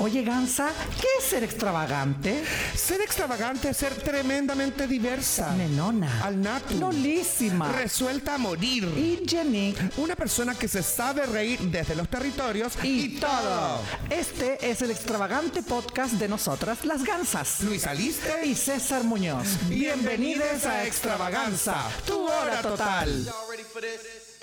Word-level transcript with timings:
Oye, 0.00 0.22
Gansa, 0.22 0.70
¿qué 1.00 1.08
es 1.18 1.24
ser 1.24 1.42
extravagante? 1.42 2.44
Ser 2.76 3.00
extravagante 3.00 3.70
es 3.70 3.76
ser 3.76 3.92
tremendamente 3.96 4.86
diversa. 4.86 5.52
Nenona. 5.56 6.24
Al 6.24 6.40
natu. 6.40 6.78
Lolísima. 6.78 7.72
Resuelta 7.72 8.36
a 8.36 8.38
morir. 8.38 8.84
Y 8.96 9.28
Jenny. 9.28 9.74
Una 9.96 10.14
persona 10.14 10.54
que 10.54 10.68
se 10.68 10.84
sabe 10.84 11.26
reír 11.26 11.58
desde 11.62 11.96
los 11.96 12.08
territorios 12.08 12.74
y, 12.84 13.18
todo. 13.18 13.80
Este 14.08 14.70
es 14.70 14.82
el 14.82 14.92
extravagante 14.92 15.64
podcast 15.64 16.12
de 16.12 16.28
nosotras, 16.28 16.84
las 16.84 17.02
Gansas. 17.02 17.62
Luis 17.62 17.84
Aliste 17.84 18.46
Y 18.46 18.54
César 18.54 19.02
Muñoz. 19.02 19.48
Bienvenidos 19.68 20.64
a 20.64 20.86
Extravaganza, 20.86 21.74
tu 22.06 22.24
hora 22.24 22.62
total. 22.62 23.26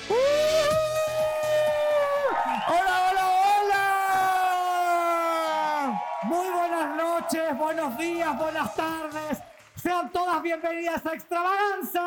¡Uh! 0.10 0.14
¡Hola, 0.14 1.05
buenas 6.86 6.98
noches, 6.98 7.58
buenos 7.58 7.98
días, 7.98 8.38
buenas 8.38 8.76
tardes. 8.76 9.40
Sean 9.76 10.12
todas 10.12 10.42
bienvenidas 10.42 11.04
a 11.06 11.14
Extravaganza. 11.14 12.02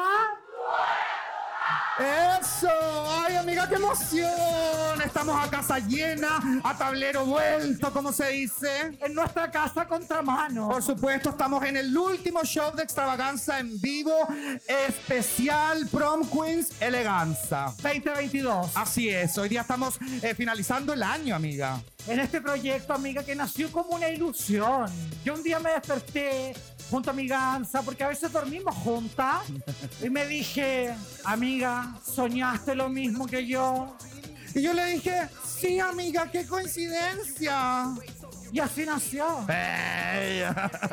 ¡Eso! 1.98 2.70
¡Ay, 3.08 3.34
amiga, 3.34 3.68
qué 3.68 3.74
emoción! 3.74 5.02
Estamos 5.04 5.36
a 5.36 5.50
casa 5.50 5.80
llena, 5.80 6.38
a 6.62 6.78
tablero 6.78 7.26
vuelto, 7.26 7.92
como 7.92 8.12
se 8.12 8.28
dice. 8.28 8.96
En 9.00 9.14
nuestra 9.14 9.50
casa 9.50 9.86
contramano. 9.88 10.68
Por 10.68 10.82
supuesto, 10.82 11.30
estamos 11.30 11.64
en 11.64 11.76
el 11.76 11.96
último 11.96 12.44
show 12.44 12.72
de 12.76 12.84
extravaganza 12.84 13.58
en 13.58 13.80
vivo, 13.80 14.14
especial 14.86 15.88
Prom 15.88 16.28
Queens 16.28 16.70
Eleganza. 16.80 17.74
2022. 17.82 18.76
Así 18.76 19.08
es, 19.08 19.36
hoy 19.36 19.48
día 19.48 19.62
estamos 19.62 19.98
eh, 20.22 20.34
finalizando 20.36 20.92
el 20.92 21.02
año, 21.02 21.34
amiga. 21.34 21.80
En 22.06 22.20
este 22.20 22.40
proyecto, 22.40 22.94
amiga, 22.94 23.24
que 23.24 23.34
nació 23.34 23.72
como 23.72 23.96
una 23.96 24.08
ilusión. 24.08 24.88
Yo 25.24 25.34
un 25.34 25.42
día 25.42 25.58
me 25.58 25.70
desperté 25.70 26.54
junto 26.90 27.10
a 27.10 27.12
mi 27.12 27.26
gansa, 27.26 27.82
porque 27.82 28.04
a 28.04 28.08
veces 28.08 28.32
dormimos 28.32 28.74
juntas, 28.76 29.42
y 30.02 30.10
me 30.10 30.26
dije, 30.26 30.94
amiga, 31.24 31.94
¿soñaste 32.04 32.74
lo 32.74 32.88
mismo 32.88 33.26
que 33.26 33.46
yo? 33.46 33.96
Y 34.54 34.62
yo 34.62 34.72
le 34.72 34.86
dije, 34.86 35.28
sí, 35.44 35.78
amiga, 35.78 36.30
qué 36.30 36.46
coincidencia. 36.46 37.94
Y 38.52 38.60
así 38.60 38.84
nació. 38.86 39.26
Ey. 39.48 40.42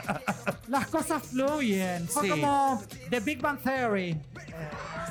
Las 0.67 0.87
cosas 0.87 1.21
fluyen. 1.23 2.07
Fue 2.07 2.23
Sí. 2.23 2.29
como 2.29 2.83
The 3.09 3.19
Big 3.19 3.41
Bang 3.41 3.59
Theory. 3.59 4.19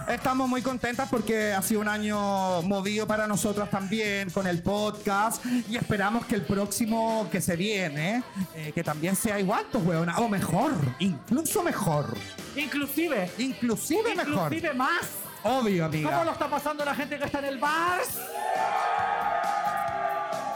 Estamos 0.09 0.49
muy 0.49 0.61
contentas 0.61 1.09
porque 1.11 1.53
ha 1.53 1.63
sido 1.63 1.81
un 1.81 1.89
año 1.89 2.61
movido 2.63 3.07
para 3.07 3.27
nosotras 3.27 3.71
también 3.71 4.29
con 4.31 4.47
el 4.47 4.63
podcast 4.63 5.45
y 5.69 5.77
esperamos 5.77 6.27
que 6.27 6.35
el 6.35 6.43
próximo 6.43 7.29
que 7.33 7.41
se 7.41 7.57
viene, 7.57 8.23
eh, 8.55 8.73
que 8.75 8.85
también 8.85 9.17
sea 9.17 9.39
igual, 9.41 9.65
pues, 9.73 9.85
weona, 9.85 10.19
o 10.19 10.29
mejor, 10.29 10.73
incluso 10.99 11.63
mejor, 11.63 12.15
Inclusive. 12.57 13.31
inclusive 13.39 14.15
mejor. 14.15 14.53
Inclusive 14.53 14.75
más. 14.75 15.05
Obvio, 15.45 15.85
¿Cómo 15.91 16.03
lo 16.03 16.09
amiga. 16.17 16.33
está 16.33 16.49
pasando 16.49 16.85
la 16.85 16.95
gente 16.95 17.19
que 17.19 17.25
está 17.25 17.39
en 17.41 17.45
el 17.47 17.59
bar? 17.59 18.01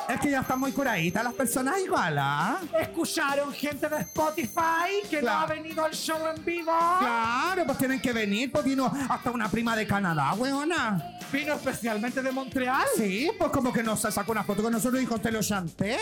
Es 0.09 0.21
que 0.21 0.31
ya 0.31 0.41
están 0.41 0.59
muy 0.59 0.73
curaditas 0.73 1.23
las 1.23 1.35
personas 1.35 1.79
igual, 1.85 2.17
¿ah? 2.19 2.59
¿Escucharon 2.81 3.53
gente 3.53 3.89
de 3.89 3.99
Spotify 3.99 5.07
que 5.11 5.21
no 5.21 5.31
ha 5.31 5.47
venido 5.47 5.85
al 5.85 5.93
show 5.93 6.19
en 6.35 6.43
vivo? 6.45 6.73
Claro, 6.99 7.65
pues 7.67 7.77
tienen 7.77 8.01
que 8.01 8.13
venir, 8.15 8.51
pues 8.51 8.65
vino 8.65 8.91
hasta 9.09 9.31
una 9.31 9.51
prima 9.51 9.77
de 9.77 9.87
Canadá, 9.87 10.33
weona. 10.33 11.19
Vino 11.31 11.53
especialmente 11.53 12.23
de 12.23 12.33
Montreal. 12.33 12.87
Sí, 12.97 13.31
pues 13.39 13.51
como 13.51 13.71
que 13.71 13.83
nos 13.83 14.01
sacó 14.01 14.33
una 14.33 14.45
foto 14.45 14.63
con 14.63 14.73
nosotros 14.73 14.99
y 14.99 15.05
dijo, 15.05 15.21
te 15.21 15.31
lo 15.31 15.43
chanté. 15.43 15.99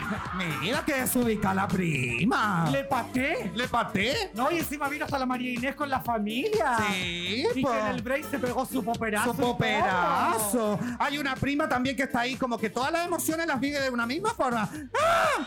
Mira 0.60 0.84
que 0.84 1.02
es 1.02 1.16
ubica 1.16 1.52
la 1.52 1.66
prima. 1.66 2.68
Le 2.70 2.84
paté. 2.84 3.50
¿Le 3.56 3.66
paté? 3.66 4.30
No, 4.34 4.52
y 4.52 4.58
encima 4.58 4.88
vino 4.88 5.04
hasta 5.04 5.18
la 5.18 5.26
María 5.26 5.52
Inés 5.52 5.74
con 5.74 5.90
la 5.90 5.98
familia. 6.00 6.76
Sí, 6.92 7.44
Y 7.56 7.64
que 7.64 7.78
en 7.80 7.86
el 7.88 8.02
break 8.02 8.30
se 8.30 8.38
pegó 8.38 8.64
su 8.64 8.84
poperazo. 8.84 9.32
Su 9.32 9.36
todo. 9.36 9.52
poperazo. 9.56 10.78
Hay 11.00 11.18
una 11.18 11.34
prima 11.34 11.68
también 11.68 11.96
que 11.96 12.04
está 12.04 12.20
ahí, 12.20 12.36
como 12.36 12.56
que 12.56 12.70
todas 12.70 12.92
las 12.92 13.04
emociones 13.04 13.47
las 13.48 13.58
vive 13.58 13.80
de 13.80 13.90
una 13.90 14.06
misma 14.06 14.34
forma. 14.34 14.68
¡Ah! 15.00 15.46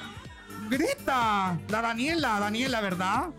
¡Grita! 0.70 1.58
La 1.70 1.82
Daniela, 1.82 2.40
Daniela, 2.40 2.82
¿verdad? 2.82 3.30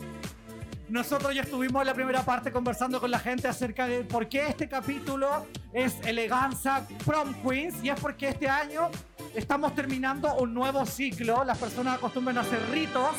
Nosotros 0.88 1.34
ya 1.34 1.42
estuvimos 1.42 1.82
en 1.82 1.86
la 1.86 1.94
primera 1.94 2.22
parte 2.22 2.52
conversando 2.52 3.00
con 3.00 3.10
la 3.10 3.18
gente 3.18 3.48
acerca 3.48 3.86
de 3.86 4.04
por 4.04 4.28
qué 4.28 4.46
este 4.48 4.68
capítulo 4.68 5.46
es 5.72 5.94
Eleganza 6.04 6.86
Prom 7.04 7.34
Queens. 7.42 7.82
Y 7.82 7.88
es 7.88 7.98
porque 7.98 8.28
este 8.28 8.48
año 8.48 8.90
estamos 9.34 9.74
terminando 9.74 10.34
un 10.36 10.54
nuevo 10.54 10.86
ciclo. 10.86 11.44
Las 11.44 11.58
personas 11.58 11.96
acostumbran 11.96 12.38
a 12.38 12.42
hacer 12.42 12.60
ritos 12.70 13.16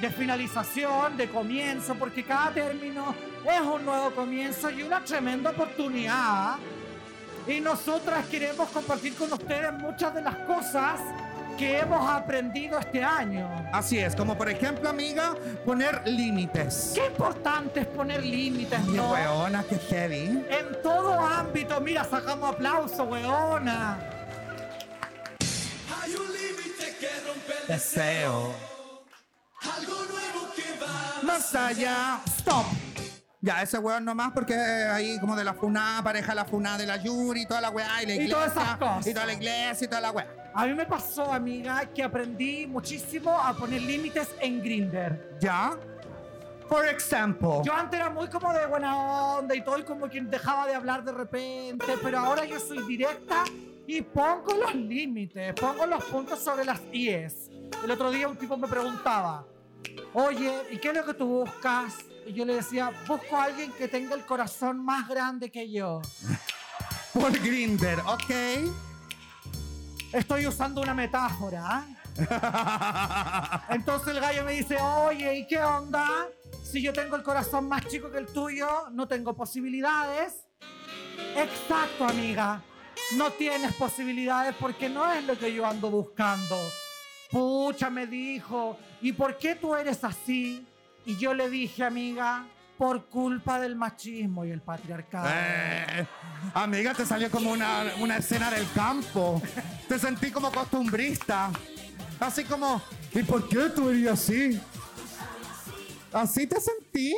de 0.00 0.10
finalización, 0.10 1.16
de 1.16 1.28
comienzo, 1.28 1.94
porque 1.94 2.24
cada 2.24 2.52
término 2.52 3.14
es 3.44 3.60
un 3.60 3.84
nuevo 3.84 4.10
comienzo 4.10 4.70
y 4.70 4.82
una 4.82 5.02
tremenda 5.02 5.50
oportunidad. 5.50 6.56
Y 7.46 7.60
nosotras 7.60 8.26
queremos 8.26 8.68
compartir 8.70 9.14
con 9.14 9.32
ustedes 9.32 9.72
muchas 9.74 10.14
de 10.14 10.22
las 10.22 10.36
cosas 10.38 11.00
que 11.58 11.78
hemos 11.80 12.08
aprendido 12.08 12.78
este 12.78 13.02
año. 13.02 13.48
Así 13.72 13.98
es, 13.98 14.14
como 14.16 14.36
por 14.38 14.48
ejemplo, 14.48 14.88
amiga, 14.88 15.34
poner 15.66 16.06
límites. 16.06 16.92
Qué 16.94 17.06
importante 17.06 17.80
es 17.80 17.86
poner 17.86 18.24
límites, 18.24 18.80
Qué 18.80 18.92
¿no? 18.92 19.12
weona, 19.12 19.64
qué 19.68 19.76
heavy. 19.78 20.44
En 20.48 20.82
todo 20.82 21.18
ámbito, 21.20 21.80
mira, 21.80 22.04
sacamos 22.04 22.54
aplauso, 22.54 23.04
weona. 23.04 23.98
Hay 26.02 26.14
un 26.14 26.26
límite 26.32 26.96
que 26.98 27.08
rompe 27.26 27.52
el 27.62 27.68
Deseo. 27.68 28.54
Algo 29.62 29.94
nuevo 29.94 30.52
que 30.56 30.84
va 30.84 31.22
Más 31.22 31.54
allá. 31.54 32.20
Stop. 32.38 32.66
Ya, 33.44 33.60
ese 33.60 33.76
weón 33.78 34.04
nomás 34.04 34.30
porque 34.32 34.54
ahí 34.54 35.18
como 35.18 35.34
de 35.34 35.42
la 35.42 35.52
FUNA, 35.52 36.00
pareja 36.04 36.32
la 36.32 36.44
FUNA 36.44 36.78
de 36.78 36.86
la 36.86 36.96
Yuri 36.96 37.42
y 37.42 37.46
toda 37.46 37.60
la 37.60 37.70
weá 37.70 38.00
y 38.02 38.06
la 38.06 38.12
Y 38.12 38.14
iglesia. 38.18 38.34
todas 38.36 38.52
esas 38.52 38.76
cosas. 38.76 39.06
Y 39.08 39.12
toda 39.14 39.26
la 39.26 39.32
iglesia 39.32 39.84
y 39.84 39.88
toda 39.88 40.00
la 40.00 40.10
weá. 40.12 40.26
A 40.54 40.66
mí 40.66 40.74
me 40.74 40.86
pasó, 40.86 41.32
amiga, 41.32 41.84
que 41.92 42.04
aprendí 42.04 42.68
muchísimo 42.68 43.36
a 43.36 43.52
poner 43.52 43.82
límites 43.82 44.28
en 44.40 44.62
Grinder. 44.62 45.36
¿Ya? 45.40 45.72
Por 46.68 46.86
ejemplo. 46.86 47.62
Yo 47.64 47.74
antes 47.74 47.98
era 47.98 48.10
muy 48.10 48.28
como 48.28 48.52
de 48.52 48.64
buena 48.66 48.96
onda 48.96 49.56
y 49.56 49.64
todo, 49.64 49.76
y 49.76 49.82
como 49.82 50.08
quien 50.08 50.30
dejaba 50.30 50.66
de 50.68 50.76
hablar 50.76 51.02
de 51.02 51.10
repente, 51.10 51.94
pero 52.00 52.20
ahora 52.20 52.44
yo 52.44 52.60
soy 52.60 52.86
directa 52.86 53.42
y 53.88 54.02
pongo 54.02 54.54
los 54.54 54.72
límites, 54.72 55.52
pongo 55.54 55.84
los 55.86 56.04
puntos 56.04 56.38
sobre 56.38 56.64
las 56.64 56.80
IES. 56.92 57.50
El 57.82 57.90
otro 57.90 58.12
día 58.12 58.28
un 58.28 58.36
tipo 58.36 58.56
me 58.56 58.68
preguntaba, 58.68 59.44
oye, 60.14 60.52
¿y 60.70 60.78
qué 60.78 60.90
es 60.90 60.94
lo 60.94 61.04
que 61.04 61.14
tú 61.14 61.26
buscas? 61.26 61.96
Y 62.26 62.32
yo 62.32 62.44
le 62.44 62.56
decía, 62.56 62.92
busco 63.06 63.36
a 63.36 63.44
alguien 63.44 63.72
que 63.72 63.88
tenga 63.88 64.14
el 64.14 64.24
corazón 64.24 64.84
más 64.84 65.08
grande 65.08 65.50
que 65.50 65.70
yo. 65.70 66.00
Por 67.12 67.32
Grinder, 67.38 68.00
ok. 68.00 68.30
Estoy 70.12 70.46
usando 70.46 70.80
una 70.80 70.94
metáfora. 70.94 71.62
¿ah? 71.64 71.86
Entonces 73.70 74.08
el 74.08 74.20
gallo 74.20 74.44
me 74.44 74.52
dice, 74.52 74.76
oye, 74.76 75.38
¿y 75.38 75.46
qué 75.46 75.62
onda? 75.62 76.28
Si 76.62 76.82
yo 76.82 76.92
tengo 76.92 77.16
el 77.16 77.22
corazón 77.22 77.68
más 77.68 77.86
chico 77.86 78.10
que 78.10 78.18
el 78.18 78.26
tuyo, 78.26 78.68
no 78.92 79.08
tengo 79.08 79.34
posibilidades. 79.34 80.46
Exacto, 81.36 82.04
amiga. 82.04 82.62
No 83.16 83.30
tienes 83.30 83.74
posibilidades 83.74 84.54
porque 84.58 84.88
no 84.88 85.10
es 85.12 85.24
lo 85.24 85.38
que 85.38 85.52
yo 85.52 85.66
ando 85.66 85.90
buscando. 85.90 86.56
Pucha, 87.30 87.90
me 87.90 88.06
dijo, 88.06 88.76
¿y 89.00 89.12
por 89.12 89.38
qué 89.38 89.54
tú 89.54 89.74
eres 89.74 90.04
así? 90.04 90.66
Y 91.04 91.16
yo 91.16 91.34
le 91.34 91.48
dije, 91.50 91.84
amiga, 91.84 92.44
por 92.78 93.06
culpa 93.06 93.60
del 93.60 93.76
machismo 93.76 94.44
y 94.44 94.50
el 94.50 94.60
patriarcado. 94.60 95.28
Eh, 95.32 96.06
amiga, 96.54 96.94
te 96.94 97.04
salió 97.06 97.30
como 97.30 97.50
una, 97.52 97.84
una 98.00 98.16
escena 98.16 98.50
del 98.50 98.66
campo. 98.72 99.40
Te 99.88 99.98
sentí 99.98 100.30
como 100.30 100.50
costumbrista. 100.50 101.50
Así 102.20 102.44
como, 102.44 102.80
¿y 103.12 103.22
por 103.22 103.48
qué 103.48 103.70
tú 103.74 103.90
eres 103.90 104.08
así? 104.12 104.60
Así 106.12 106.46
te 106.46 106.60
sentí. 106.60 107.14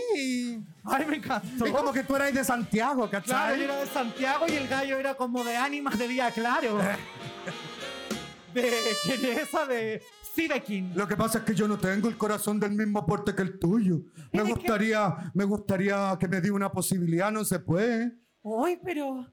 Ay, 0.84 1.04
me 1.06 1.16
encantó. 1.16 1.66
Y 1.66 1.72
como 1.72 1.92
que 1.92 2.04
tú 2.04 2.14
eras 2.16 2.32
de 2.32 2.44
Santiago, 2.44 3.08
Claro, 3.10 3.24
¿cachai? 3.24 3.58
yo 3.58 3.64
era 3.64 3.76
de 3.76 3.86
Santiago 3.86 4.46
y 4.48 4.52
el 4.52 4.68
gallo 4.68 4.98
era 4.98 5.14
como 5.14 5.42
de 5.44 5.56
ánimas 5.56 5.98
de 5.98 6.08
día 6.08 6.30
claro. 6.30 6.78
De 8.54 8.72
¿quién 9.04 9.24
es 9.24 9.38
esa 9.48 9.66
de 9.66 10.00
Sidekin. 10.34 10.92
Lo 10.96 11.06
que 11.06 11.16
pasa 11.16 11.38
es 11.38 11.44
que 11.44 11.54
yo 11.54 11.68
no 11.68 11.78
tengo 11.78 12.08
el 12.08 12.16
corazón 12.16 12.58
del 12.58 12.72
mismo 12.72 13.06
porte 13.06 13.34
que 13.34 13.42
el 13.42 13.58
tuyo. 13.58 14.00
Me 14.32 14.42
gustaría, 14.42 15.30
me 15.32 15.44
gustaría 15.44 16.16
que 16.18 16.26
me 16.26 16.40
dé 16.40 16.50
una 16.50 16.70
posibilidad, 16.72 17.30
no 17.30 17.44
se 17.44 17.60
puede. 17.60 18.12
Uy, 18.42 18.78
pero 18.84 19.26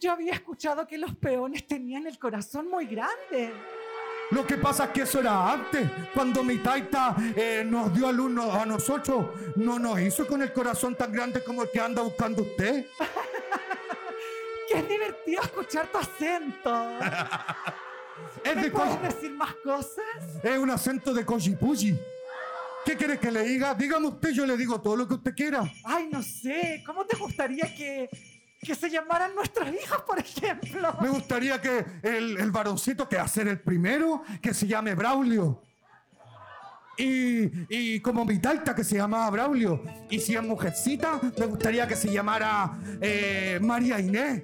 yo 0.00 0.12
había 0.12 0.32
escuchado 0.32 0.86
que 0.86 0.96
los 0.96 1.14
peones 1.16 1.66
tenían 1.66 2.06
el 2.06 2.18
corazón 2.18 2.68
muy 2.70 2.86
grande. 2.86 3.52
Lo 4.30 4.46
que 4.46 4.56
pasa 4.56 4.84
es 4.84 4.90
que 4.90 5.02
eso 5.02 5.20
era 5.20 5.52
antes. 5.52 5.88
Cuando 6.14 6.42
mi 6.42 6.58
taita 6.58 7.16
eh, 7.36 7.64
nos 7.66 7.92
dio 7.92 8.08
alumnos 8.08 8.54
a 8.54 8.64
nosotros, 8.64 9.26
no 9.56 9.78
nos 9.78 10.00
hizo 10.00 10.26
con 10.26 10.40
el 10.40 10.52
corazón 10.52 10.94
tan 10.94 11.12
grande 11.12 11.42
como 11.42 11.62
el 11.62 11.70
que 11.70 11.80
anda 11.80 12.02
buscando 12.02 12.42
usted. 12.42 12.86
Qué 14.68 14.82
divertido 14.82 15.42
escuchar 15.42 15.88
tu 15.90 15.98
acento. 15.98 16.98
Es 18.44 18.56
¿Me 18.56 18.62
de 18.62 18.70
puedes 18.70 19.02
decir 19.02 19.32
más 19.32 19.54
cosas? 19.62 20.04
Es 20.42 20.58
un 20.58 20.70
acento 20.70 21.12
de 21.14 21.24
Cochipuchi. 21.24 21.98
¿Qué 22.84 22.96
quiere 22.96 23.18
que 23.18 23.30
le 23.30 23.42
diga? 23.42 23.74
Dígame 23.74 24.08
usted, 24.08 24.30
yo 24.30 24.44
le 24.44 24.56
digo 24.56 24.80
todo 24.80 24.96
lo 24.96 25.08
que 25.08 25.14
usted 25.14 25.34
quiera. 25.34 25.62
Ay, 25.84 26.08
no 26.12 26.22
sé. 26.22 26.82
¿Cómo 26.84 27.06
te 27.06 27.16
gustaría 27.16 27.74
que, 27.74 28.10
que 28.60 28.74
se 28.74 28.90
llamaran 28.90 29.34
nuestras 29.34 29.72
hijas, 29.72 30.02
por 30.02 30.18
ejemplo? 30.18 30.94
Me 31.00 31.08
gustaría 31.08 31.60
que 31.60 31.84
el, 32.02 32.36
el 32.38 32.50
varoncito 32.50 33.08
que 33.08 33.16
va 33.16 33.22
a 33.22 33.28
ser 33.28 33.48
el 33.48 33.58
primero, 33.60 34.22
que 34.42 34.52
se 34.52 34.66
llame 34.66 34.94
Braulio. 34.94 35.62
Y, 36.96 37.50
y 37.68 38.00
como 38.00 38.24
mi 38.24 38.38
taita 38.38 38.74
que 38.74 38.84
se 38.84 38.96
llamaba 38.96 39.28
Braulio. 39.30 39.82
Y 40.10 40.20
si 40.20 40.36
es 40.36 40.42
mujercita, 40.42 41.18
me 41.38 41.46
gustaría 41.46 41.88
que 41.88 41.96
se 41.96 42.12
llamara 42.12 42.78
eh, 43.00 43.58
María 43.62 43.98
Inés. 43.98 44.42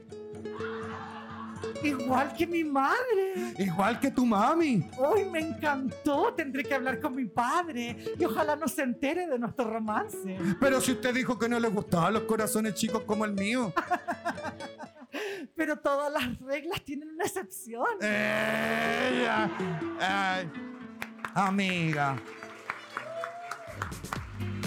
Igual 1.83 2.33
que 2.35 2.47
mi 2.47 2.65
madre. 2.65 3.55
Igual 3.59 3.99
que 4.01 4.11
tu 4.11 4.27
mami. 4.27 4.89
Hoy 4.99 5.25
me 5.25 5.41
encantó. 5.41 6.33
Tendré 6.35 6.65
que 6.65 6.75
hablar 6.75 7.01
con 7.01 7.15
mi 7.15 7.27
padre 7.27 7.97
y 8.19 8.25
ojalá 8.25 8.57
no 8.57 8.69
se 8.69 8.83
entere 8.83 9.27
de 9.27 9.39
nuestro 9.39 9.71
romance. 9.71 10.39
Pero 10.61 10.81
si 10.81 10.93
usted 10.93 11.15
dijo 11.15 11.39
que 11.39 11.49
no 11.49 11.59
le 11.59 11.69
gustaban 11.69 12.15
los 12.15 12.23
corazones 12.25 12.75
chicos 12.75 13.03
como 13.05 13.25
el 13.25 13.33
mío. 13.33 13.73
Pero 15.57 15.77
todas 15.79 16.13
las 16.13 16.39
reglas 16.41 16.83
tienen 16.83 17.11
una 17.11 17.25
excepción. 17.25 17.85
Ella. 18.01 19.51
Ay. 20.01 20.51
Amiga. 21.35 22.17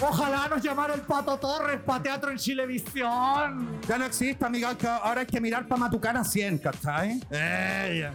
Ojalá 0.05 0.49
nos 0.49 0.61
llamara 0.61 0.93
el 0.95 1.01
Pato 1.01 1.37
Torres 1.37 1.79
para 1.85 2.03
teatro 2.03 2.29
en 2.29 2.37
Chilevisión. 2.37 3.79
Ya 3.87 3.97
no 3.97 4.05
existe, 4.05 4.43
amiga. 4.45 4.75
ahora 5.01 5.21
hay 5.21 5.27
que 5.27 5.39
mirar 5.39 5.65
para 5.65 5.79
Matucana 5.79 6.25
100, 6.25 6.57
¿cachai? 6.57 7.21
Ella. 7.31 8.13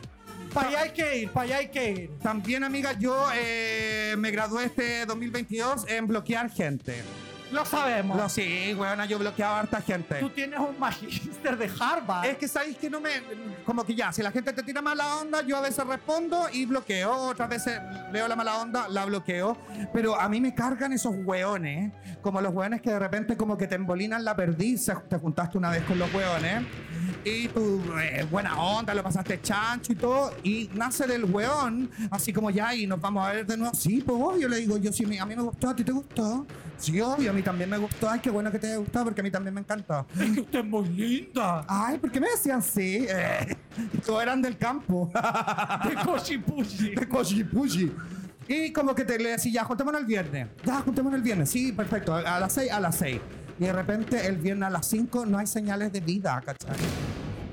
Para 0.53 0.69
allá 0.69 0.81
hay 0.83 0.91
que 0.91 1.17
ir, 1.19 1.31
para 1.31 1.45
allá 1.45 1.57
hay 1.57 1.69
que 1.69 1.91
ir. 1.91 2.11
También, 2.23 2.63
amiga, 2.65 2.93
yo 2.93 3.27
eh, 3.35 4.15
me 4.19 4.31
gradué 4.31 4.65
este 4.65 5.07
2022 5.07 5.87
en 5.89 6.07
bloquear 6.07 6.51
gente. 6.51 7.03
Lo 7.51 7.65
sabemos. 7.65 8.17
No, 8.17 8.29
sí, 8.29 8.75
weona, 8.75 9.07
yo 9.07 9.19
bloqueaba 9.19 9.57
a 9.57 9.61
harta 9.61 9.81
gente. 9.81 10.17
Tú 10.17 10.31
tienes 10.31 10.59
un 10.59 10.79
magíster 10.79 11.57
de 11.57 11.71
Harvard. 11.81 12.27
Es 12.27 12.37
que 12.37 12.49
sabéis 12.49 12.77
que 12.77 12.91
no 12.91 13.01
me. 13.01 13.11
Como 13.65 13.85
que 13.85 13.95
ya, 13.95 14.13
si 14.13 14.23
la 14.23 14.31
gente 14.31 14.53
te 14.53 14.63
tira 14.63 14.83
mala 14.83 15.17
onda, 15.17 15.43
yo 15.43 15.57
a 15.57 15.61
veces 15.61 15.87
respondo 15.87 16.49
y 16.53 16.67
bloqueo. 16.67 17.13
Otras 17.13 17.49
veces 17.49 17.81
veo 18.13 18.29
la 18.29 18.37
mala 18.37 18.59
onda, 18.59 18.89
la 18.89 19.05
bloqueo. 19.05 19.57
Pero 19.93 20.21
a 20.21 20.29
mí 20.29 20.41
me 20.41 20.55
cargan 20.55 20.93
esos 20.93 21.15
weones. 21.25 21.93
Como 22.21 22.41
los 22.41 22.53
weones 22.53 22.83
que 22.83 22.91
de 22.91 22.99
repente, 22.99 23.37
como 23.37 23.57
que 23.57 23.67
te 23.67 23.77
embolinan 23.77 24.25
la 24.25 24.37
perdiz. 24.37 24.91
Te 25.09 25.19
juntaste 25.19 25.59
una 25.59 25.71
vez 25.71 25.83
con 25.85 25.99
los 25.99 26.13
weones. 26.13 26.65
Y 27.25 27.49
tú, 27.49 27.83
eh, 28.01 28.27
buena 28.31 28.61
onda, 28.61 28.95
lo 28.95 29.03
pasaste 29.03 29.41
chancho 29.43 29.93
y 29.93 29.97
todo. 29.97 30.33
Y 30.43 30.71
nace 30.75 31.07
del 31.07 31.25
weón, 31.25 31.91
así 32.11 32.33
como 32.33 32.51
ya, 32.51 32.75
y 32.75 32.87
nos 32.87 33.01
vamos 33.01 33.27
a 33.27 33.33
ver 33.33 33.47
de 33.47 33.57
nuevo. 33.57 33.75
Sí, 33.75 34.03
pues 34.05 34.19
obvio, 34.21 34.49
le 34.49 34.59
digo 34.59 34.79
yo, 34.79 34.93
sí, 34.93 35.05
a 35.19 35.27
mí 35.27 35.37
me 35.37 35.43
gustó, 35.43 35.71
a 35.71 35.77
ti 35.77 35.85
te 35.85 35.93
gustó. 35.93 36.47
Sí, 36.79 37.01
obvio, 37.01 37.31
a 37.31 37.35
mí 37.35 37.43
también 37.43 37.69
me 37.69 37.77
gustó. 37.77 38.09
Ay, 38.09 38.21
qué 38.21 38.31
bueno 38.31 38.51
que 38.53 38.59
te 38.59 38.69
haya 38.69 38.77
gustado, 38.77 39.07
porque 39.07 39.21
a 39.21 39.25
mí 39.25 39.31
también 39.31 39.53
me 39.53 39.61
encanta. 39.61 40.07
Es 40.19 40.31
que 40.31 40.41
usted 40.41 40.61
es 40.61 40.65
muy 40.65 40.89
linda. 40.89 41.65
Ay, 41.69 41.99
¿por 41.99 42.11
qué 42.11 42.21
me 42.21 42.31
decían 42.31 42.63
sí? 42.63 43.07
Eh, 43.09 43.57
todos 44.07 44.23
eran 44.23 44.41
del 44.41 44.57
campo. 44.57 45.11
De 45.89 45.95
Cochipuchi. 46.05 46.95
de 46.95 47.09
Cochipuchi. 47.09 47.93
Y 48.47 48.73
como 48.73 48.95
que 48.95 49.05
te 49.05 49.19
le 49.19 49.31
decía, 49.31 49.53
ya, 49.53 49.65
juntémonos 49.65 50.01
el 50.01 50.07
viernes. 50.07 50.49
Ya, 50.65 50.81
juntémonos 50.81 51.19
el 51.19 51.23
viernes. 51.23 51.51
Sí, 51.51 51.73
perfecto. 51.73 52.15
A 52.15 52.41
las 52.41 52.53
6, 52.55 52.73
a 52.73 52.81
las 52.81 52.97
6. 52.97 53.21
Y 53.59 53.65
de 53.65 53.73
repente 53.73 54.27
el 54.27 54.37
viernes 54.37 54.69
a 54.69 54.71
las 54.71 54.87
5 54.87 55.27
no 55.27 55.39
hay 55.39 55.47
señales 55.47 55.93
de 55.93 56.01
vida, 56.01 56.41
¿cachai? 56.45 56.77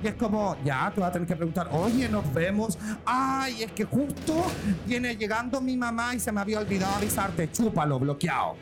Y 0.04 0.08
es 0.08 0.16
como, 0.16 0.56
ya, 0.64 0.92
tú 0.94 1.02
vas 1.02 1.10
a 1.10 1.14
tener 1.14 1.28
que 1.28 1.36
preguntar, 1.36 1.68
oye, 1.72 2.08
nos 2.08 2.32
vemos. 2.32 2.78
Ay, 3.06 3.64
es 3.64 3.72
que 3.72 3.86
justo 3.86 4.46
viene 4.86 5.16
llegando 5.16 5.60
mi 5.62 5.76
mamá 5.76 6.14
y 6.14 6.20
se 6.20 6.32
me 6.32 6.42
había 6.42 6.60
olvidado 6.60 6.96
avisarte. 6.96 7.52
Chúpalo, 7.52 7.98
bloqueado. 7.98 8.56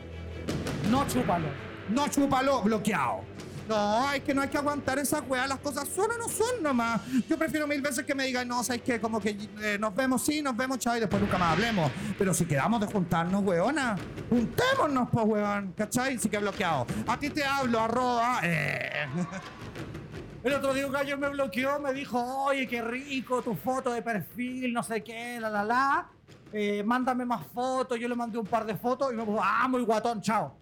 No 0.90 1.06
chúpalo. 1.06 1.48
No 1.90 2.08
chúpalo, 2.08 2.62
bloqueado. 2.62 3.33
No, 3.68 4.12
es 4.12 4.22
que 4.22 4.34
no 4.34 4.42
hay 4.42 4.48
que 4.48 4.58
aguantar 4.58 4.98
esa 4.98 5.20
weá. 5.20 5.46
Las 5.46 5.58
cosas 5.58 5.88
son 5.88 6.10
o 6.10 6.18
no 6.18 6.28
son 6.28 6.62
nomás. 6.62 7.00
Yo 7.28 7.38
prefiero 7.38 7.66
mil 7.66 7.80
veces 7.80 8.04
que 8.04 8.14
me 8.14 8.24
digan, 8.26 8.46
no, 8.46 8.62
sabes 8.62 8.82
que 8.82 9.00
como 9.00 9.20
que 9.20 9.36
eh, 9.62 9.78
nos 9.80 9.94
vemos, 9.94 10.24
sí, 10.24 10.42
nos 10.42 10.56
vemos, 10.56 10.78
chao, 10.78 10.96
y 10.96 11.00
después 11.00 11.20
nunca 11.22 11.38
más 11.38 11.52
hablemos. 11.52 11.90
Pero 12.18 12.34
si 12.34 12.44
quedamos 12.44 12.80
de 12.80 12.86
juntarnos, 12.86 13.42
weona, 13.42 13.96
juntémonos, 14.28 15.08
pues, 15.10 15.24
weón, 15.26 15.72
¿cachai? 15.76 16.18
Sí 16.18 16.28
que 16.28 16.38
bloqueado. 16.38 16.86
A 17.06 17.18
ti 17.18 17.30
te 17.30 17.44
hablo, 17.44 17.80
arroba. 17.80 18.40
Eh. 18.42 19.06
El 20.44 20.52
otro 20.52 20.74
día 20.74 20.86
un 20.86 20.92
gallo 20.92 21.16
me 21.16 21.30
bloqueó, 21.30 21.80
me 21.80 21.94
dijo, 21.94 22.22
oye, 22.44 22.66
qué 22.66 22.82
rico 22.82 23.40
tu 23.40 23.54
foto 23.54 23.90
de 23.90 24.02
perfil, 24.02 24.74
no 24.74 24.82
sé 24.82 25.02
qué, 25.02 25.40
la, 25.40 25.48
la, 25.48 25.64
la. 25.64 26.08
Eh, 26.52 26.82
mándame 26.84 27.24
más 27.24 27.46
fotos. 27.46 27.98
Yo 27.98 28.08
le 28.08 28.14
mandé 28.14 28.38
un 28.38 28.46
par 28.46 28.66
de 28.66 28.76
fotos 28.76 29.10
y 29.10 29.16
me 29.16 29.24
puso, 29.24 29.40
ah, 29.42 29.66
muy 29.68 29.82
guatón, 29.82 30.20
chao. 30.20 30.54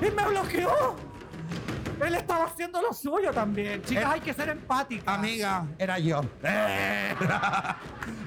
Y 0.00 0.10
me 0.10 0.26
bloqueó. 0.26 1.07
Él 2.06 2.14
estaba 2.14 2.44
haciendo 2.44 2.80
lo 2.80 2.92
suyo 2.92 3.30
también. 3.32 3.82
Chicas, 3.82 4.04
Eh, 4.04 4.06
hay 4.06 4.20
que 4.20 4.32
ser 4.32 4.48
empáticas. 4.50 5.06
Amiga, 5.18 5.66
era 5.78 5.98
yo. 5.98 6.22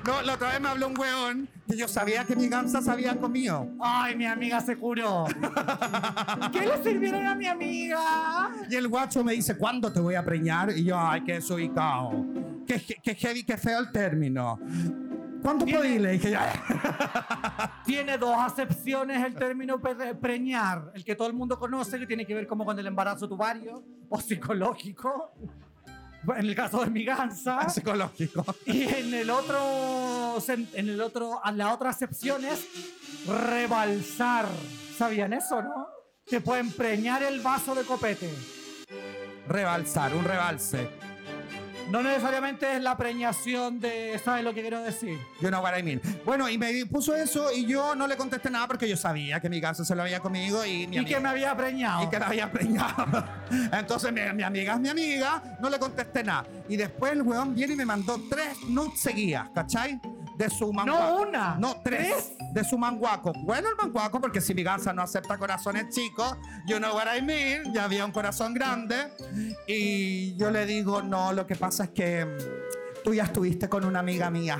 No, 0.03 0.19
la 0.23 0.33
otra 0.33 0.49
vez 0.49 0.59
me 0.59 0.67
habló 0.67 0.87
un 0.87 0.97
weón 0.97 1.47
que 1.67 1.77
yo 1.77 1.87
sabía 1.87 2.23
que 2.25 2.35
mi 2.35 2.47
gansa 2.47 2.81
se 2.81 2.89
había 2.89 3.15
comido. 3.19 3.67
Ay, 3.79 4.15
mi 4.15 4.25
amiga 4.25 4.59
se 4.59 4.75
curó. 4.75 5.25
¿Qué 6.51 6.65
le 6.65 6.83
sirvieron 6.83 7.27
a 7.27 7.35
mi 7.35 7.45
amiga? 7.45 8.49
Y 8.67 8.75
el 8.75 8.87
guacho 8.87 9.23
me 9.23 9.33
dice, 9.33 9.55
¿cuándo 9.57 9.93
te 9.93 9.99
voy 9.99 10.15
a 10.15 10.25
preñar? 10.25 10.71
Y 10.75 10.85
yo, 10.85 10.99
ay, 10.99 11.21
qué 11.21 11.33
desubicado. 11.33 12.25
Qué, 12.65 12.81
qué 13.03 13.13
heavy, 13.13 13.43
qué 13.43 13.57
feo 13.57 13.77
el 13.79 13.91
término. 13.91 14.59
¿Cuánto 15.41 15.65
Tiene- 15.65 15.79
podí? 15.79 15.99
Le 15.99 16.11
dije, 16.13 16.31
ya. 16.31 17.81
Tiene 17.85 18.17
dos 18.17 18.35
acepciones 18.37 19.23
el 19.25 19.35
término 19.35 19.79
pre- 19.79 20.15
preñar. 20.15 20.91
El 20.93 21.03
que 21.03 21.15
todo 21.15 21.27
el 21.27 21.33
mundo 21.33 21.57
conoce, 21.59 21.99
que 21.99 22.07
tiene 22.07 22.25
que 22.25 22.33
ver 22.35 22.47
como 22.47 22.65
con 22.65 22.77
el 22.77 22.85
embarazo 22.87 23.27
tubario 23.27 23.83
o 24.09 24.19
psicológico. 24.19 25.33
En 26.27 26.45
el 26.45 26.53
caso 26.55 26.83
de 26.83 26.91
mi 26.91 27.03
gansa. 27.03 27.67
Psicológico. 27.69 28.45
Y 28.67 28.83
en 28.83 29.13
el 29.13 29.29
otro, 29.31 30.37
en 30.47 30.89
el 30.89 31.01
otro, 31.01 31.41
la 31.53 31.73
otra 31.73 31.89
acepción 31.89 32.45
es 32.45 32.67
rebalsar. 33.27 34.45
¿Sabían 34.97 35.33
eso, 35.33 35.61
no? 35.63 35.87
Te 36.27 36.39
pueden 36.39 36.71
preñar 36.71 37.23
el 37.23 37.41
vaso 37.41 37.73
de 37.73 37.83
copete. 37.83 38.29
Rebalsar, 39.47 40.13
un 40.15 40.23
rebalse. 40.23 40.89
No 41.91 42.01
necesariamente 42.01 42.75
es 42.75 42.81
la 42.81 42.95
preñación 42.97 43.79
de. 43.79 44.19
¿Sabes 44.23 44.43
lo 44.43 44.53
que 44.53 44.61
quiero 44.61 44.79
decir? 44.81 45.19
You 45.41 45.49
know 45.49 45.61
what 45.61 45.77
I 45.77 45.83
mean. 45.83 46.01
Bueno, 46.25 46.49
y 46.49 46.57
me 46.57 46.85
puso 46.85 47.15
eso 47.15 47.51
y 47.51 47.65
yo 47.65 47.95
no 47.95 48.07
le 48.07 48.15
contesté 48.15 48.49
nada 48.49 48.65
porque 48.67 48.87
yo 48.87 48.95
sabía 48.97 49.39
que 49.39 49.49
mi 49.49 49.59
gansa 49.59 49.83
se 49.83 49.93
lo 49.95 50.01
había 50.03 50.19
comido 50.21 50.65
y 50.65 50.87
mi 50.87 50.95
Y 50.95 50.99
amiga- 50.99 51.17
que 51.17 51.19
me 51.23 51.29
había 51.29 51.55
preñado. 51.57 52.03
y 52.03 52.09
que 52.09 52.19
la 52.19 52.27
había 52.27 52.51
preñado. 52.51 53.05
Entonces 53.73 54.11
mi, 54.13 54.21
mi 54.33 54.43
amiga 54.43 54.73
es 54.75 54.79
mi 54.79 54.89
amiga, 54.89 55.43
no 55.59 55.69
le 55.69 55.77
contesté 55.79 56.23
nada. 56.23 56.45
Y 56.69 56.77
después 56.77 57.11
el 57.11 57.21
weón 57.23 57.53
viene 57.53 57.73
y 57.73 57.75
me 57.75 57.85
mandó 57.85 58.19
tres 58.29 58.57
nudes 58.69 58.99
seguidas, 58.99 59.49
¿cachai? 59.53 59.99
De 60.37 60.49
su 60.49 60.71
manguaco. 60.71 61.21
una, 61.21 61.55
No, 61.59 61.81
tres. 61.83 62.33
De 62.53 62.63
su 62.63 62.77
manguaco. 62.77 63.33
Bueno, 63.43 63.69
el 63.69 63.75
manguaco, 63.75 64.19
porque 64.19 64.41
si 64.41 64.53
mi 64.53 64.63
no 64.63 65.01
acepta 65.01 65.37
corazones 65.37 65.93
chicos, 65.93 66.37
you 66.65 66.77
know 66.77 66.95
what 66.95 67.07
I 67.15 67.21
mean, 67.21 67.73
ya 67.73 67.85
había 67.85 68.05
un 68.05 68.11
corazón 68.11 68.53
grande. 68.53 69.11
Y 69.67 70.35
yo 70.35 70.51
le 70.51 70.65
digo, 70.65 71.01
no, 71.01 71.33
lo 71.33 71.45
que 71.45 71.55
pasa 71.55 71.85
es 71.85 71.89
que 71.91 72.25
mm, 72.25 73.03
tú 73.03 73.13
ya 73.13 73.23
estuviste 73.23 73.69
con 73.69 73.85
una 73.85 73.99
amiga 73.99 74.29
mía. 74.29 74.59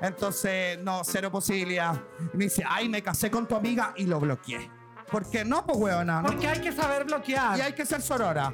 Entonces, 0.00 0.78
no, 0.78 1.02
cero 1.04 1.30
posibilidad. 1.30 1.94
Y 2.32 2.36
me 2.36 2.44
dice, 2.44 2.64
ay, 2.66 2.88
me 2.88 3.02
casé 3.02 3.30
con 3.30 3.46
tu 3.46 3.54
amiga 3.54 3.92
y 3.96 4.04
lo 4.06 4.20
bloqueé. 4.20 4.70
¿Por 5.10 5.28
qué 5.28 5.44
no, 5.44 5.64
pues, 5.66 5.78
weona? 5.78 6.22
¿no? 6.22 6.28
Porque 6.28 6.48
hay 6.48 6.60
que 6.60 6.72
saber 6.72 7.04
bloquear. 7.04 7.58
Y 7.58 7.60
hay 7.60 7.72
que 7.72 7.84
ser 7.84 8.00
sorora. 8.00 8.52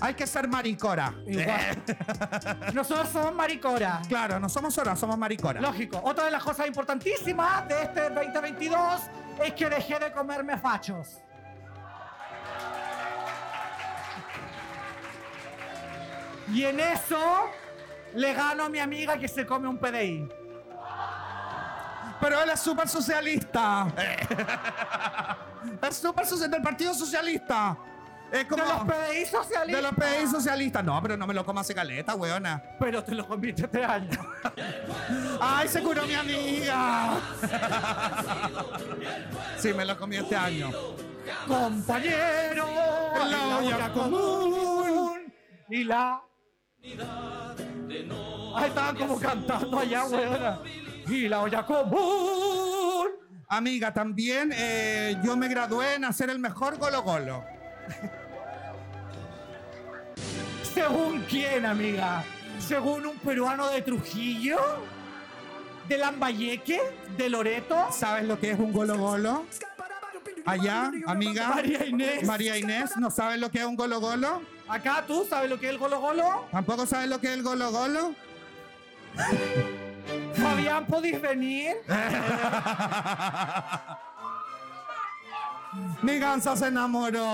Hay 0.00 0.14
que 0.14 0.26
ser 0.26 0.48
maricora. 0.48 1.14
Igual. 1.26 1.82
Nosotros 2.74 3.08
somos 3.10 3.34
maricora. 3.34 4.00
Claro, 4.08 4.40
no 4.40 4.48
somos 4.48 4.74
soras, 4.74 4.98
somos 4.98 5.18
maricora. 5.18 5.60
Lógico. 5.60 6.00
Otra 6.02 6.24
de 6.24 6.30
las 6.30 6.42
cosas 6.42 6.66
importantísimas 6.66 7.68
de 7.68 7.82
este 7.82 8.10
2022 8.10 9.02
es 9.44 9.52
que 9.52 9.68
dejé 9.68 9.98
de 9.98 10.12
comerme 10.12 10.58
fachos. 10.58 11.18
Y 16.52 16.64
en 16.64 16.80
eso 16.80 17.50
le 18.14 18.32
gano 18.32 18.64
a 18.64 18.68
mi 18.68 18.80
amiga 18.80 19.16
que 19.18 19.28
se 19.28 19.46
come 19.46 19.68
un 19.68 19.78
PDI. 19.78 20.28
Pero 22.20 22.42
él 22.42 22.50
es 22.50 22.60
súper 22.60 22.88
socialista. 22.88 23.86
es 25.82 25.96
súper 25.96 26.26
socialista 26.26 26.56
del 26.56 26.62
Partido 26.62 26.92
Socialista. 26.92 27.78
Es 28.32 28.44
como... 28.44 28.62
De 28.62 28.68
los 28.68 28.84
PDI 28.84 29.26
socialistas. 29.26 29.66
de 29.66 29.82
los 29.82 29.92
PDI 29.92 30.26
socialistas. 30.30 30.84
No, 30.84 31.02
pero 31.02 31.16
no 31.16 31.26
me 31.26 31.34
lo 31.34 31.44
coma 31.44 31.62
hace 31.62 31.74
caleta, 31.74 32.14
weona. 32.14 32.62
Pero 32.78 33.02
te 33.02 33.14
lo 33.14 33.26
comiste 33.26 33.64
este 33.64 33.84
año. 33.84 34.18
¡Ay, 35.40 35.68
se 35.68 35.82
curó 35.82 36.06
mi 36.06 36.14
amiga! 36.14 37.20
sí, 39.58 39.72
me 39.72 39.84
lo 39.84 39.96
comí 39.96 40.16
este 40.16 40.36
año. 40.36 40.70
Compañero. 41.46 42.66
En 43.22 43.30
la 43.30 43.58
olla 43.58 43.92
común. 43.92 45.32
Y 45.68 45.84
la 45.84 46.22
de 46.82 48.04
no 48.04 48.56
Ay, 48.56 48.68
estaban 48.68 48.96
como 48.96 49.20
cantando 49.20 49.78
allá, 49.78 50.04
weona. 50.06 50.60
Y 51.08 51.28
la 51.28 51.42
olla 51.42 51.64
común. 51.64 53.08
Amiga, 53.48 53.92
también 53.92 54.52
eh, 54.54 55.16
yo 55.24 55.36
me 55.36 55.48
gradué 55.48 55.94
en 55.94 56.04
hacer 56.04 56.30
el 56.30 56.38
mejor 56.38 56.78
golo 56.78 57.02
golo. 57.02 57.44
¿Según 60.74 61.20
quién, 61.28 61.66
amiga? 61.66 62.24
¿Según 62.58 63.06
un 63.06 63.18
peruano 63.18 63.68
de 63.68 63.82
Trujillo? 63.82 64.58
¿De 65.88 65.98
Lambayeque? 65.98 66.80
¿De 67.16 67.28
Loreto? 67.28 67.88
¿Sabes 67.90 68.24
lo 68.24 68.38
que 68.38 68.52
es 68.52 68.58
un 68.58 68.72
golo 68.72 68.96
golo? 68.96 69.44
Allá, 70.46 70.90
amiga. 71.06 71.48
María 71.48 71.86
Inés. 71.86 72.24
María 72.24 72.56
Inés, 72.56 72.96
¿no 72.96 73.10
sabes 73.10 73.40
lo 73.40 73.50
que 73.50 73.58
es 73.58 73.64
un 73.64 73.76
golo 73.76 74.00
golo? 74.00 74.42
Acá 74.68 75.04
tú, 75.06 75.26
¿sabes 75.28 75.50
lo 75.50 75.58
que 75.58 75.66
es 75.66 75.72
el 75.72 75.78
golo 75.78 76.00
golo? 76.00 76.46
¿Tampoco 76.52 76.86
sabes 76.86 77.08
lo 77.08 77.20
que 77.20 77.26
es 77.28 77.34
el 77.34 77.42
golo 77.42 77.70
golo? 77.72 78.14
Fabián, 80.34 80.86
¿podéis 80.86 81.20
venir? 81.20 81.76
Mi 86.02 86.18
gansa 86.18 86.56
se 86.56 86.66
enamoró. 86.68 87.26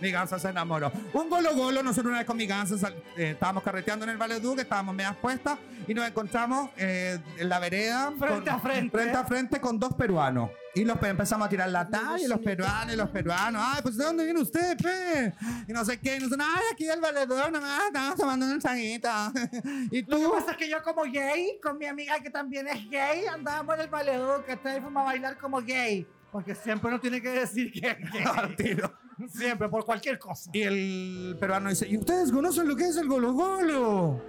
Mi 0.00 0.10
gansa 0.10 0.38
se 0.38 0.48
enamoró. 0.48 0.92
Un 1.14 1.28
golo 1.30 1.54
golo, 1.54 1.82
nosotros 1.82 2.06
una 2.10 2.18
vez 2.18 2.26
con 2.26 2.36
mi 2.36 2.46
gansa 2.46 2.76
sal- 2.76 2.94
eh, 3.16 3.30
estábamos 3.30 3.62
carreteando 3.62 4.04
en 4.04 4.10
el 4.10 4.18
Valle 4.18 4.40
Duque, 4.40 4.62
estábamos 4.62 4.94
medias 4.94 5.16
puestas 5.16 5.58
y 5.88 5.94
nos 5.94 6.06
encontramos 6.06 6.70
eh, 6.76 7.18
en 7.38 7.48
la 7.48 7.58
vereda. 7.58 8.12
Frente 8.18 8.50
a 8.50 8.58
frente. 8.58 8.90
Frente 8.96 9.16
a 9.16 9.24
frente 9.24 9.60
con 9.60 9.78
dos 9.78 9.94
peruanos. 9.94 10.50
Y 10.74 10.84
los 10.84 10.98
pe- 10.98 11.08
empezamos 11.08 11.46
a 11.46 11.48
tirar 11.48 11.70
la 11.70 11.88
talla 11.88 12.22
y 12.22 12.28
los 12.28 12.38
peruanos 12.40 12.92
y 12.92 12.96
los 12.98 13.08
peruanos. 13.08 13.62
Ay, 13.64 13.80
pues 13.82 13.96
¿de 13.96 14.04
dónde 14.04 14.24
viene 14.24 14.40
usted, 14.40 14.76
pe? 14.76 15.32
Y 15.66 15.72
no 15.72 15.82
sé 15.86 15.98
qué. 15.98 16.16
Y 16.16 16.18
nos 16.18 16.28
dicen, 16.28 16.42
ay, 16.42 16.62
aquí 16.70 16.84
del 16.84 17.00
valedor 17.00 17.50
nomás, 17.50 17.80
estamos 17.86 18.16
tomando 18.16 18.44
una 18.44 18.58
changuita. 18.58 19.32
y 19.90 20.02
Lo 20.02 20.18
que 20.18 20.22
tú, 20.24 20.32
pasa 20.32 20.50
es 20.50 20.56
que 20.58 20.68
yo 20.68 20.82
como 20.82 21.04
gay, 21.04 21.58
con 21.62 21.78
mi 21.78 21.86
amiga 21.86 22.18
que 22.20 22.28
también 22.28 22.68
es 22.68 22.90
gay, 22.90 23.24
andábamos 23.26 23.76
en 23.76 23.80
el 23.80 23.88
valedor, 23.88 24.44
que 24.44 24.52
está 24.52 24.72
fuimos 24.82 25.00
a 25.00 25.04
bailar 25.04 25.38
como 25.38 25.62
gay. 25.62 26.06
Porque 26.36 26.54
siempre 26.54 26.90
uno 26.90 27.00
tiene 27.00 27.22
que 27.22 27.30
decir 27.30 27.72
que 27.72 27.88
es 27.88 28.26
al 28.26 28.48
gay. 28.48 28.56
tiro. 28.56 28.92
Siempre, 29.26 29.70
por 29.70 29.86
cualquier 29.86 30.18
cosa. 30.18 30.50
Y 30.52 30.60
el 30.60 31.36
peruano 31.40 31.70
dice, 31.70 31.88
¿y 31.88 31.96
ustedes 31.96 32.30
conocen 32.30 32.68
lo 32.68 32.76
que 32.76 32.84
es 32.84 32.96
el 32.98 33.08
golo 33.08 33.32
golo? 33.32 34.22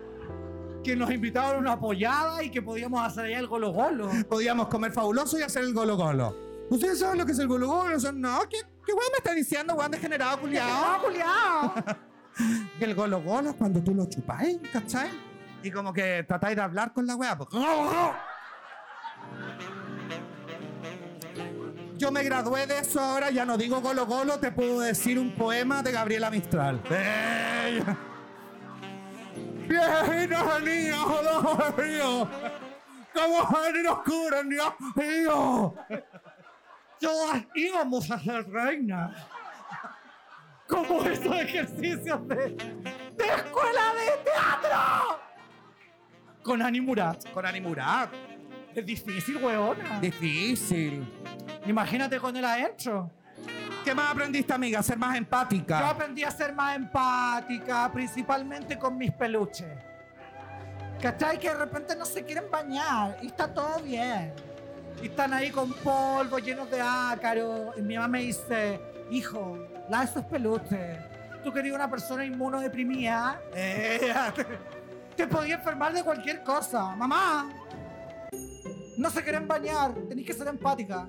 Que 0.86 0.96
nos 0.96 1.12
invitaron 1.12 1.58
a 1.58 1.60
una 1.60 1.72
apoyada 1.74 2.42
y 2.42 2.50
que 2.50 2.62
podíamos 2.62 3.06
hacer 3.06 3.26
allá 3.26 3.40
el 3.40 3.48
golo 3.48 3.74
golo. 3.74 4.10
Podíamos 4.30 4.70
comer 4.70 4.94
fabuloso 4.94 5.38
y 5.38 5.42
hacer 5.42 5.66
el 5.66 5.74
golo 5.74 5.98
golo. 5.98 6.34
¿Ustedes 6.70 6.98
saben 7.00 7.18
lo 7.18 7.26
que 7.26 7.34
es 7.34 7.40
el 7.40 7.50
golo 7.50 7.68
golo? 7.68 8.00
Son, 8.00 8.22
no, 8.22 8.40
¿qué, 8.50 8.60
qué 8.86 8.94
weón 8.94 9.12
me 9.12 9.18
está 9.18 9.34
diciendo, 9.34 9.76
weón 9.76 9.92
degenerado, 9.92 10.40
¡Ah, 10.42 11.00
culiao? 11.02 11.74
Que 12.80 12.86
el 12.86 12.96
golo 12.96 13.22
golo 13.22 13.50
es 13.50 13.56
cuando 13.58 13.84
tú 13.84 13.94
lo 13.94 14.06
chupáis, 14.06 14.60
¿cachai? 14.72 15.10
Y 15.62 15.70
como 15.72 15.92
que 15.92 16.24
tratáis 16.26 16.56
de 16.56 16.62
hablar 16.62 16.94
con 16.94 17.06
la 17.06 17.18
weá. 17.18 17.38
pues, 17.38 17.50
Yo 21.98 22.12
me 22.12 22.24
gradué 22.24 22.68
de 22.68 22.80
eso 22.80 23.00
ahora, 23.00 23.32
ya 23.32 23.44
no 23.46 23.58
digo 23.58 23.82
golo 23.82 24.06
golo, 24.06 24.40
te 24.40 24.52
puedo 24.52 24.80
decir 24.82 25.18
un 25.18 25.32
poema 25.34 25.82
de 25.82 25.92
Gabriela 25.92 26.30
Mistral. 26.30 26.80
¡Ey! 26.92 27.84
Viejitos 29.68 30.64
niños, 30.64 31.06
Dios 31.22 31.78
mío, 31.78 32.30
como 33.14 33.66
en 33.66 33.88
oscuro, 33.88 34.44
Dios 34.44 34.74
mío. 34.96 35.76
Todas 37.00 37.44
íbamos 37.56 38.10
a 38.12 38.20
ser 38.20 38.48
reinas. 38.50 39.12
Como 40.68 41.02
esos 41.04 41.36
ejercicios 41.36 42.28
de, 42.28 42.36
de 42.36 43.26
escuela 43.26 43.94
de 43.94 44.24
teatro. 44.24 45.20
Con 46.44 46.62
Ani 46.62 46.80
Murat. 46.82 47.30
Con 47.32 47.46
Ani 47.46 47.60
Murat, 47.62 48.10
Es 48.76 48.86
difícil, 48.86 49.38
weona. 49.38 50.00
difícil. 50.00 51.08
Imagínate 51.68 52.20
con 52.20 52.36
el 52.36 52.46
adentro. 52.46 53.12
¿Qué 53.84 53.94
más 53.94 54.12
aprendiste, 54.12 54.54
amiga? 54.54 54.82
Ser 54.84 54.98
más 54.98 55.12
Yo 55.14 55.18
empática. 55.18 55.90
aprendí 55.90 56.24
a 56.24 56.32
ser 56.32 56.54
más 56.54 56.76
empática, 56.76 57.90
principalmente 57.92 58.78
con 58.78 58.98
mis 58.98 59.12
peluches. 59.12 59.68
¿Cachai? 61.02 61.38
Que 61.40 61.50
de 61.50 61.56
repente 61.56 61.96
no 61.96 62.06
se 62.06 62.24
quieren 62.24 62.50
bañar 62.52 63.18
y 63.22 63.28
está 63.28 63.54
todo 63.54 63.80
bien. 63.82 64.34
Y 65.02 65.08
están 65.08 65.32
ahí 65.34 65.52
con 65.52 65.72
polvo, 65.74 66.40
llenos 66.40 66.70
de 66.72 66.82
ácaro. 66.82 67.74
Y 67.78 67.82
mi 67.82 67.96
mamá 67.96 68.08
me 68.08 68.20
dice, 68.22 68.82
hijo, 69.12 69.58
lava 69.90 70.04
esos 70.06 70.26
peluches. 70.26 70.98
Tú 71.44 71.54
querías 71.54 71.76
una 71.76 71.90
persona 71.90 72.26
inmunodeprimida. 72.26 73.40
Eh, 73.56 74.14
te, 74.36 74.46
te 75.16 75.28
podía 75.28 75.56
enfermar 75.56 75.94
de 75.94 76.04
cualquier 76.04 76.44
cosa. 76.44 76.96
Mamá, 76.96 77.50
no 78.98 79.10
se 79.10 79.24
quieren 79.24 79.48
bañar. 79.48 79.94
Tenéis 80.10 80.28
que 80.28 80.34
ser 80.34 80.48
empática. 80.48 81.08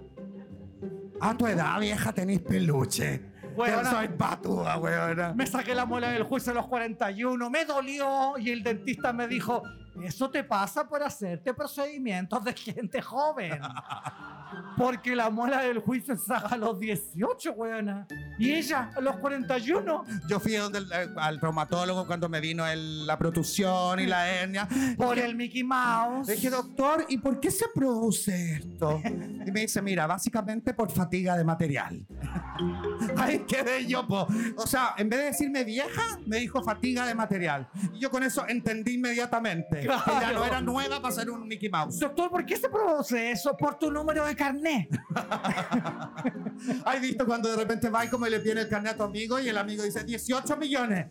A 1.21 1.37
tu 1.37 1.47
edad, 1.47 1.81
vieja, 1.81 2.13
tenés 2.13 2.41
peluche. 2.41 3.21
Weona. 3.57 3.83
Yo 3.83 3.91
soy 3.91 4.09
patúa, 4.09 4.79
weona. 4.79 5.35
Me 5.35 5.47
saqué 5.47 5.75
la 5.75 5.85
muela 5.85 6.11
del 6.11 6.23
juicio 6.23 6.53
a 6.53 6.55
los 6.55 6.67
41, 6.67 7.51
me 7.51 7.65
dolió 7.65 8.39
y 8.39 8.51
el 8.51 8.63
dentista 8.63 9.13
me 9.13 9.27
dijo, 9.27 9.63
eso 10.03 10.31
te 10.31 10.45
pasa 10.45 10.89
por 10.89 11.03
hacerte 11.03 11.53
procedimientos 11.55 12.45
de 12.45 12.53
gente 12.53 13.03
joven. 13.03 13.61
Porque 14.77 15.15
la 15.17 15.29
muela 15.31 15.61
del 15.63 15.81
juicio 15.81 16.17
se 16.17 16.25
saca 16.27 16.49
a 16.55 16.57
los 16.57 16.79
18, 16.79 17.53
weona. 17.53 18.07
Y 18.39 18.53
ella 18.53 18.91
a 18.97 19.01
los 19.01 19.17
41. 19.17 20.05
Yo 20.29 20.39
fui 20.41 20.53
donde 20.55 20.79
el- 20.79 20.93
eh, 20.93 21.09
al 21.17 21.41
traumatólogo 21.41 22.07
cuando 22.07 22.29
me 22.29 22.41
vino 22.41 22.67
el- 22.67 23.07
la 23.07 23.19
protusión 23.19 23.99
y 24.01 24.07
la 24.07 24.29
hernia. 24.29 24.69
Por 24.97 25.19
el 25.19 25.35
Mickey 25.35 25.65
Mouse. 25.65 26.29
Le 26.29 26.35
dije, 26.35 26.51
doctor, 26.51 27.05
¿y 27.09 27.19
por 27.19 27.41
qué 27.41 27.51
se 27.51 27.67
produce 27.75 28.53
esto? 28.57 29.01
Y 29.05 29.51
me 29.51 29.61
dice, 29.61 29.83
mira, 29.83 30.07
básicamente 30.07 30.73
por 30.75 30.91
fatiga 30.93 31.37
de 31.37 31.45
material. 31.45 32.07
Ahí 33.17 33.41
quedé 33.41 33.87
yo, 33.87 34.07
po. 34.07 34.27
O 34.57 34.67
sea, 34.67 34.95
en 34.97 35.09
vez 35.09 35.19
de 35.21 35.25
decirme 35.27 35.65
vieja, 35.65 36.03
me 36.27 36.39
dijo 36.39 36.63
fatiga 36.63 37.07
de 37.07 37.15
material. 37.15 37.69
Y 37.95 37.99
yo 37.99 38.11
con 38.11 38.23
eso 38.23 38.45
entendí 38.49 38.95
inmediatamente. 38.95 39.81
Que 39.81 39.87
ya 39.87 40.03
Claro. 40.05 40.39
no 40.41 40.45
era 40.45 40.61
nueva 40.61 41.01
para 41.01 41.15
ser 41.15 41.31
un 41.31 41.47
Mickey 41.47 41.69
Mouse. 41.69 41.99
Doctor, 41.99 42.31
¿por 42.31 42.45
qué 42.45 42.57
se 42.57 42.69
produce 42.69 43.31
eso? 43.31 43.57
Por 43.57 43.77
tu 43.79 43.91
número 43.91 44.25
de 44.27 44.35
carnet. 44.39 44.89
¿Has 46.85 47.01
visto 47.01 47.27
cuando 47.27 47.51
de 47.51 47.57
repente 47.57 47.91
va 47.91 48.05
y 48.05 48.09
como 48.09 48.27
le 48.27 48.39
viene 48.39 48.63
el 48.63 48.69
carnet 48.69 48.95
a 48.95 48.97
tu 48.97 49.03
amigo 49.03 49.39
y 49.39 49.49
el 49.49 49.59
amigo 49.59 49.83
dice 49.83 50.05
18 50.05 50.57
millones? 50.57 51.09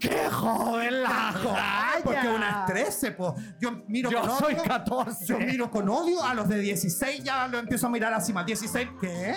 ¡Qué 0.00 0.28
joven 0.30 1.02
la 1.02 1.32
joya! 1.32 2.00
Porque 2.02 2.28
una 2.28 2.64
es 2.66 2.72
13, 2.72 3.12
po. 3.12 3.34
Yo 3.60 3.82
miro 3.86 4.10
Yo 4.10 4.22
con 4.22 4.30
soy 4.38 4.54
odio. 4.54 4.62
14. 4.64 5.26
Yo 5.26 5.38
miro 5.38 5.70
con 5.70 5.88
odio 5.88 6.24
a 6.24 6.34
los 6.34 6.48
de 6.48 6.58
16, 6.58 7.22
ya 7.22 7.46
lo 7.48 7.58
empiezo 7.58 7.86
a 7.86 7.90
mirar 7.90 8.12
así 8.14 8.32
más. 8.32 8.46
16, 8.46 8.88
¿qué? 9.00 9.34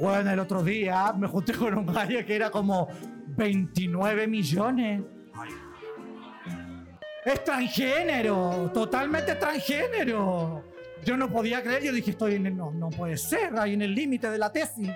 Bueno, 0.00 0.30
el 0.30 0.38
otro 0.40 0.62
día 0.62 1.12
me 1.12 1.28
junté 1.28 1.52
con 1.52 1.76
un 1.76 1.86
gallo 1.86 2.24
que 2.24 2.34
era 2.34 2.50
como 2.50 2.88
29 3.36 4.26
millones. 4.26 5.02
Es 7.24 7.42
transgénero, 7.44 8.70
totalmente 8.74 9.34
transgénero. 9.36 10.62
Yo 11.04 11.16
no 11.16 11.28
podía 11.30 11.62
creer, 11.62 11.82
yo 11.82 11.92
dije, 11.92 12.10
estoy 12.12 12.34
en 12.36 12.46
el, 12.46 12.56
no, 12.56 12.70
no 12.70 12.90
puede 12.90 13.16
ser, 13.16 13.58
ahí 13.58 13.74
en 13.74 13.82
el 13.82 13.94
límite 13.94 14.30
de 14.30 14.38
la 14.38 14.50
tesis. 14.52 14.90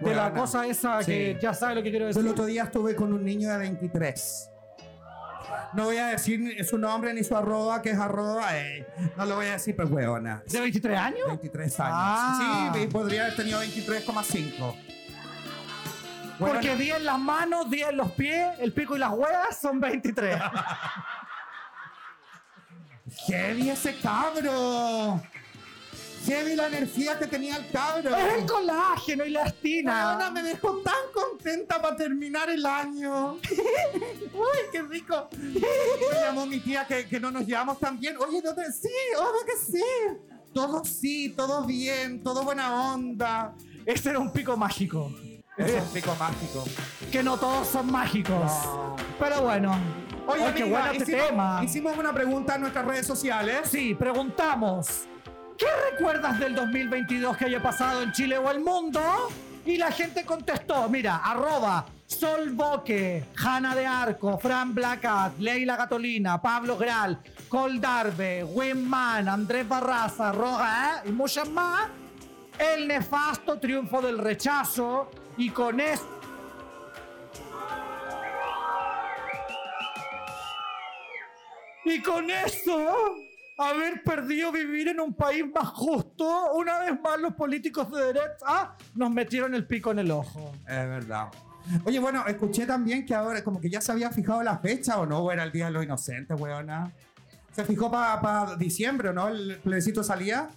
De 0.00 0.14
la 0.14 0.32
cosa 0.32 0.66
esa 0.66 1.00
que 1.04 1.36
ya 1.40 1.52
sabe 1.52 1.74
lo 1.76 1.82
que 1.82 1.90
quiero 1.90 2.04
Yo 2.04 2.08
decir. 2.08 2.22
el 2.22 2.28
otro 2.28 2.46
día 2.46 2.64
estuve 2.64 2.94
con 2.96 3.12
un 3.12 3.24
niño 3.24 3.50
de 3.50 3.58
23. 3.58 4.50
No 5.74 5.84
voy 5.84 5.98
a 5.98 6.06
decir 6.06 6.64
su 6.64 6.78
nombre 6.78 7.12
ni 7.12 7.22
su 7.22 7.36
arroba, 7.36 7.82
que 7.82 7.90
es 7.90 7.98
arroba. 7.98 8.58
eh, 8.58 8.86
no 9.16 9.26
lo 9.26 9.36
voy 9.36 9.46
a 9.46 9.52
decir, 9.52 9.76
pues 9.76 9.90
huevona. 9.90 10.42
¿De 10.46 10.60
23 10.60 10.98
años? 10.98 11.26
23 11.28 11.80
años. 11.80 11.94
Ah. 11.96 12.72
Sí, 12.74 12.86
podría 12.86 13.22
haber 13.26 13.36
tenido 13.36 13.60
23,5. 13.60 14.74
Huevona. 16.38 16.60
Porque 16.60 16.74
10 16.76 16.96
en 16.96 17.04
las 17.04 17.18
manos, 17.18 17.70
10 17.70 17.90
en 17.90 17.96
los 17.98 18.10
pies, 18.12 18.48
el 18.58 18.72
pico 18.72 18.96
y 18.96 18.98
las 18.98 19.10
huevas 19.10 19.58
son 19.60 19.78
23. 19.80 20.36
Heavy 23.26 23.70
ese 23.70 23.96
cabro. 23.96 25.20
Heavy 26.26 26.54
la 26.54 26.66
energía 26.66 27.18
que 27.18 27.26
tenía 27.26 27.56
el 27.56 27.70
cabro. 27.70 28.14
es 28.14 28.34
el 28.34 28.46
colágeno 28.46 29.24
y 29.24 29.30
la 29.30 29.44
estina. 29.44 30.30
me 30.32 30.42
dejó 30.42 30.78
tan 30.78 30.94
contenta 31.14 31.80
para 31.80 31.96
terminar 31.96 32.50
el 32.50 32.64
año. 32.66 33.32
Uy, 34.32 34.58
qué 34.70 34.82
rico. 34.82 35.28
Me 35.32 36.20
llamó 36.20 36.46
mi 36.46 36.60
tía 36.60 36.86
que, 36.86 37.06
que 37.06 37.18
no 37.18 37.30
nos 37.30 37.46
llevamos 37.46 37.78
tan 37.78 37.98
bien. 37.98 38.16
Oye, 38.18 38.42
¿dónde? 38.42 38.70
Sí, 38.72 38.88
obvio 39.16 39.46
que 39.46 39.72
sí. 39.72 39.84
Todo 40.52 40.84
sí, 40.84 41.30
todo 41.36 41.64
bien, 41.64 42.22
todo 42.22 42.42
buena 42.44 42.92
onda. 42.92 43.54
Ese 43.86 44.10
era 44.10 44.18
un 44.18 44.32
pico 44.32 44.56
mágico. 44.56 45.10
Es 45.56 45.82
un 45.82 45.88
pico 45.88 46.14
mágico. 46.18 46.64
Que 47.10 47.22
no 47.22 47.38
todos 47.38 47.66
son 47.68 47.90
mágicos. 47.90 48.34
No. 48.64 48.96
Pero 49.18 49.42
bueno. 49.42 49.78
Oye, 50.26 50.44
Ay, 50.44 50.52
qué 50.54 50.62
amiga, 50.62 50.92
este 50.92 51.02
hicimos, 51.04 51.26
tema. 51.28 51.60
hicimos 51.64 51.98
una 51.98 52.12
pregunta 52.12 52.54
en 52.54 52.60
nuestras 52.62 52.84
redes 52.84 53.06
sociales. 53.06 53.60
Sí, 53.64 53.94
preguntamos. 53.94 55.04
¿Qué 55.56 55.66
recuerdas 55.92 56.38
del 56.38 56.54
2022 56.54 57.36
que 57.36 57.44
haya 57.46 57.62
pasado 57.62 58.02
en 58.02 58.12
Chile 58.12 58.38
o 58.38 58.50
el 58.50 58.60
mundo? 58.60 59.00
Y 59.66 59.76
la 59.76 59.92
gente 59.92 60.24
contestó, 60.24 60.88
mira, 60.88 61.16
arroba 61.16 61.84
Sol 62.06 62.50
Boque, 62.50 63.24
Hanna 63.36 63.74
de 63.74 63.86
Arco, 63.86 64.38
Fran 64.38 64.74
Blacat, 64.74 65.38
Leila 65.38 65.76
Gatolina, 65.76 66.40
Pablo 66.40 66.76
Gral, 66.76 67.18
Col 67.48 67.80
Darbe, 67.80 68.42
Winman, 68.42 69.28
Andrés 69.28 69.68
Barraza, 69.68 70.32
Roga 70.32 71.02
¿eh? 71.04 71.08
y 71.08 71.12
muchas 71.12 71.48
más. 71.50 71.88
El 72.58 72.88
nefasto 72.88 73.58
triunfo 73.58 74.00
del 74.00 74.18
rechazo 74.18 75.10
y 75.36 75.50
con 75.50 75.80
esto 75.80 76.19
Y 81.84 82.02
con 82.02 82.30
eso, 82.30 83.16
haber 83.58 84.02
perdido 84.02 84.52
vivir 84.52 84.88
en 84.88 85.00
un 85.00 85.14
país 85.14 85.44
más 85.52 85.68
justo, 85.68 86.52
una 86.54 86.78
vez 86.80 87.00
más 87.00 87.20
los 87.20 87.34
políticos 87.34 87.90
de 87.90 88.06
derecha 88.06 88.74
nos 88.94 89.10
metieron 89.10 89.54
el 89.54 89.66
pico 89.66 89.90
en 89.90 90.00
el 90.00 90.10
ojo. 90.10 90.52
Es 90.66 90.88
verdad. 90.88 91.28
Oye, 91.84 91.98
bueno, 91.98 92.26
escuché 92.26 92.66
también 92.66 93.04
que 93.04 93.14
ahora 93.14 93.44
como 93.44 93.60
que 93.60 93.70
ya 93.70 93.80
se 93.80 93.92
había 93.92 94.10
fijado 94.10 94.42
la 94.42 94.58
fecha 94.58 94.98
o 94.98 95.06
no, 95.06 95.18
o 95.18 95.30
era 95.32 95.44
el 95.44 95.52
Día 95.52 95.66
de 95.66 95.72
los 95.72 95.84
Inocentes, 95.84 96.38
weona. 96.40 96.90
Se 97.52 97.64
fijó 97.64 97.90
para 97.90 98.56
diciembre, 98.56 99.12
¿no? 99.12 99.28
El 99.28 99.58
plebiscito 99.62 100.02
salía. 100.02 100.48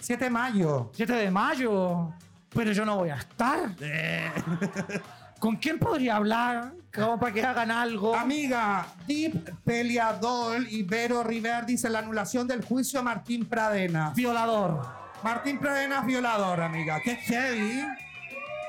7 0.00 0.24
de 0.24 0.30
mayo. 0.30 0.90
7 0.94 1.12
de 1.12 1.30
mayo. 1.30 2.12
Pero 2.50 2.72
yo 2.72 2.84
no 2.84 2.96
voy 2.96 3.10
a 3.10 3.16
estar. 3.16 3.70
¿Con 5.38 5.56
quién 5.56 5.78
podría 5.78 6.16
hablar? 6.16 6.72
Como 6.94 7.18
para 7.18 7.32
que 7.32 7.42
hagan 7.42 7.70
algo. 7.70 8.14
Amiga, 8.14 8.86
Deep 9.06 9.62
Peleador 9.64 10.62
y 10.68 10.82
Vero 10.82 11.22
River 11.22 11.66
dice 11.66 11.90
la 11.90 11.98
anulación 11.98 12.46
del 12.48 12.64
juicio 12.64 13.00
a 13.00 13.02
Martín 13.02 13.46
Pradena. 13.46 14.12
Violador. 14.16 14.86
Martín 15.22 15.58
Pradena 15.58 16.00
es 16.00 16.06
violador, 16.06 16.60
amiga. 16.60 17.00
Qué 17.04 17.16
heavy. 17.16 17.84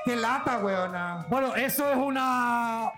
Qué 0.04 0.16
lata, 0.16 0.58
weona. 0.58 1.26
Bueno, 1.28 1.54
eso 1.54 1.90
es 1.90 1.96
una 1.96 2.90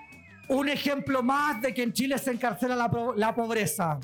un 0.49 0.69
ejemplo 0.69 1.23
más 1.23 1.63
de 1.63 1.73
que 1.73 1.83
en 1.85 1.93
Chile 1.93 2.19
se 2.19 2.33
encarcela 2.33 2.75
la, 2.75 2.91
la 3.17 3.35
pobreza. 3.35 4.01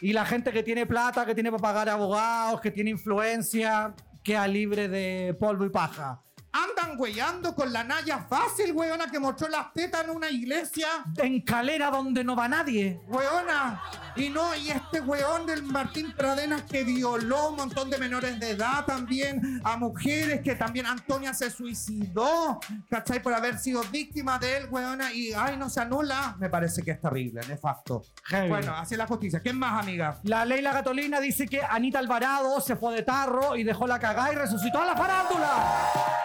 Y 0.00 0.12
la 0.12 0.24
gente 0.24 0.52
que 0.52 0.62
tiene 0.62 0.86
plata, 0.86 1.26
que 1.26 1.34
tiene 1.34 1.50
para 1.50 1.62
pagar 1.62 1.88
abogados, 1.88 2.60
que 2.60 2.70
tiene 2.70 2.90
influencia, 2.90 3.92
queda 4.22 4.46
libre 4.46 4.88
de 4.88 5.34
polvo 5.38 5.64
y 5.64 5.70
paja. 5.70 6.22
Andan 6.56 6.98
weyando 6.98 7.54
con 7.54 7.70
la 7.70 7.84
Naya 7.84 8.18
fácil, 8.18 8.72
weona, 8.72 9.10
que 9.10 9.18
mostró 9.18 9.46
las 9.48 9.74
tetas 9.74 10.04
en 10.04 10.10
una 10.10 10.30
iglesia. 10.30 10.88
En 11.18 11.42
calera 11.42 11.90
donde 11.90 12.24
no 12.24 12.34
va 12.34 12.48
nadie. 12.48 12.98
Weona. 13.08 13.82
Y 14.16 14.30
no, 14.30 14.56
y 14.56 14.70
este 14.70 15.02
weón 15.02 15.44
del 15.44 15.62
Martín 15.62 16.14
Pradenas 16.16 16.62
que 16.62 16.82
violó 16.82 17.50
un 17.50 17.56
montón 17.56 17.90
de 17.90 17.98
menores 17.98 18.40
de 18.40 18.52
edad 18.52 18.86
también, 18.86 19.60
a 19.64 19.76
mujeres 19.76 20.40
que 20.40 20.54
también 20.54 20.86
Antonia 20.86 21.34
se 21.34 21.50
suicidó, 21.50 22.58
¿cachai? 22.88 23.22
Por 23.22 23.34
haber 23.34 23.58
sido 23.58 23.82
víctima 23.92 24.38
de 24.38 24.56
él, 24.56 24.68
weona, 24.70 25.12
y 25.12 25.34
ay, 25.34 25.58
no 25.58 25.68
se 25.68 25.80
anula. 25.80 26.36
Me 26.38 26.48
parece 26.48 26.82
que 26.82 26.92
es 26.92 27.00
terrible, 27.02 27.42
nefasto. 27.46 28.02
Heavy. 28.24 28.48
Bueno, 28.48 28.74
así 28.74 28.94
es 28.94 28.98
la 28.98 29.06
justicia. 29.06 29.40
¿Quién 29.40 29.58
más, 29.58 29.82
amiga? 29.82 30.18
La 30.22 30.46
Leila 30.46 30.72
Gatolina 30.72 31.20
dice 31.20 31.46
que 31.46 31.60
Anita 31.60 31.98
Alvarado 31.98 32.58
se 32.62 32.76
fue 32.76 32.94
de 32.94 33.02
tarro 33.02 33.56
y 33.56 33.64
dejó 33.64 33.86
la 33.86 33.98
cagada 33.98 34.32
y 34.32 34.36
resucitó 34.36 34.80
a 34.80 34.86
la 34.86 34.96
farándula. 34.96 36.16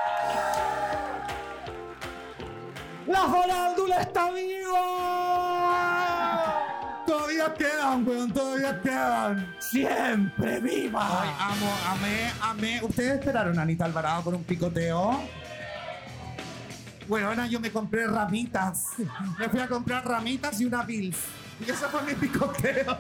¡La 3.07 3.27
farándula 3.27 4.01
está 4.01 4.31
viva! 4.31 4.81
Todavía 7.05 7.53
quedan, 7.53 8.07
weón, 8.07 8.31
todavía 8.31 8.81
quedan. 8.81 9.55
¡Siempre 9.59 10.59
viva! 10.59 11.23
Ay, 11.23 11.29
amo, 11.39 11.73
amé, 11.87 12.31
amé. 12.41 12.79
¿Ustedes 12.83 13.19
esperaron 13.19 13.59
a 13.59 13.63
Anita 13.63 13.85
Alvarado 13.85 14.23
con 14.23 14.35
un 14.35 14.43
picoteo? 14.43 15.19
Weona, 17.09 17.47
yo 17.47 17.59
me 17.59 17.71
compré 17.71 18.07
ramitas. 18.07 18.85
Me 19.37 19.49
fui 19.49 19.59
a 19.59 19.67
comprar 19.67 20.07
ramitas 20.07 20.61
y 20.61 20.65
una 20.65 20.83
Bills. 20.83 21.17
Y 21.59 21.69
ese 21.69 21.87
fue 21.87 22.01
mi 22.03 22.13
picoteo. 22.13 22.97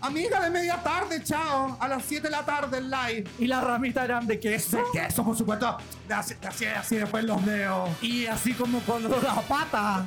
Amiga 0.00 0.40
de 0.40 0.50
media 0.50 0.76
tarde, 0.82 1.22
chao. 1.24 1.76
A 1.80 1.88
las 1.88 2.04
7 2.04 2.22
de 2.22 2.30
la 2.30 2.44
tarde 2.44 2.78
el 2.78 2.90
live. 2.90 3.24
Y 3.38 3.46
las 3.46 3.64
ramitas 3.64 4.04
eran 4.04 4.26
de 4.26 4.38
queso. 4.38 4.78
Queso, 4.92 5.24
por 5.24 5.36
supuesto. 5.36 5.76
De 6.06 6.14
así, 6.14 6.34
de 6.34 6.46
así, 6.46 6.64
así 6.66 6.96
después 6.96 7.24
los 7.24 7.44
dedos. 7.44 7.90
Y 8.00 8.26
así 8.26 8.54
como 8.54 8.80
con 8.80 9.02
la 9.02 9.42
pata. 9.48 10.06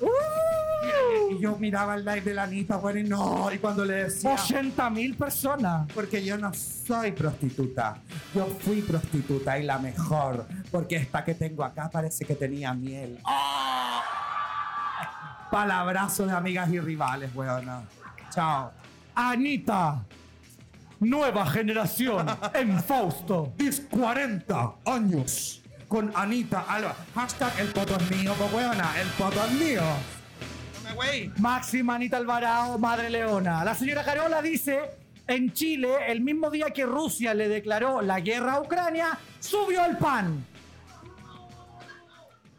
Y 1.30 1.38
yo 1.40 1.56
miraba 1.56 1.94
el 1.94 2.04
live 2.04 2.22
de 2.22 2.34
la 2.34 2.42
Anita, 2.42 2.76
bueno, 2.76 2.98
y 2.98 3.04
no. 3.04 3.50
Y 3.52 3.58
cuando 3.58 3.84
le 3.84 4.04
decía... 4.04 4.34
80 4.34 4.90
mil 4.90 5.16
personas. 5.16 5.86
Porque 5.94 6.24
yo 6.24 6.36
no 6.36 6.52
soy 6.52 7.12
prostituta. 7.12 7.98
Yo 8.34 8.46
fui 8.46 8.82
prostituta 8.82 9.58
y 9.58 9.62
la 9.62 9.78
mejor. 9.78 10.46
Porque 10.70 10.96
esta 10.96 11.24
que 11.24 11.34
tengo 11.34 11.62
acá 11.62 11.88
parece 11.88 12.24
que 12.24 12.34
tenía 12.34 12.74
miel. 12.74 13.20
¡Oh! 13.24 14.00
Palabrazo 15.50 16.26
de 16.26 16.32
amigas 16.32 16.68
y 16.70 16.80
rivales, 16.80 17.30
weona. 17.34 17.82
Chao. 18.30 18.72
Anita. 19.14 20.04
Nueva 21.00 21.46
generación 21.46 22.26
en 22.54 22.82
Fausto. 22.82 23.52
Dis 23.56 23.82
40 23.90 24.72
años 24.84 25.62
con 25.88 26.12
Anita 26.14 26.64
Alba. 26.68 26.96
Hashtag 27.14 27.52
el 27.60 27.68
poto 27.68 27.96
es 27.96 28.10
mío, 28.10 28.34
weona. 28.54 28.92
El 29.00 29.08
poto 29.08 29.44
es 29.44 29.52
mío. 29.52 29.82
No 30.74 30.88
me 30.88 30.96
wey. 30.96 31.32
Máxima 31.38 31.96
Anita 31.96 32.16
Alvarado, 32.16 32.78
Madre 32.78 33.10
Leona. 33.10 33.64
La 33.64 33.74
señora 33.74 34.04
Carola 34.04 34.40
dice, 34.40 34.80
en 35.26 35.52
Chile, 35.52 35.90
el 36.08 36.20
mismo 36.20 36.50
día 36.50 36.70
que 36.70 36.86
Rusia 36.86 37.34
le 37.34 37.48
declaró 37.48 38.00
la 38.00 38.20
guerra 38.20 38.54
a 38.54 38.60
Ucrania, 38.60 39.18
subió 39.38 39.84
el 39.84 39.96
pan. 39.98 40.46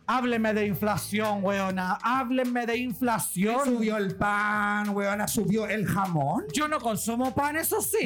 Hábleme 0.05 0.53
de 0.53 0.65
inflación, 0.67 1.43
weona. 1.43 1.97
Hábleme 2.01 2.65
de 2.65 2.77
inflación. 2.77 3.63
Subió 3.63 3.97
el 3.97 4.15
pan, 4.15 4.89
weona. 4.89 5.27
Subió 5.27 5.65
el 5.65 5.87
jamón. 5.87 6.45
Yo 6.53 6.67
no 6.67 6.79
consumo 6.79 7.33
pan, 7.33 7.55
eso 7.55 7.81
sí. 7.81 8.05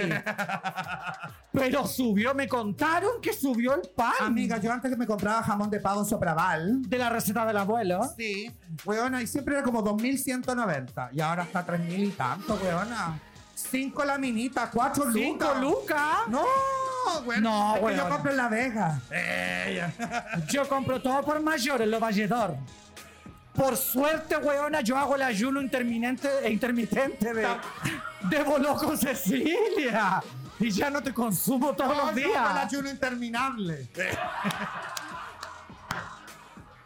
Pero 1.52 1.88
subió, 1.88 2.36
me 2.36 2.48
contaron 2.48 3.20
que 3.22 3.34
subió 3.34 3.74
el 3.74 3.90
pan. 3.90 4.14
Amiga, 4.20 4.60
yo 4.60 4.72
antes 4.72 4.92
que 4.92 4.98
me 4.98 5.08
compraba 5.08 5.42
jamón 5.42 5.70
de 5.70 5.80
pavo 5.80 6.06
sopraval. 6.06 6.84
De 6.84 6.98
la 7.00 7.10
receta 7.10 7.46
del 7.46 7.58
abuelo. 7.58 8.02
Sí, 8.16 8.52
weona, 8.86 9.22
y 9.22 9.28
siempre 9.28 9.56
era 9.56 9.64
como 9.64 9.84
2.190. 9.84 11.10
Y 11.14 11.22
ahora 11.22 11.44
está 11.44 11.66
3.000 11.66 12.08
y 12.08 12.10
tanto, 12.12 12.60
weona. 12.64 13.20
Cinco 13.56 14.06
laminitas, 14.06 14.70
cuatro 14.72 15.06
lucas. 15.06 15.24
¿Cinco 15.24 15.54
lucas? 15.56 16.18
No. 16.30 16.44
No, 17.41 17.74
es 17.76 17.80
que 17.80 17.86
weona. 17.86 18.04
yo 18.04 18.10
compro 18.10 18.32
en 18.32 18.38
La 18.38 18.48
Vega. 18.50 19.00
Yo 20.50 20.67
compro 20.67 21.02
todo 21.02 21.22
por 21.24 21.39
mayor 21.41 21.82
en 21.82 21.91
lo 21.91 22.00
valledor. 22.00 22.56
Por 23.54 23.76
suerte, 23.76 24.38
weona, 24.38 24.82
yo 24.82 24.96
hago 24.98 25.15
el 25.15 25.24
ayuno 25.24 25.60
intermitente, 25.62 26.30
e 26.43 26.52
intermitente 26.52 27.34
de, 27.34 27.48
de 28.22 28.43
Boloco 28.43 28.96
Cecilia. 28.96 30.22
Y 30.60 30.70
ya 30.72 30.89
no 30.91 31.02
te 31.02 31.12
consumo 31.13 31.74
todos 31.74 31.96
los 31.98 31.98
No, 31.98 32.17
yo 32.20 32.28
hago 32.38 32.48
el 32.48 32.54
días. 32.54 32.65
ayuno 32.65 32.89
interminable. 32.89 33.88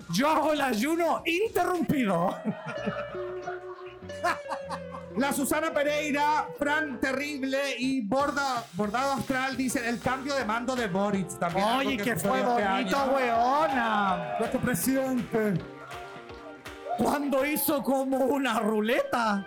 Yo 0.10 0.30
hago 0.30 0.54
el 0.54 0.62
ayuno 0.62 1.22
interrumpido. 1.26 2.38
La 5.18 5.34
Susana 5.34 5.74
Pereira, 5.74 6.48
Fran 6.58 7.00
Terrible 7.00 7.60
y 7.78 8.00
Borda, 8.02 8.64
Bordado 8.74 9.12
Astral 9.14 9.58
dicen 9.58 9.84
el 9.86 10.00
cambio 10.00 10.34
de 10.36 10.46
mando 10.46 10.74
de 10.76 10.88
Boric 10.88 11.38
también. 11.38 11.66
Oye, 11.68 11.98
que 11.98 12.16
fue 12.16 12.40
sucedió 12.40 12.58
este 12.58 12.70
bonito, 12.70 12.98
año. 12.98 13.12
weona. 13.14 14.36
Nuestro 14.40 14.60
presidente. 14.62 15.54
Cuando 16.98 17.46
hizo 17.46 17.84
como 17.84 18.18
una 18.18 18.60
ruleta. 18.60 19.46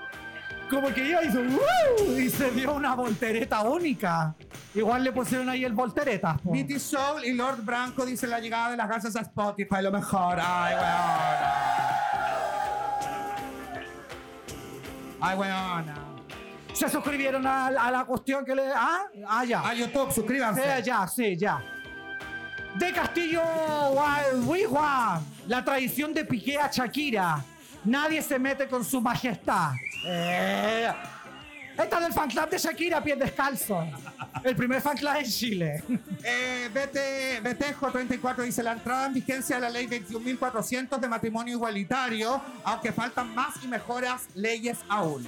Como 0.71 0.89
que 0.89 1.03
y 1.09 1.13
hizo 1.29 1.41
"Uh", 1.41 2.11
y 2.19 2.29
se 2.31 2.51
dio 2.51 2.75
una 2.75 2.95
voltereta 2.95 3.61
única. 3.63 4.35
Igual 4.75 5.05
le 5.05 5.13
pusieron 5.13 5.49
ahí 5.49 5.65
el 5.65 5.73
voltereta. 5.73 6.37
Mitty 6.45 6.79
Soul 6.79 7.25
y 7.25 7.33
Lord 7.33 7.63
Branco 7.65 8.05
dicen 8.05 8.31
la 8.31 8.41
llegada 8.41 8.71
de 8.71 8.77
las 8.77 8.89
gansas 8.89 9.15
a 9.17 9.21
Spotify, 9.21 9.83
lo 9.83 9.93
mejor. 9.93 10.39
Ay, 10.41 10.75
weona. 10.75 12.04
Ay, 15.21 15.37
weona. 15.37 15.95
Se 16.73 16.89
suscribieron 16.89 17.47
a, 17.47 17.67
a 17.67 17.91
la 17.91 18.05
cuestión 18.05 18.45
que 18.45 18.55
le. 18.55 18.65
Ah, 18.75 19.05
ah 19.29 19.45
ya. 19.45 19.61
A 19.61 19.75
YouTube, 19.75 20.13
suscríbanse. 20.13 20.63
Sí, 20.63 20.83
ya, 20.85 21.07
sí, 21.07 21.37
ya. 21.37 21.63
De 22.75 22.93
Castillo 22.93 23.43
Guayhuigua, 23.93 25.21
la 25.47 25.65
tradición 25.65 26.13
de 26.13 26.25
Piqué 26.25 26.59
a 26.59 26.69
Shakira. 26.69 27.45
Nadie 27.85 28.21
se 28.23 28.39
mete 28.39 28.67
con 28.67 28.85
su 28.85 29.01
majestad. 29.01 29.73
Eh. 30.07 30.93
Esta 31.77 32.01
del 32.01 32.13
fan 32.13 32.31
club 32.31 32.49
de 32.51 32.59
Shakira, 32.59 33.03
pies 33.03 33.19
descalzo. 33.19 33.85
El 34.45 34.55
primer 34.55 34.81
fan 34.81 34.97
club 34.97 35.17
en 35.17 35.25
Chile. 35.25 35.83
Eh, 36.23 36.71
BT, 36.73 37.41
BTJ 37.43 37.93
34 37.93 38.45
dice 38.45 38.63
la 38.63 38.73
entrada 38.73 39.07
en 39.07 39.15
vigencia 39.15 39.57
de 39.57 39.63
la 39.63 39.71
ley 39.71 39.87
21.400 39.87 40.99
de 40.99 41.09
matrimonio 41.09 41.55
igualitario, 41.55 42.41
aunque 42.63 42.93
faltan 42.93 43.35
más 43.35 43.63
y 43.63 43.69
mejoras 43.69 44.29
leyes 44.35 44.79
aún. 44.89 45.27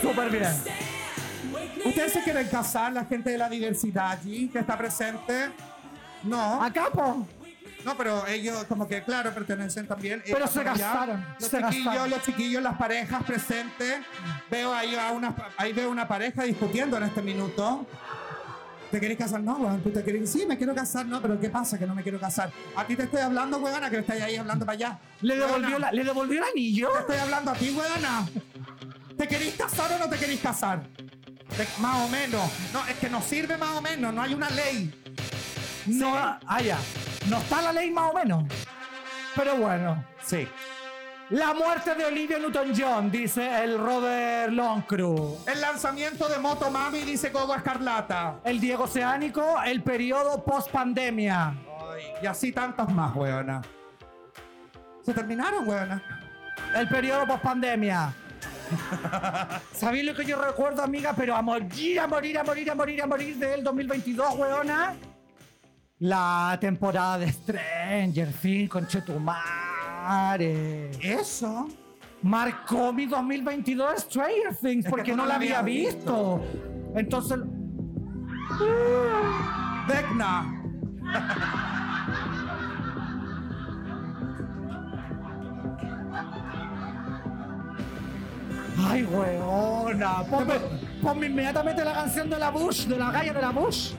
Súper 0.00 0.30
bien. 0.30 0.52
¿Ustedes 1.84 2.12
se 2.12 2.22
quieren 2.22 2.46
casar, 2.48 2.92
la 2.92 3.04
gente 3.04 3.30
de 3.30 3.38
la 3.38 3.48
diversidad 3.48 4.12
allí 4.12 4.48
que 4.48 4.60
está 4.60 4.78
presente? 4.78 5.50
No. 6.22 6.62
Acá, 6.62 6.88
po. 6.92 7.26
No, 7.84 7.96
pero 7.96 8.26
ellos 8.26 8.64
como 8.64 8.88
que, 8.88 9.02
claro, 9.02 9.32
pertenecen 9.34 9.86
también. 9.86 10.20
eh, 10.26 10.30
Pero 10.32 10.46
se 10.46 10.62
gastaron, 10.64 11.24
Los 11.40 11.48
se 11.50 11.58
chiquillos, 11.58 11.84
gastaron. 11.84 12.10
los 12.10 12.22
chiquillos, 12.22 12.62
las 12.62 12.76
parejas 12.76 13.22
presentes. 13.24 13.98
Veo 14.50 14.72
ahí 14.72 14.94
a 14.94 15.10
una, 15.12 15.34
ahí 15.56 15.72
veo 15.72 15.90
una 15.90 16.08
pareja 16.08 16.44
discutiendo 16.44 16.96
en 16.96 17.02
este 17.04 17.20
minuto. 17.22 17.86
¿Te 18.90 19.00
querés 19.00 19.18
casar? 19.18 19.40
No, 19.40 19.56
weón. 19.56 19.80
¿Tú 19.82 19.90
te 19.90 20.04
querés? 20.04 20.30
Sí, 20.30 20.46
me 20.46 20.56
quiero 20.56 20.72
casar. 20.74 21.04
No, 21.06 21.20
pero 21.20 21.38
¿qué 21.40 21.50
pasa 21.50 21.76
que 21.78 21.86
no 21.86 21.94
me 21.96 22.02
quiero 22.04 22.20
casar? 22.20 22.52
A 22.76 22.86
ti 22.86 22.94
te 22.94 23.02
estoy 23.04 23.20
hablando, 23.20 23.58
weona, 23.58 23.90
que 23.90 23.98
estás 23.98 24.20
ahí 24.22 24.36
hablando 24.36 24.64
para 24.64 24.76
allá. 24.76 24.98
¿Le 25.20 25.36
devolvió, 25.36 25.78
la- 25.80 25.90
¿Le 25.90 26.04
devolvió 26.04 26.38
el 26.40 26.48
anillo? 26.48 26.90
Te 26.92 26.98
estoy 27.00 27.16
hablando 27.16 27.50
a 27.50 27.54
ti, 27.54 27.70
weona. 27.70 28.26
¿Te 29.18 29.26
querés 29.26 29.54
casar 29.56 29.90
o 29.92 29.98
no 29.98 30.08
te 30.08 30.16
querés 30.16 30.40
casar? 30.40 30.84
Más 31.80 31.96
o 32.02 32.08
menos. 32.08 32.48
No, 32.72 32.86
es 32.86 32.96
que 32.98 33.08
no 33.10 33.20
sirve 33.20 33.56
más 33.56 33.70
o 33.76 33.80
menos. 33.82 34.14
No 34.14 34.22
hay 34.22 34.32
una 34.34 34.48
ley. 34.50 34.92
No, 35.86 36.14
ah, 36.16 36.62
ya. 36.62 36.78
No 37.28 37.38
está 37.38 37.62
la 37.62 37.72
ley 37.72 37.90
más 37.90 38.10
o 38.10 38.14
menos. 38.14 38.44
Pero 39.34 39.56
bueno. 39.56 40.04
Sí. 40.22 40.46
La 41.30 41.54
muerte 41.54 41.94
de 41.94 42.04
Olivia 42.04 42.38
Newton-John, 42.38 43.10
dice 43.10 43.64
el 43.64 43.78
Robert 43.78 44.52
Longcrew. 44.52 45.38
El 45.46 45.60
lanzamiento 45.60 46.28
de 46.28 46.38
Moto 46.38 46.70
Mami, 46.70 47.00
dice 47.00 47.32
Coco 47.32 47.54
Escarlata. 47.54 48.40
El 48.44 48.60
Diego 48.60 48.84
Oceánico, 48.84 49.56
el 49.64 49.82
periodo 49.82 50.44
post-pandemia. 50.44 51.54
Y 52.22 52.26
así 52.26 52.52
tantas 52.52 52.92
más, 52.92 53.16
weona. 53.16 53.62
Se 55.02 55.14
terminaron, 55.14 55.66
weona. 55.66 56.02
El 56.76 56.88
periodo 56.88 57.26
post-pandemia. 57.26 58.12
¿Sabéis 59.72 60.04
lo 60.04 60.14
que 60.14 60.26
yo 60.26 60.40
recuerdo, 60.40 60.82
amiga? 60.82 61.14
Pero 61.16 61.34
a 61.34 61.40
morir, 61.40 62.00
a 62.00 62.06
morir, 62.06 62.38
a 62.38 62.44
morir, 62.44 62.70
a 62.70 62.74
morir, 62.74 63.02
a 63.02 63.06
morir 63.06 63.36
del 63.38 63.64
2022, 63.64 64.34
weona. 64.36 64.94
La 66.00 66.58
temporada 66.60 67.18
de 67.18 67.30
Stranger 67.30 68.32
Things 68.32 68.68
con 68.68 68.86
Chetumare. 68.86 70.90
Eso. 71.00 71.68
Marcó 72.22 72.92
mi 72.92 73.06
2022 73.06 74.00
Stranger 74.00 74.56
Things 74.60 74.78
Es 74.78 74.84
que 74.84 74.90
porque 74.90 75.14
no 75.14 75.24
la 75.24 75.36
había 75.36 75.62
visto. 75.62 76.42
Entonces, 76.94 77.38
Vecna. 79.86 80.60
ay, 88.78 89.04
weona. 89.04 90.22
Ponme, 90.24 90.54
ponme 91.02 91.26
inmediatamente 91.26 91.84
la 91.84 91.94
canción 91.94 92.28
de 92.28 92.38
la 92.38 92.50
Bush, 92.50 92.86
de 92.86 92.98
la 92.98 93.10
galla 93.10 93.32
de 93.32 93.40
la 93.40 93.50
Bush. 93.50 93.92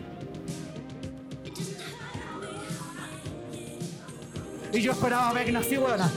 Y 4.73 4.81
yo 4.81 4.91
esperaba 4.91 5.31
ver 5.33 5.45
que 5.45 5.57
así, 5.57 5.77
weona. 5.77 6.11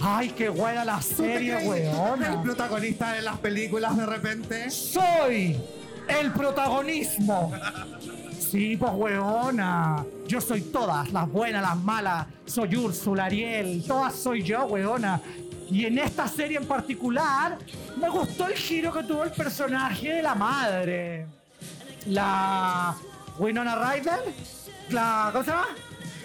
Ay, 0.00 0.30
qué 0.30 0.48
buena 0.48 0.84
la 0.84 1.00
serie, 1.00 1.58
El 1.58 1.68
weona. 1.68 2.42
protagonista 2.42 3.12
de 3.12 3.22
las 3.22 3.38
películas 3.38 3.96
de 3.96 4.06
repente. 4.06 4.70
Soy 4.70 5.58
el 6.08 6.32
protagonismo. 6.32 7.52
Sí, 8.38 8.76
pues 8.76 8.92
weona. 8.94 10.04
Yo 10.28 10.40
soy 10.40 10.60
todas, 10.60 11.12
las 11.12 11.28
buenas, 11.30 11.62
las 11.62 11.76
malas. 11.76 12.26
Soy 12.44 12.76
Úrsula, 12.76 13.24
Ariel, 13.24 13.82
todas 13.86 14.14
soy 14.14 14.42
yo, 14.42 14.64
weona. 14.66 15.20
Y 15.68 15.86
en 15.86 15.98
esta 15.98 16.28
serie 16.28 16.58
en 16.58 16.66
particular, 16.66 17.58
me 18.00 18.08
gustó 18.08 18.46
el 18.46 18.54
giro 18.54 18.92
que 18.92 19.02
tuvo 19.02 19.24
el 19.24 19.32
personaje 19.32 20.14
de 20.14 20.22
la 20.22 20.34
madre. 20.34 21.26
La 22.06 22.94
Winona 23.38 23.74
Ryder. 23.74 24.20
La, 24.90 25.30
¿Cómo 25.32 25.44
se 25.44 25.50
llama? 25.50 25.66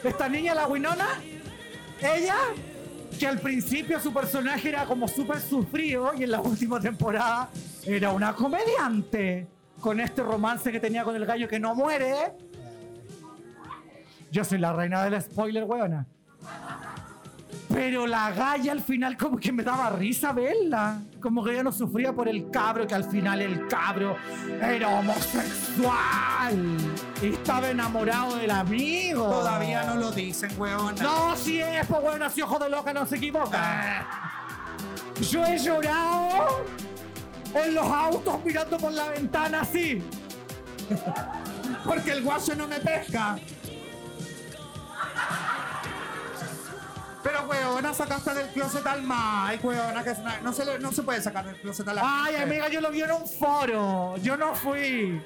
Esta 0.04 0.30
niña, 0.30 0.54
la 0.54 0.68
Winona. 0.68 1.08
Ella, 2.00 2.36
que 3.20 3.28
al 3.28 3.40
principio 3.40 4.00
su 4.00 4.14
personaje 4.14 4.70
era 4.70 4.86
como 4.86 5.08
súper 5.08 5.40
sufrido 5.40 6.12
y 6.18 6.24
en 6.24 6.32
la 6.32 6.42
última 6.42 6.80
temporada 6.80 7.50
era 7.86 8.12
una 8.12 8.34
comediante. 8.34 9.48
Con 9.80 10.00
este 10.00 10.22
romance 10.22 10.72
que 10.72 10.80
tenía 10.80 11.04
con 11.04 11.16
el 11.16 11.26
gallo 11.26 11.48
que 11.48 11.60
no 11.60 11.74
muere. 11.74 12.34
Yo 14.32 14.44
soy 14.44 14.60
la 14.60 14.74
reina 14.74 15.04
del 15.04 15.20
spoiler, 15.22 15.64
weona. 15.64 16.06
Pero 17.74 18.06
la 18.06 18.32
galla 18.32 18.72
al 18.72 18.82
final 18.82 19.16
como 19.18 19.38
que 19.38 19.52
me 19.52 19.64
daba 19.64 19.90
risa 19.92 20.34
verla. 20.34 21.02
Como 21.20 21.44
que 21.44 21.52
ella 21.54 21.64
no 21.64 21.72
sufría 21.72 22.14
por 22.14 22.28
el 22.28 22.50
cabro, 22.50 22.86
que 22.86 22.96
al 22.96 23.06
final 23.06 23.42
el 23.42 23.68
cabro 23.68 24.18
era 24.62 24.90
homosexual. 24.90 26.78
Y 27.22 27.28
estaba 27.28 27.70
enamorado 27.70 28.36
del 28.38 28.52
amigo. 28.52 29.24
Todavía 29.24 29.84
no 29.84 29.96
lo 29.96 30.12
dicen, 30.12 30.52
weona. 30.58 31.02
No, 31.02 31.36
si 31.36 31.62
es, 31.62 31.86
pues 31.86 32.02
bueno, 32.02 32.30
si 32.30 32.42
ojo 32.42 32.60
de 32.60 32.70
loca 32.70 32.94
no 32.94 33.06
se 33.06 33.18
equivoca. 33.18 34.18
Yo 35.30 35.46
he 35.46 35.58
llorado 35.58 36.66
en 37.54 37.76
los 37.76 37.86
autos 37.86 38.44
mirando 38.44 38.78
por 38.78 38.92
la 38.92 39.10
ventana 39.10 39.62
así. 39.62 40.02
Porque 41.86 42.12
el 42.12 42.24
guaso 42.24 42.56
no 42.56 42.68
me 42.68 42.80
pesca. 42.80 43.38
Pero, 47.24 47.44
weona, 47.48 47.94
sacaste 47.94 48.34
del 48.34 48.48
closet 48.48 48.86
al 48.88 49.02
Mike, 49.04 49.66
weona, 49.66 50.04
que 50.04 50.10
es 50.12 50.18
una- 50.20 50.40
no, 50.42 50.52
se 50.54 50.66
le- 50.66 50.80
no 50.80 50.92
se 50.92 51.04
puede 51.04 51.22
sacar 51.22 51.46
del 51.46 51.56
closet 51.62 51.88
a 51.88 51.94
la 51.94 52.02
Ay, 52.26 52.36
amiga, 52.38 52.68
yo 52.70 52.82
lo 52.82 52.90
vi 52.90 53.02
en 53.02 53.12
un 53.12 53.28
foro. 53.28 54.18
Yo 54.18 54.36
no 54.38 54.56
fui. 54.56 55.22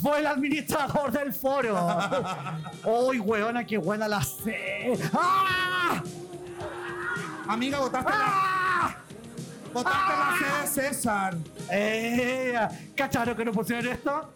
Fue 0.00 0.18
el 0.20 0.26
administrador 0.26 1.10
del 1.12 1.32
foro. 1.32 1.76
Uy, 2.84 3.18
weona, 3.18 3.64
qué 3.64 3.78
buena 3.78 4.06
la 4.06 4.22
sé. 4.22 4.92
¡Ah! 5.12 6.02
Amiga, 7.48 7.78
botaste, 7.78 8.10
la, 8.10 8.16
¡Ah! 8.18 8.96
botaste 9.72 10.12
la 10.12 10.36
C 10.68 10.82
de 10.82 10.88
César. 10.88 11.36
Eh, 11.70 12.58
¿Cacharon 12.96 13.36
que 13.36 13.44
no 13.44 13.52
pusieron 13.52 13.86
esto? 13.92 14.32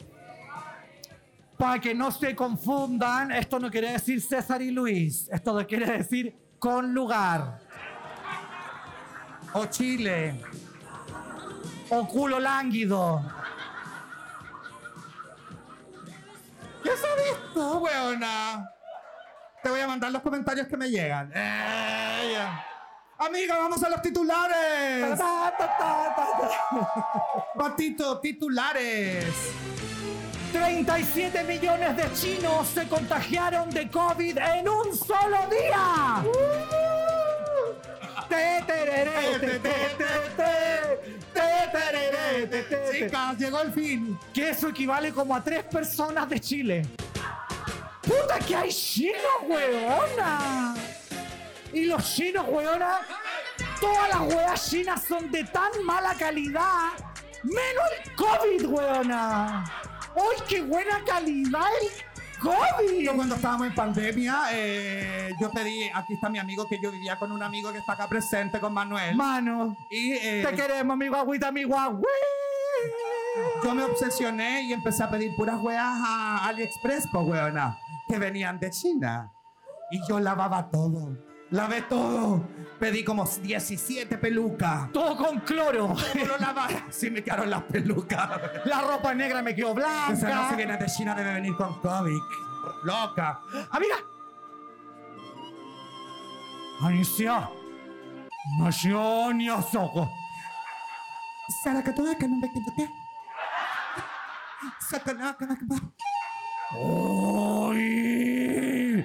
Para 1.56 1.80
que 1.80 1.94
no 1.94 2.10
se 2.12 2.34
confundan, 2.36 3.32
esto 3.32 3.58
no 3.58 3.70
quiere 3.70 3.92
decir 3.92 4.20
César 4.20 4.62
y 4.62 4.70
Luis. 4.70 5.28
Esto 5.32 5.52
no 5.58 5.66
quiere 5.66 5.86
decir 5.98 6.36
con 6.58 6.92
lugar. 6.92 7.58
O 9.52 9.66
Chile. 9.66 10.42
O 11.90 12.06
culo 12.06 12.38
lánguido. 12.38 13.22
¿Qué 16.82 16.90
sabes 16.90 17.52
tú, 17.54 17.78
weona? 17.78 18.70
Te 19.62 19.70
voy 19.70 19.80
a 19.80 19.86
mandar 19.86 20.12
los 20.12 20.22
comentarios 20.22 20.66
que 20.66 20.76
me 20.76 20.88
llegan. 20.88 21.30
Eh. 21.34 22.38
Amiga, 23.18 23.58
vamos 23.58 23.82
a 23.82 23.88
los 23.88 24.00
titulares. 24.00 25.18
Patito, 27.56 28.20
titulares. 28.20 29.24
37 30.52 31.44
millones 31.44 31.96
de 31.96 32.12
chinos 32.12 32.68
se 32.68 32.86
contagiaron 32.88 33.70
de 33.70 33.90
COVID 33.90 34.38
en 34.38 34.68
un 34.68 34.96
solo 34.96 35.38
día. 35.50 36.22
Chicas, 42.92 43.38
llegó 43.38 43.60
el 43.62 43.72
fin. 43.72 44.18
Que 44.32 44.50
eso 44.50 44.68
equivale 44.68 45.12
como 45.12 45.34
a 45.34 45.42
tres 45.42 45.64
personas 45.64 46.28
de 46.28 46.40
Chile. 46.40 46.86
¡Puta 48.02 48.38
que 48.38 48.56
hay 48.56 48.70
chinos, 48.70 49.18
weona! 49.46 50.74
Y 51.72 51.84
los 51.84 52.14
chinos, 52.14 52.46
weona, 52.48 53.00
todas 53.80 54.08
las 54.08 54.34
weas 54.34 54.70
chinas 54.70 55.04
son 55.04 55.30
de 55.30 55.44
tan 55.44 55.84
mala 55.84 56.14
calidad, 56.14 56.92
menos 57.42 57.84
el 58.04 58.14
COVID, 58.14 58.66
weona. 58.66 59.87
¡Ay, 60.18 60.42
qué 60.48 60.62
buena 60.62 61.02
calidad 61.04 61.62
el 61.80 61.88
Yo 62.42 62.50
COVID! 62.50 63.16
cuando 63.16 63.34
estábamos 63.36 63.66
en 63.68 63.74
pandemia, 63.74 64.42
eh, 64.52 65.30
yo 65.40 65.50
pedí, 65.50 65.90
aquí 65.94 66.14
está 66.14 66.28
mi 66.28 66.38
amigo, 66.38 66.66
que 66.66 66.78
yo 66.80 66.90
vivía 66.90 67.16
con 67.18 67.30
un 67.30 67.42
amigo 67.42 67.72
que 67.72 67.78
está 67.78 67.92
acá 67.92 68.08
presente, 68.08 68.58
con 68.58 68.72
Manuel. 68.72 69.14
Mano, 69.14 69.76
y 69.90 70.12
eh, 70.12 70.44
te 70.48 70.56
queremos, 70.56 70.96
mi 70.96 71.08
guaguita, 71.08 71.52
mi 71.52 71.64
guagüe. 71.64 72.06
yo 73.62 73.74
me 73.74 73.84
obsesioné 73.84 74.62
y 74.62 74.72
empecé 74.72 75.04
a 75.04 75.10
pedir 75.10 75.34
puras 75.36 75.60
weas 75.60 75.84
a 75.84 76.48
AliExpress, 76.48 77.06
pues 77.12 77.26
weona, 77.26 77.78
que 78.08 78.18
venían 78.18 78.58
de 78.58 78.70
China. 78.70 79.32
Y 79.90 80.00
yo 80.08 80.20
lavaba 80.20 80.68
todo. 80.70 81.27
Lavé 81.50 81.82
todo. 81.82 82.46
Pedí 82.78 83.02
como 83.04 83.24
17 83.24 84.18
pelucas. 84.18 84.92
Todo 84.92 85.16
con 85.16 85.40
cloro. 85.40 85.88
¿Cómo 85.88 86.24
lo? 86.26 86.38
Sí 86.90 87.10
me 87.10 87.24
quedaron 87.24 87.50
las 87.50 87.62
pelucas. 87.62 88.28
La 88.66 88.82
ropa 88.82 89.14
negra 89.14 89.42
me 89.42 89.54
quedó 89.54 89.72
Esa 89.72 90.12
no 90.12 90.16
si 90.16 90.24
blanca. 90.26 90.56
viene 90.56 90.76
de 90.76 90.86
China 90.86 91.14
debe 91.14 91.34
venir 91.34 91.56
con 91.56 91.80
COVID. 91.80 92.18
Loca. 92.84 93.40
Amiga. 93.70 93.96
Anicia. 96.82 97.50
Nación 98.60 99.40
Soko. 99.72 100.08
Sara 101.64 101.82
que 101.82 101.92
todo 101.92 102.16
que 102.16 102.28
no 102.28 102.36
me 102.36 102.48
quede. 102.52 102.90
Saca 104.88 105.12
la 105.14 105.34
cara. 105.34 105.56
Uy. 107.68 109.04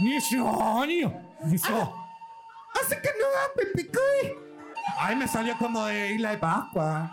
Nishoni. 0.00 1.27
Niso. 1.44 1.94
Así 2.74 2.94
que 3.02 3.10
no 3.18 3.26
pipicuy. 3.56 4.34
Ay, 4.98 5.16
me 5.16 5.28
salió 5.28 5.56
como 5.58 5.84
de 5.86 6.14
Isla 6.14 6.30
de 6.30 6.38
Pascua. 6.38 7.10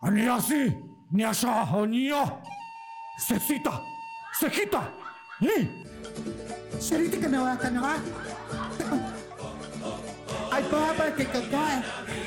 Aniasi. 0.00 0.76
Niasha. 1.10 1.62
Onio. 1.74 2.40
Secita. 3.18 3.82
Sequita. 4.32 4.92
¿Eh? 5.40 5.84
Sherita 6.80 7.18
que 7.18 7.28
no 7.28 7.44
va, 7.44 7.58
que 7.58 7.70
no 7.70 7.82
va. 7.82 7.96
Ay, 10.50 10.64
papá, 10.70 11.14
que 11.14 11.26
cacae. 11.26 11.82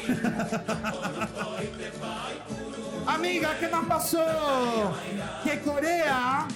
Amiga, 3.07 3.57
¿qué 3.59 3.67
más 3.67 3.85
pasó? 3.85 4.93
Que 5.43 5.59
Corea 5.61 6.47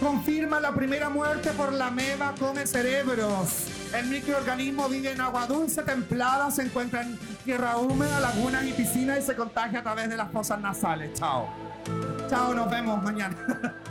confirma 0.00 0.60
la 0.60 0.72
primera 0.72 1.08
muerte 1.08 1.50
por 1.50 1.72
la 1.72 1.90
meba 1.90 2.34
come 2.38 2.66
cerebros. 2.66 3.66
El 3.94 4.06
microorganismo 4.06 4.88
vive 4.88 5.12
en 5.12 5.20
agua 5.20 5.46
dulce, 5.46 5.82
templada, 5.82 6.50
se 6.50 6.62
encuentra 6.62 7.02
en 7.02 7.18
tierra 7.44 7.76
húmeda, 7.78 8.20
lagunas 8.20 8.64
y 8.64 8.72
piscinas 8.72 9.18
y 9.18 9.22
se 9.22 9.34
contagia 9.34 9.80
a 9.80 9.82
través 9.82 10.08
de 10.08 10.16
las 10.16 10.30
fosas 10.30 10.60
nasales. 10.60 11.18
Chao. 11.18 11.48
Chao, 12.28 12.54
nos 12.54 12.70
vemos 12.70 13.02
mañana. 13.02 13.36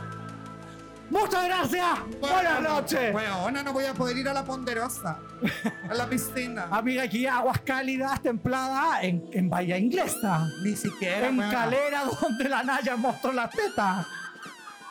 Muchas 1.10 1.44
gracias. 1.46 1.86
Buenas 2.20 2.60
noches. 2.60 3.12
Bueno, 3.12 3.50
no 3.50 3.72
voy 3.72 3.86
a 3.86 3.94
poder 3.94 4.18
ir 4.18 4.28
a 4.28 4.34
la 4.34 4.44
ponderosa, 4.44 5.18
a 5.88 5.94
la 5.94 6.06
piscina. 6.06 6.68
Amiga, 6.70 7.04
aquí 7.04 7.26
aguas 7.26 7.60
cálidas, 7.62 8.20
templadas, 8.22 9.02
en, 9.02 9.24
en 9.32 9.48
Bahía 9.48 9.78
Inglesa. 9.78 10.46
Ni 10.62 10.76
siquiera. 10.76 11.28
En. 11.28 11.38
Calera, 11.38 12.04
donde 12.20 12.48
la 12.48 12.62
Naya 12.62 12.96
mostró 12.96 13.32
las 13.32 13.50
tetas. 13.50 14.06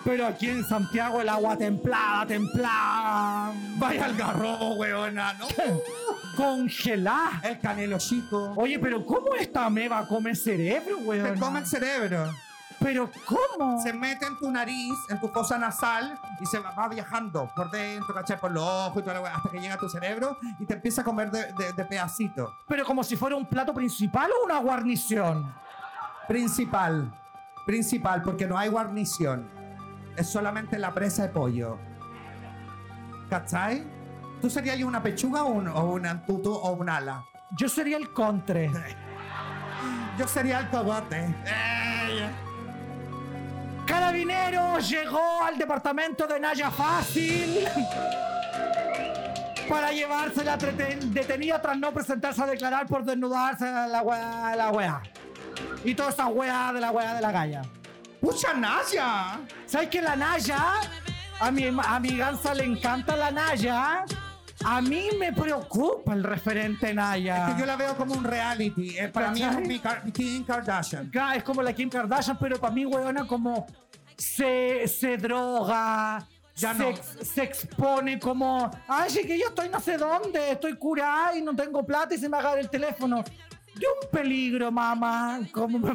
Pero 0.03 0.25
aquí 0.27 0.47
en 0.49 0.63
Santiago 0.63 1.19
el 1.21 1.27
agua 1.27 1.57
templada, 1.57 2.25
templada. 2.25 3.51
Vaya 3.77 4.05
al 4.05 4.15
garrobo, 4.15 4.75
weona, 4.75 5.33
¿no? 5.33 5.47
Congelada. 6.38 7.41
El 7.43 7.60
canelo 7.60 7.97
chico. 7.97 8.53
Oye, 8.55 8.79
pero 8.79 9.05
¿cómo 9.05 9.33
esta 9.36 9.69
meba 9.69 10.07
come 10.07 10.33
cerebro, 10.36 10.97
Te 10.97 11.03
weón? 11.03 11.39
come 11.39 11.60
el 11.60 11.65
cerebro. 11.65 12.31
Pero 12.79 13.10
¿cómo? 13.25 13.81
Se 13.81 13.91
mete 13.91 14.27
en 14.27 14.38
tu 14.38 14.51
nariz, 14.51 14.93
en 15.10 15.19
tu 15.19 15.27
fosa 15.29 15.57
nasal 15.57 16.17
y 16.39 16.45
se 16.45 16.60
va, 16.60 16.71
va 16.71 16.88
viajando 16.88 17.49
por 17.55 17.71
dentro, 17.71 18.13
¿cachai? 18.13 18.39
Por 18.39 18.51
los 18.51 18.63
ojos 18.63 18.99
y 18.99 19.01
toda 19.01 19.15
la 19.15 19.21
wea, 19.21 19.36
hasta 19.36 19.49
que 19.49 19.60
llega 19.60 19.73
a 19.73 19.77
tu 19.79 19.89
cerebro 19.89 20.38
y 20.60 20.65
te 20.65 20.75
empieza 20.75 21.01
a 21.01 21.03
comer 21.03 21.31
de, 21.31 21.51
de, 21.53 21.73
de 21.73 21.86
pedacitos. 21.86 22.51
Pero 22.67 22.86
como 22.86 23.03
si 23.03 23.15
fuera 23.17 23.36
un 23.36 23.47
plato 23.47 23.73
principal 23.73 24.29
o 24.31 24.45
una 24.45 24.60
guarnición. 24.60 25.51
Principal. 26.27 27.12
Principal, 27.65 28.21
porque 28.21 28.45
no 28.45 28.57
hay 28.57 28.69
guarnición. 28.69 29.49
Es 30.17 30.27
solamente 30.27 30.77
la 30.80 30.93
presa 30.93 31.23
de 31.23 31.30
pollo. 31.30 31.77
¿Cachai? 33.30 33.84
¿Tú 34.41 34.49
serías 34.49 34.82
una 34.82 35.01
pechuga 35.01 35.43
o 35.43 35.47
un, 35.49 35.67
o 35.67 35.84
un 35.93 36.06
o 36.08 36.71
un 36.71 36.89
ala? 36.89 37.23
Yo 37.58 37.69
sería 37.69 37.97
el 37.97 38.12
contre. 38.13 38.69
Yo 40.17 40.27
sería 40.27 40.60
el 40.60 40.69
cogote. 40.69 41.34
Carabineros 43.86 44.89
llegó 44.89 45.43
al 45.43 45.58
departamento 45.58 46.27
de 46.27 46.39
Naya 46.39 46.69
Fácil 46.71 47.65
para 49.69 49.91
llevarse 49.91 50.43
la 50.43 50.58
trete- 50.58 50.99
detenida 50.99 51.62
tras 51.62 51.77
no 51.77 51.91
presentarse 51.93 52.41
a 52.41 52.45
declarar 52.47 52.86
por 52.88 53.03
desnudarse 53.06 53.65
a 53.67 53.88
la 53.88 54.01
wea, 54.01 54.56
la 54.56 54.71
wea. 54.71 55.01
Y 55.84 55.93
toda 55.95 56.10
esa 56.10 56.27
wea 56.27 56.73
de 56.73 56.82
la 56.82 56.91
wea 56.91 57.13
de 57.13 57.21
la 57.21 57.32
galla. 57.32 57.62
¡Pucha 58.21 58.53
Naya! 58.53 59.39
¿Sabes 59.65 59.89
que 59.89 60.01
la 60.01 60.15
Naya? 60.15 60.60
A 61.39 61.51
mi, 61.51 61.65
a 61.67 61.99
mi 61.99 62.17
gansa 62.17 62.53
le 62.53 62.63
encanta 62.65 63.15
la 63.15 63.32
Naya. 63.32 64.06
A 64.65 64.82
mí 64.82 65.10
me 65.19 65.32
preocupa 65.34 66.13
el 66.13 66.23
referente 66.23 66.93
Naya. 66.93 67.53
Que 67.53 67.60
yo 67.62 67.65
la 67.67 67.75
veo 67.75 67.95
como 67.95 68.15
un 68.15 68.23
reality. 68.23 68.97
Eh, 68.97 69.08
para 69.10 69.30
mí 69.32 69.43
es 69.43 69.58
mi 69.60 69.80
Kim 70.12 70.43
Kardashian. 70.43 71.10
Claro, 71.10 71.38
es 71.38 71.43
como 71.43 71.62
la 71.62 71.73
Kim 71.73 71.89
Kardashian, 71.89 72.38
pero 72.39 72.60
para 72.60 72.73
mí, 72.73 72.86
weona, 72.86 73.27
como 73.27 73.67
se, 74.17 74.88
se 74.88 75.17
droga, 75.17 76.27
Ya 76.56 76.73
se, 76.73 76.80
no. 76.80 76.89
ex- 76.89 77.17
se 77.34 77.43
expone 77.43 78.17
como, 78.17 78.71
ay, 78.88 79.12
sí 79.12 79.21
que 79.27 79.38
yo 79.38 79.49
estoy 79.49 79.69
no 79.69 79.80
sé 79.80 79.95
dónde, 79.97 80.53
estoy 80.53 80.75
curada 80.75 81.36
y 81.38 81.41
no 81.43 81.56
tengo 81.56 81.86
plata 81.86 82.15
y 82.15 82.17
se 82.17 82.27
me 82.27 82.38
agarra 82.38 82.60
el 82.60 82.69
teléfono. 82.69 83.23
De 83.79 83.85
un 83.85 84.09
peligro, 84.11 84.71
mamá. 84.71 85.39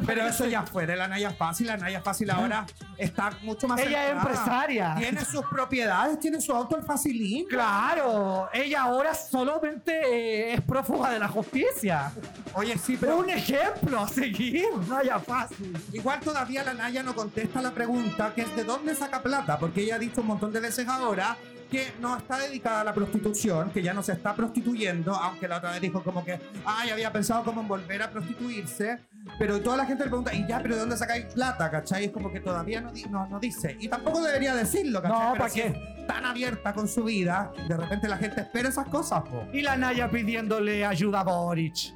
Pero 0.06 0.26
eso 0.26 0.46
ya 0.46 0.62
fue 0.62 0.86
de 0.86 0.96
la 0.96 1.08
Naya 1.08 1.30
Fácil. 1.30 1.66
La 1.66 1.76
Naya 1.76 2.00
Fácil 2.00 2.30
ahora 2.30 2.66
está 2.96 3.30
mucho 3.42 3.66
más 3.68 3.80
Ella 3.80 4.06
es 4.06 4.12
empresaria. 4.12 4.94
Tiene 4.98 5.24
sus 5.24 5.44
propiedades, 5.46 6.18
tiene 6.20 6.40
su 6.40 6.52
auto 6.52 6.76
el 6.76 6.84
Facilín. 6.84 7.46
Claro, 7.48 8.48
ella 8.52 8.82
ahora 8.82 9.14
solamente 9.14 9.92
eh, 9.92 10.54
es 10.54 10.60
prófuga 10.60 11.10
de 11.10 11.18
la 11.18 11.28
justicia. 11.28 12.12
Oye, 12.54 12.76
sí, 12.78 12.94
Es 12.94 13.00
pero 13.00 13.18
un 13.18 13.30
ejemplo 13.30 14.00
a 14.00 14.08
seguir, 14.08 14.66
no 14.88 14.96
haya 14.96 15.18
fácil. 15.18 15.76
igual 15.92 16.20
todavía 16.20 16.62
la 16.64 16.74
Naya 16.74 17.02
no 17.02 17.14
contesta 17.14 17.60
la 17.62 17.72
pregunta 17.72 18.32
que 18.34 18.42
es 18.42 18.56
de 18.56 18.64
dónde 18.64 18.94
saca 18.94 19.22
plata, 19.22 19.58
porque 19.58 19.82
ella 19.82 19.96
ha 19.96 19.98
dicho 19.98 20.20
un 20.20 20.28
montón 20.28 20.52
de 20.52 20.60
veces 20.60 20.86
ahora 20.88 21.36
que 21.72 21.90
no 22.00 22.18
está 22.18 22.36
dedicada 22.36 22.82
a 22.82 22.84
la 22.84 22.92
prostitución, 22.92 23.70
que 23.70 23.82
ya 23.82 23.94
no 23.94 24.02
se 24.02 24.12
está 24.12 24.36
prostituyendo, 24.36 25.14
aunque 25.14 25.48
la 25.48 25.56
otra 25.56 25.70
vez 25.70 25.80
dijo 25.80 26.04
como 26.04 26.22
que, 26.22 26.38
ay, 26.66 26.90
había 26.90 27.10
pensado 27.10 27.42
como 27.44 27.62
en 27.62 27.68
volver 27.68 28.02
a 28.02 28.10
prostituirse, 28.10 28.98
pero 29.38 29.58
toda 29.58 29.78
la 29.78 29.86
gente 29.86 30.04
le 30.04 30.10
pregunta, 30.10 30.34
y 30.34 30.46
ya, 30.46 30.60
pero 30.60 30.74
¿de 30.74 30.80
dónde 30.82 30.98
sacáis 30.98 31.24
plata? 31.32 31.70
¿Cachai? 31.70 32.04
Es 32.04 32.10
como 32.10 32.30
que 32.30 32.40
todavía 32.40 32.82
no, 32.82 32.92
no, 33.08 33.26
no 33.26 33.40
dice. 33.40 33.74
Y 33.80 33.88
tampoco 33.88 34.20
debería 34.20 34.54
decirlo, 34.54 35.00
¿cachai? 35.00 35.18
No, 35.18 35.32
Pero 35.32 35.44
¿pa' 35.44 35.48
si 35.48 35.62
qué? 35.62 35.66
es 35.68 36.06
tan 36.06 36.26
abierta 36.26 36.74
con 36.74 36.86
su 36.86 37.04
vida, 37.04 37.50
de 37.66 37.74
repente 37.74 38.06
la 38.06 38.18
gente 38.18 38.42
espera 38.42 38.68
esas 38.68 38.86
cosas, 38.88 39.22
po. 39.22 39.48
Y 39.54 39.62
la 39.62 39.74
Naya 39.74 40.10
pidiéndole 40.10 40.84
ayuda 40.84 41.20
a 41.20 41.24
Boric. 41.24 41.94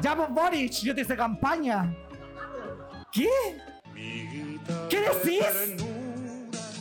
Ya, 0.00 0.14
pues, 0.14 0.28
Boric, 0.30 0.70
yo 0.74 0.94
te 0.94 1.00
hice 1.00 1.16
campaña. 1.16 1.92
¿Qué? 3.10 3.28
¿Qué 4.88 5.00
decís? 5.00 5.84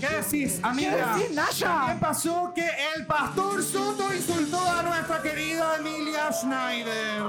¿Qué 0.03 0.09
decís, 0.09 0.59
amiga? 0.61 1.15
¿Qué 1.15 1.29
decís? 1.29 1.59
También 1.59 1.99
pasó 2.01 2.51
que 2.53 2.69
el 2.93 3.05
pastor 3.05 3.63
Soto 3.63 4.13
insultó 4.13 4.59
a 4.59 4.83
nuestra 4.83 5.21
querida 5.21 5.77
Emilia 5.77 6.29
Schneider. 6.29 7.23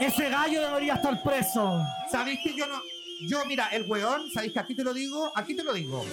Ese 0.00 0.28
gallo 0.28 0.60
debería 0.60 0.94
estar 0.94 1.22
preso. 1.22 1.80
¿Sabéis 2.10 2.40
que 2.42 2.52
yo 2.56 2.66
no.? 2.66 2.82
Yo, 3.28 3.44
mira, 3.46 3.68
el 3.68 3.88
weón, 3.88 4.28
¿sabéis 4.34 4.54
que 4.54 4.58
aquí 4.58 4.74
te 4.74 4.82
lo 4.82 4.92
digo? 4.92 5.30
Aquí 5.36 5.54
te 5.54 5.62
lo 5.62 5.72
digo. 5.72 6.04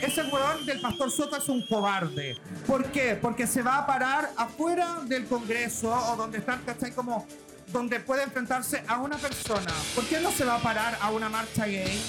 Ese 0.00 0.22
weón 0.22 0.64
del 0.64 0.80
pastor 0.80 1.10
Soto 1.10 1.36
es 1.36 1.50
un 1.50 1.66
cobarde. 1.66 2.38
¿Por 2.66 2.86
qué? 2.86 3.18
Porque 3.20 3.46
se 3.46 3.60
va 3.60 3.76
a 3.76 3.86
parar 3.86 4.30
afuera 4.34 5.00
del 5.04 5.26
Congreso 5.26 5.92
o 5.92 6.16
donde 6.16 6.38
están, 6.38 6.62
¿cachai? 6.64 6.92
Como 6.92 7.26
donde 7.66 8.00
puede 8.00 8.22
enfrentarse 8.22 8.82
a 8.88 8.96
una 8.96 9.18
persona. 9.18 9.72
¿Por 9.94 10.06
qué 10.06 10.20
no 10.20 10.30
se 10.30 10.46
va 10.46 10.54
a 10.54 10.58
parar 10.58 10.96
a 11.02 11.10
una 11.10 11.28
marcha 11.28 11.66
gay? 11.66 12.00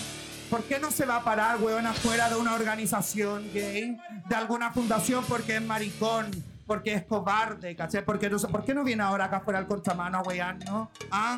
¿Por 0.49 0.63
qué 0.63 0.79
no 0.79 0.91
se 0.91 1.05
va 1.05 1.17
a 1.17 1.23
parar, 1.23 1.57
weón, 1.61 1.87
afuera 1.87 2.29
de 2.29 2.35
una 2.35 2.53
organización 2.53 3.51
gay? 3.53 3.97
De 4.27 4.35
alguna 4.35 4.71
fundación 4.71 5.23
porque 5.27 5.55
es 5.55 5.61
maricón, 5.61 6.31
porque 6.67 6.93
es 6.93 7.03
cobarde, 7.05 7.75
¿cachai? 7.75 8.05
Porque 8.05 8.29
no, 8.29 8.37
¿Por 8.37 8.63
qué 8.63 8.73
no 8.73 8.83
viene 8.83 9.03
ahora 9.03 9.25
acá 9.25 9.37
afuera 9.37 9.59
al 9.59 9.67
contramano 9.67 10.19
a 10.19 10.21
wearnos? 10.21 10.89
¿Ah? 11.11 11.37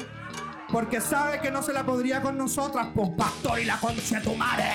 Porque 0.71 0.99
sabe 0.99 1.39
que 1.39 1.51
no 1.51 1.63
se 1.63 1.73
la 1.73 1.85
podría 1.85 2.21
con 2.21 2.37
nosotras, 2.37 2.87
pues 2.93 3.09
pastor 3.17 3.59
y 3.59 3.65
la 3.65 3.79
concha 3.79 4.19
de 4.19 4.21
tu 4.21 4.35
madre. 4.35 4.65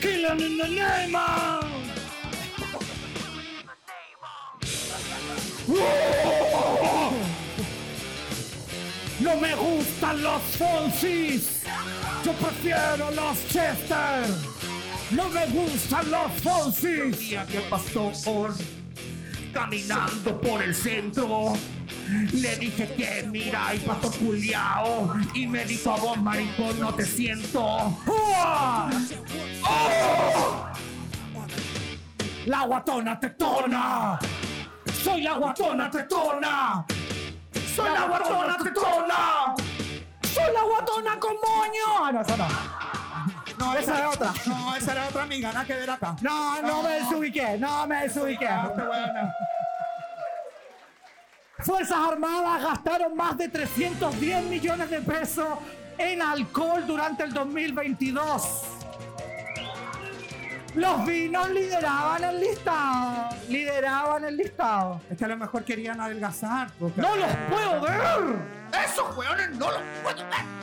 ¡Kill 0.00 0.24
him 0.24 0.38
in 0.38 0.58
the 0.58 0.68
name 0.68 1.16
of... 1.16 1.68
No 9.20 9.36
me 9.36 9.54
gustan 9.54 10.22
los 10.22 10.42
Fonsis. 10.42 11.62
Yo 12.24 12.32
prefiero 12.32 13.10
los 13.10 13.48
Chester. 13.48 14.26
No 15.10 15.28
me 15.28 15.46
gustan 15.46 16.10
los 16.10 16.32
Fonsis. 16.42 17.18
día 17.18 17.44
que 17.46 17.60
pasó 17.62 18.12
por 18.24 18.54
caminando 19.52 20.40
por 20.40 20.62
el 20.62 20.74
centro. 20.74 21.54
Le 22.32 22.56
dije 22.56 22.94
que 22.96 23.26
mira, 23.28 23.74
y 23.74 23.78
pastor 23.80 24.16
culiao. 24.18 25.12
Y 25.34 25.46
me 25.46 25.64
dijo, 25.64 25.90
a 25.90 25.96
vos, 25.96 26.22
maricón, 26.22 26.78
no 26.78 26.94
te 26.94 27.04
siento. 27.04 27.60
¡Oh! 28.06 28.88
La 32.46 32.64
guatona 32.64 33.18
tetona. 33.18 34.18
Soy 35.02 35.22
la 35.22 35.34
guatona 35.34 35.90
tetona. 35.90 36.86
Soy 37.78 37.90
la 37.90 38.06
guatona 38.06 38.56
tetona. 38.56 39.54
Soy 40.34 40.52
la 40.52 40.62
guatona 40.62 41.20
con 41.20 41.34
moño. 41.36 41.86
Ah, 42.02 42.10
no, 42.12 42.20
esa 42.22 42.36
no. 42.36 42.48
No, 43.58 43.74
Esa 43.78 43.98
era 43.98 44.10
otra. 44.10 44.32
No, 44.46 44.74
esa 44.74 44.92
era 44.92 45.06
otra 45.06 45.22
amiga, 45.22 45.52
nada 45.52 45.64
que 45.64 45.74
ver 45.74 45.90
acá. 45.90 46.16
No, 46.20 46.60
no 46.62 46.82
me 46.82 46.90
desubiqué. 46.94 47.56
No 47.58 47.86
me 47.86 48.02
desubiqué. 48.02 48.46
Esta 48.46 48.88
weona. 48.90 49.32
Fuerzas 51.60 51.98
Armadas 51.98 52.62
gastaron 52.62 53.16
más 53.16 53.36
de 53.38 53.48
310 53.48 54.44
millones 54.44 54.90
de 54.90 55.00
pesos 55.00 55.46
en 55.98 56.20
alcohol 56.20 56.84
durante 56.84 57.22
el 57.22 57.32
2022. 57.32 58.77
Los 60.78 61.06
vinos 61.06 61.50
lideraban 61.50 62.22
el 62.24 62.40
listado. 62.40 63.28
Lideraban 63.48 64.24
el 64.24 64.36
listado. 64.36 65.00
Es 65.10 65.18
que 65.18 65.24
a 65.24 65.28
lo 65.28 65.36
mejor 65.36 65.64
querían 65.64 66.00
adelgazar. 66.00 66.70
porque- 66.78 67.00
¡No 67.00 67.16
los 67.16 67.30
puedo 67.50 67.80
ver! 67.82 68.36
¡Esos 68.84 69.16
weones 69.16 69.50
no 69.56 69.70
los 69.70 69.80
puedo 70.02 70.16
ver! 70.18 70.58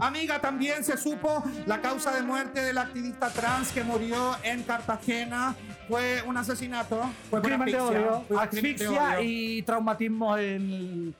Amiga, 0.00 0.40
también 0.40 0.82
se 0.82 0.96
supo 0.96 1.44
la 1.66 1.80
causa 1.80 2.10
de 2.12 2.22
muerte 2.22 2.60
del 2.60 2.78
activista 2.78 3.30
trans 3.30 3.70
que 3.70 3.84
murió 3.84 4.36
en 4.42 4.64
Cartagena. 4.64 5.54
Fue 5.88 6.20
un 6.26 6.36
asesinato. 6.36 7.00
Fue 7.30 7.40
por 7.40 7.52
asfixia. 7.52 8.40
Asfixia 8.40 9.20
y 9.20 9.62
traumatismo 9.62 10.36
en 10.36 11.14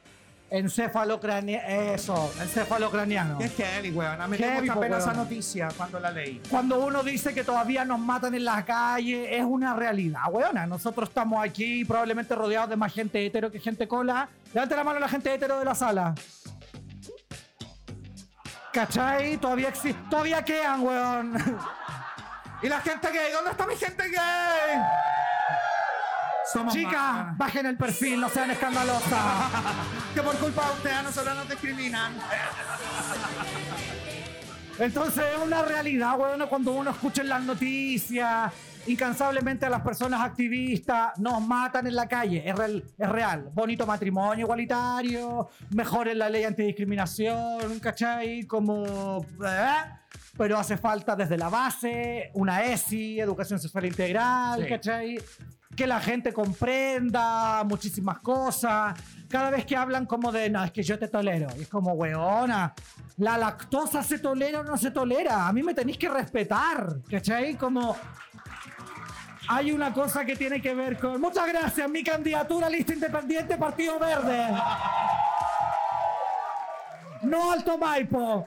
encefalocraniano. 0.51 1.69
Eso, 1.69 2.33
encefalocraniano. 2.41 3.39
Qué 3.39 3.49
heavy, 3.49 3.91
weón. 3.91 4.31
Me 4.31 4.37
dio 4.37 4.51
mucha 4.51 4.81
pena 4.81 4.99
esa 4.99 5.07
weón. 5.09 5.17
noticia 5.19 5.69
cuando 5.77 6.01
la 6.01 6.11
leí. 6.11 6.41
Cuando 6.49 6.85
uno 6.85 7.03
dice 7.03 7.35
que 7.35 7.45
todavía 7.45 7.85
nos 7.85 7.99
matan 7.99 8.35
en 8.35 8.45
la 8.45 8.65
calle, 8.65 9.37
es 9.37 9.45
una 9.45 9.75
realidad, 9.75 10.23
weona. 10.31 10.67
Nosotros 10.67 11.09
estamos 11.09 11.45
aquí 11.45 11.85
probablemente 11.85 12.35
rodeados 12.35 12.71
de 12.71 12.77
más 12.77 12.93
gente 12.93 13.25
hetero 13.25 13.51
que 13.51 13.59
gente 13.59 13.89
cola. 13.89 14.29
Levante 14.53 14.77
la 14.77 14.85
mano 14.85 15.01
la 15.01 15.09
gente 15.09 15.35
hetero 15.35 15.59
de 15.59 15.65
la 15.65 15.75
sala. 15.75 16.15
¿Cachai? 18.73 19.37
Todavía 19.37 19.69
existe. 19.69 20.01
Todavía 20.11 20.45
quedan, 20.45 20.83
weón. 20.83 21.35
¿Y 22.63 22.69
la 22.69 22.81
gente 22.81 23.09
gay? 23.13 23.33
¿Dónde 23.33 23.51
está 23.51 23.67
mi 23.67 23.77
gente 23.77 24.03
gay? 24.09 24.81
Somos 26.53 26.75
Chicas, 26.75 26.93
más. 26.93 27.39
bajen 27.39 27.67
el 27.67 27.77
perfil, 27.77 28.21
no 28.21 28.29
sean 28.29 28.51
escandalosas. 28.51 29.13
Que 30.15 30.23
por 30.23 30.37
culpa 30.37 30.67
de 30.69 30.73
ustedes 30.75 30.97
a 30.97 31.03
nosotros 31.03 31.35
nos 31.37 31.49
discriminan. 31.49 32.13
Entonces 34.79 35.25
es 35.37 35.43
una 35.45 35.63
realidad, 35.63 36.19
weón, 36.19 36.47
cuando 36.49 36.73
uno 36.73 36.91
escucha 36.91 37.23
en 37.23 37.29
las 37.29 37.43
noticias, 37.43 38.53
incansablemente 38.87 39.67
a 39.67 39.71
las 39.71 39.83
personas 39.83 40.21
activistas, 40.21 41.19
nos 41.19 41.41
matan 41.41 41.87
en 41.87 41.95
la 41.97 42.07
calle, 42.09 42.43
es 42.49 42.55
real, 42.57 42.85
es 42.99 43.09
real. 43.09 43.51
Bonito 43.53 43.87
matrimonio 43.87 44.45
igualitario, 44.45 45.49
mejores 45.71 46.17
la 46.17 46.29
ley 46.29 46.45
antidiscriminación, 46.45 47.79
¿cachai? 47.81 48.45
Como... 48.45 49.25
¿eh? 49.47 49.75
Pero 50.37 50.59
hace 50.59 50.77
falta 50.77 51.15
desde 51.15 51.39
la 51.39 51.49
base, 51.49 52.31
una 52.35 52.65
ESI, 52.65 53.21
educación 53.21 53.61
sexual 53.61 53.85
integral, 53.87 54.63
Sí. 54.65 54.69
¿cachai? 54.69 55.19
Que 55.77 55.87
la 55.87 56.01
gente 56.01 56.33
comprenda 56.33 57.65
muchísimas 57.65 58.21
cosas. 58.21 58.95
Cada 59.29 59.51
vez 59.51 59.65
que 59.65 59.77
hablan 59.77 60.07
como 60.07 60.31
de, 60.31 60.49
no, 60.51 60.63
es 60.63 60.71
que 60.71 60.83
yo 60.83 60.99
te 60.99 61.09
tolero. 61.09 61.49
Y 61.59 61.63
es 61.63 61.69
como, 61.69 61.93
weona, 61.93 62.73
la 63.19 63.39
lactosa 63.39 64.03
se 64.03 64.19
tolera 64.19 64.61
o 64.61 64.65
no 64.65 64.77
se 64.77 64.91
tolera. 64.91 65.49
A 65.49 65.53
mí 65.53 65.63
me 65.63 65.75
tenéis 65.75 65.99
que 65.99 66.09
respetar, 66.09 66.97
¿cachai? 67.11 67.57
Como... 67.57 67.97
Hay 69.49 69.73
una 69.73 69.93
cosa 69.93 70.25
que 70.25 70.37
tiene 70.37 70.61
que 70.63 70.75
ver 70.75 70.99
con... 70.99 71.21
Muchas 71.21 71.47
gracias, 71.49 71.91
mi 71.91 72.03
candidatura 72.03 72.71
lista 72.71 72.95
independiente, 72.95 73.59
Partido 73.59 73.99
Verde. 73.99 74.49
No 77.23 77.53
Alto 77.53 77.77
Maipo. 77.77 78.47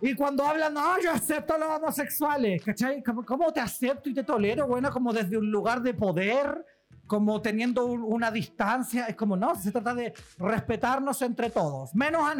Y 0.00 0.14
cuando 0.14 0.44
hablan, 0.46 0.74
no, 0.74 1.00
yo 1.00 1.10
acepto 1.12 1.54
a 1.54 1.58
los 1.58 1.68
homosexuales, 1.68 2.62
¿cachai? 2.62 3.02
¿Cómo, 3.02 3.52
te 3.52 3.60
acepto 3.60 4.08
y 4.10 4.14
te 4.14 4.22
tolero? 4.24 4.66
Bueno, 4.66 4.90
como 4.90 5.12
desde 5.12 5.36
un 5.38 5.50
lugar 5.50 5.80
de 5.82 5.94
poder, 5.94 6.64
como 7.06 7.40
teniendo 7.40 7.86
un- 7.86 8.02
una 8.04 8.30
distancia. 8.30 9.06
Es 9.06 9.16
como, 9.16 9.36
no, 9.36 9.54
se 9.54 9.70
trata 9.72 9.94
de 9.94 10.12
respetarnos 10.38 11.20
entre 11.22 11.50
todos, 11.50 11.94
menos 11.94 12.22
a. 12.28 12.34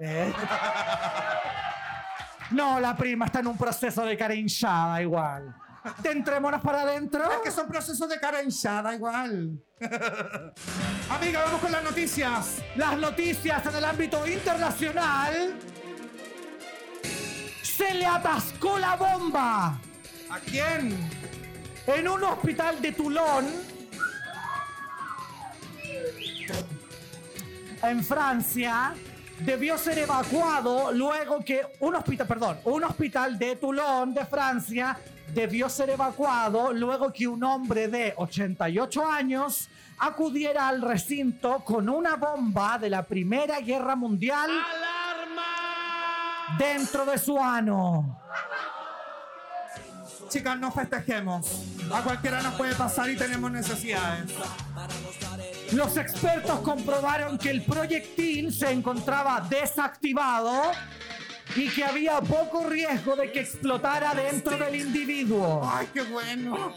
Eh. 0.00 0.32
No, 2.50 2.78
la 2.80 2.94
prima 2.96 3.26
está 3.26 3.40
en 3.40 3.46
un 3.46 3.56
proceso 3.56 4.04
de 4.04 4.16
cara 4.16 4.34
hinchada 4.34 5.00
igual. 5.00 5.54
¿Te 6.00 6.12
entrémonos 6.12 6.60
para 6.60 6.82
adentro? 6.82 7.24
Es 7.32 7.38
que 7.38 7.50
son 7.50 7.66
procesos 7.66 8.08
de 8.08 8.20
cara 8.20 8.42
hinchada 8.42 8.94
igual. 8.94 9.58
Amiga, 11.10 11.42
vamos 11.44 11.60
con 11.60 11.72
las 11.72 11.82
noticias. 11.82 12.62
Las 12.76 12.96
noticias 12.98 13.66
en 13.66 13.74
el 13.74 13.84
ámbito 13.84 14.24
internacional. 14.26 15.54
Se 17.76 17.94
le 17.94 18.04
atascó 18.04 18.78
la 18.78 18.96
bomba. 18.96 19.78
¿A 20.30 20.38
quién? 20.44 20.94
En 21.86 22.06
un 22.06 22.22
hospital 22.22 22.80
de 22.82 22.92
Toulon, 22.92 23.46
en 27.82 28.04
Francia, 28.04 28.94
debió 29.40 29.78
ser 29.78 29.98
evacuado 29.98 30.92
luego 30.92 31.42
que 31.44 31.62
un 31.80 31.94
hospital, 31.96 32.26
perdón, 32.26 32.58
un 32.64 32.84
hospital 32.84 33.38
de 33.38 33.56
Toulon, 33.56 34.12
de 34.12 34.26
Francia, 34.26 34.98
debió 35.32 35.68
ser 35.68 35.90
evacuado 35.90 36.72
luego 36.72 37.10
que 37.12 37.26
un 37.26 37.42
hombre 37.42 37.88
de 37.88 38.12
88 38.16 39.06
años 39.06 39.70
acudiera 39.98 40.68
al 40.68 40.82
recinto 40.82 41.60
con 41.64 41.88
una 41.88 42.16
bomba 42.16 42.78
de 42.78 42.90
la 42.90 43.02
Primera 43.02 43.60
Guerra 43.60 43.96
Mundial 43.96 44.50
dentro 46.58 47.04
de 47.04 47.18
su 47.18 47.38
ano. 47.38 48.20
Chicas, 50.28 50.58
no 50.58 50.72
festejemos. 50.72 51.46
A 51.92 52.00
cualquiera 52.02 52.40
nos 52.40 52.54
puede 52.54 52.74
pasar 52.74 53.10
y 53.10 53.16
tenemos 53.16 53.50
necesidades. 53.50 54.32
Los 55.72 55.96
expertos 55.98 56.60
comprobaron 56.60 57.36
que 57.36 57.50
el 57.50 57.62
proyectil 57.62 58.52
se 58.52 58.70
encontraba 58.70 59.40
desactivado 59.48 60.72
y 61.56 61.68
que 61.68 61.84
había 61.84 62.20
poco 62.20 62.68
riesgo 62.68 63.16
de 63.16 63.30
que 63.30 63.40
explotara 63.40 64.14
dentro 64.14 64.56
del 64.56 64.74
individuo. 64.74 65.60
Ay, 65.64 65.88
qué 65.92 66.02
bueno. 66.02 66.74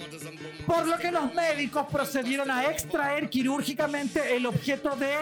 Por 0.65 0.87
lo 0.87 0.97
que 0.97 1.11
los 1.11 1.33
médicos 1.33 1.85
procedieron 1.91 2.49
a 2.51 2.65
extraer 2.65 3.29
quirúrgicamente 3.29 4.35
el 4.35 4.45
objeto 4.45 4.95
de 4.95 5.15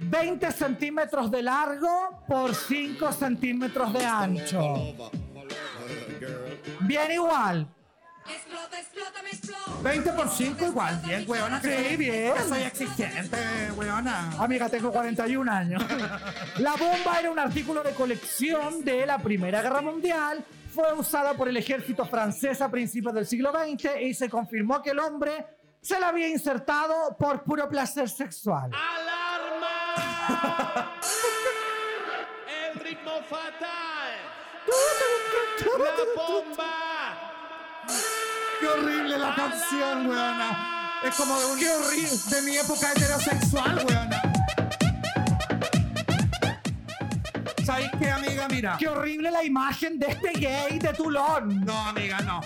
20 0.00 0.50
centímetros 0.52 1.30
de 1.30 1.42
largo 1.42 2.24
por 2.26 2.54
5 2.54 3.12
centímetros 3.12 3.92
de 3.92 4.04
ancho. 4.04 4.74
Bien 6.80 7.12
igual. 7.12 7.68
Explota, 8.28 8.78
explota, 8.78 9.22
me 9.22 9.30
explota. 9.30 9.82
20 9.82 10.12
por 10.12 10.28
5 10.28 10.66
igual, 10.66 11.00
bien, 11.04 11.24
weona. 11.28 11.60
Sí, 11.60 11.68
soy- 11.72 11.96
bien. 11.96 12.34
que 12.34 12.42
soy 12.42 12.62
exigente, 12.62 13.36
weona. 13.76 14.30
Amiga, 14.38 14.68
tengo 14.68 14.92
41 14.92 15.50
años. 15.50 15.82
La 16.58 16.72
bomba 16.76 17.18
era 17.18 17.30
un 17.30 17.38
artículo 17.38 17.82
de 17.82 17.92
colección 17.92 18.84
de 18.84 19.06
la 19.06 19.18
Primera 19.18 19.62
Guerra 19.62 19.80
Mundial. 19.80 20.44
Fue 20.74 20.92
usada 20.92 21.34
por 21.34 21.48
el 21.48 21.56
ejército 21.56 22.04
francés 22.06 22.60
a 22.60 22.70
principios 22.70 23.12
del 23.14 23.26
siglo 23.26 23.50
XX 23.52 24.00
y 24.02 24.14
se 24.14 24.28
confirmó 24.30 24.80
que 24.82 24.90
el 24.90 25.00
hombre 25.00 25.46
se 25.80 25.98
la 25.98 26.08
había 26.08 26.28
insertado 26.28 27.16
por 27.18 27.42
puro 27.42 27.68
placer 27.68 28.08
sexual. 28.08 28.70
¡Alarma! 28.72 29.80
El 32.72 32.78
ritmo 32.80 33.10
fatal. 33.28 34.12
La 35.78 35.94
bomba. 36.14 37.29
Qué 38.60 38.66
horrible 38.66 39.18
la 39.18 39.34
canción, 39.34 40.06
weona. 40.06 41.00
Es 41.02 41.14
como 41.14 41.38
de 41.38 41.46
un... 41.46 41.58
Qué 41.58 41.70
horrible. 41.70 42.10
De 42.30 42.42
mi 42.42 42.56
época 42.56 42.92
heterosexual, 42.92 43.84
weona. 43.86 44.22
¿Sabéis 47.64 47.90
qué, 47.98 48.10
amiga? 48.10 48.48
Mira. 48.48 48.76
¡Qué 48.78 48.88
horrible 48.88 49.30
la 49.30 49.44
imagen 49.44 49.98
de 49.98 50.08
este 50.08 50.32
gay 50.32 50.78
de 50.78 50.92
Toulon! 50.92 51.64
No, 51.64 51.88
amiga, 51.88 52.20
no. 52.20 52.40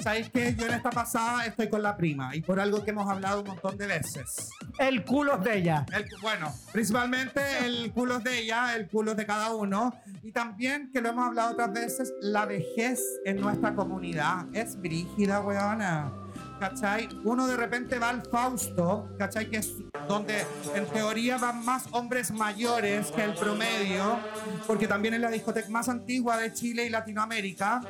¿Sabéis 0.00 0.30
qué? 0.30 0.54
Yo 0.56 0.66
en 0.66 0.74
esta 0.74 0.90
pasada 0.90 1.44
estoy 1.46 1.68
con 1.68 1.82
la 1.82 1.96
prima 1.96 2.34
y 2.34 2.40
por 2.40 2.60
algo 2.60 2.84
que 2.84 2.90
hemos 2.90 3.10
hablado 3.10 3.40
un 3.42 3.48
montón 3.48 3.76
de 3.76 3.86
veces. 3.86 4.48
El 4.78 5.04
culo 5.04 5.36
es 5.36 5.44
de 5.44 5.56
ella. 5.58 5.84
El- 5.92 6.06
bueno, 6.22 6.54
principalmente 6.72 7.40
el 7.64 7.92
culo 7.92 8.18
es 8.18 8.24
de 8.24 8.38
ella, 8.38 8.76
el 8.76 8.88
culo 8.88 9.10
es 9.12 9.16
de 9.16 9.26
cada 9.26 9.54
uno. 9.54 9.94
Y 10.22 10.30
también, 10.32 10.90
que 10.92 11.00
lo 11.00 11.08
hemos 11.10 11.26
hablado 11.26 11.52
otras 11.52 11.72
veces, 11.72 12.12
la 12.20 12.46
vejez 12.46 13.00
en 13.24 13.40
nuestra 13.40 13.74
comunidad 13.74 14.46
es 14.52 14.80
brígida, 14.80 15.40
weona. 15.40 16.12
¿Cachai? 16.60 17.08
Uno 17.24 17.46
de 17.46 17.56
repente 17.56 18.00
va 18.00 18.08
al 18.10 18.22
Fausto, 18.22 19.08
¿cachai? 19.16 19.48
Que 19.48 19.58
es 19.58 19.74
donde 20.08 20.44
en 20.74 20.86
teoría 20.86 21.38
van 21.38 21.64
más 21.64 21.84
hombres 21.92 22.32
mayores 22.32 23.12
que 23.12 23.22
el 23.22 23.34
promedio, 23.34 24.18
porque 24.66 24.88
también 24.88 25.14
es 25.14 25.20
la 25.20 25.30
discoteca 25.30 25.68
más 25.70 25.88
antigua 25.88 26.36
de 26.36 26.52
Chile 26.52 26.84
y 26.86 26.88
Latinoamérica. 26.90 27.80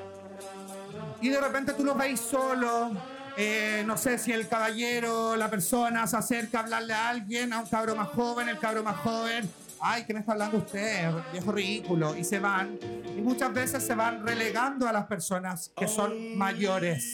Y 1.20 1.28
de 1.28 1.40
repente 1.40 1.72
tú 1.72 1.84
los 1.84 1.96
veis 1.96 2.20
solo. 2.20 2.92
eh, 3.36 3.84
no 3.86 3.96
sé 3.96 4.18
si 4.18 4.32
el 4.32 4.48
caballero, 4.48 5.36
la 5.36 5.48
persona 5.48 6.06
se 6.08 6.16
acerca 6.16 6.58
a 6.58 6.62
hablarle 6.62 6.92
a 6.92 7.08
alguien, 7.08 7.52
a 7.52 7.60
un 7.60 7.66
cabro 7.66 7.94
más 7.94 8.08
joven, 8.08 8.48
el 8.48 8.58
cabro 8.58 8.82
más 8.82 8.96
joven. 8.96 9.48
Ay, 9.80 10.04
¿qué 10.04 10.12
me 10.12 10.20
está 10.20 10.32
hablando 10.32 10.58
usted? 10.58 11.08
Viejo 11.32 11.52
ridículo. 11.52 12.16
Y 12.16 12.24
se 12.24 12.40
van. 12.40 12.78
Y 13.16 13.20
muchas 13.20 13.52
veces 13.54 13.82
se 13.84 13.94
van 13.94 14.26
relegando 14.26 14.88
a 14.88 14.92
las 14.92 15.06
personas 15.06 15.70
que 15.76 15.86
son 15.86 16.36
mayores. 16.36 17.04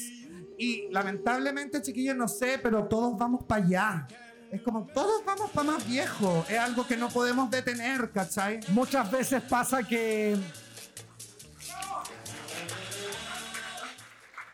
Y 0.57 0.89
lamentablemente, 0.91 1.83
chiquillos, 1.83 2.17
no 2.17 2.27
sé, 2.27 2.59
pero 2.63 2.85
todos 2.85 3.19
vamos 3.19 3.45
para 3.45 3.65
allá. 3.65 4.07
es 4.51 4.63
como 4.63 4.87
todos 4.87 5.23
vamos 5.27 5.51
para 5.51 5.73
más 5.73 5.87
viejo. 5.87 6.47
Es 6.49 6.59
algo 6.59 6.87
que 6.87 6.97
no 6.97 7.09
podemos 7.11 7.51
detener, 7.51 8.11
¿cachai? 8.13 8.61
Muchas 8.69 9.11
veces 9.11 9.43
pasa 9.43 9.83
que. 9.83 10.39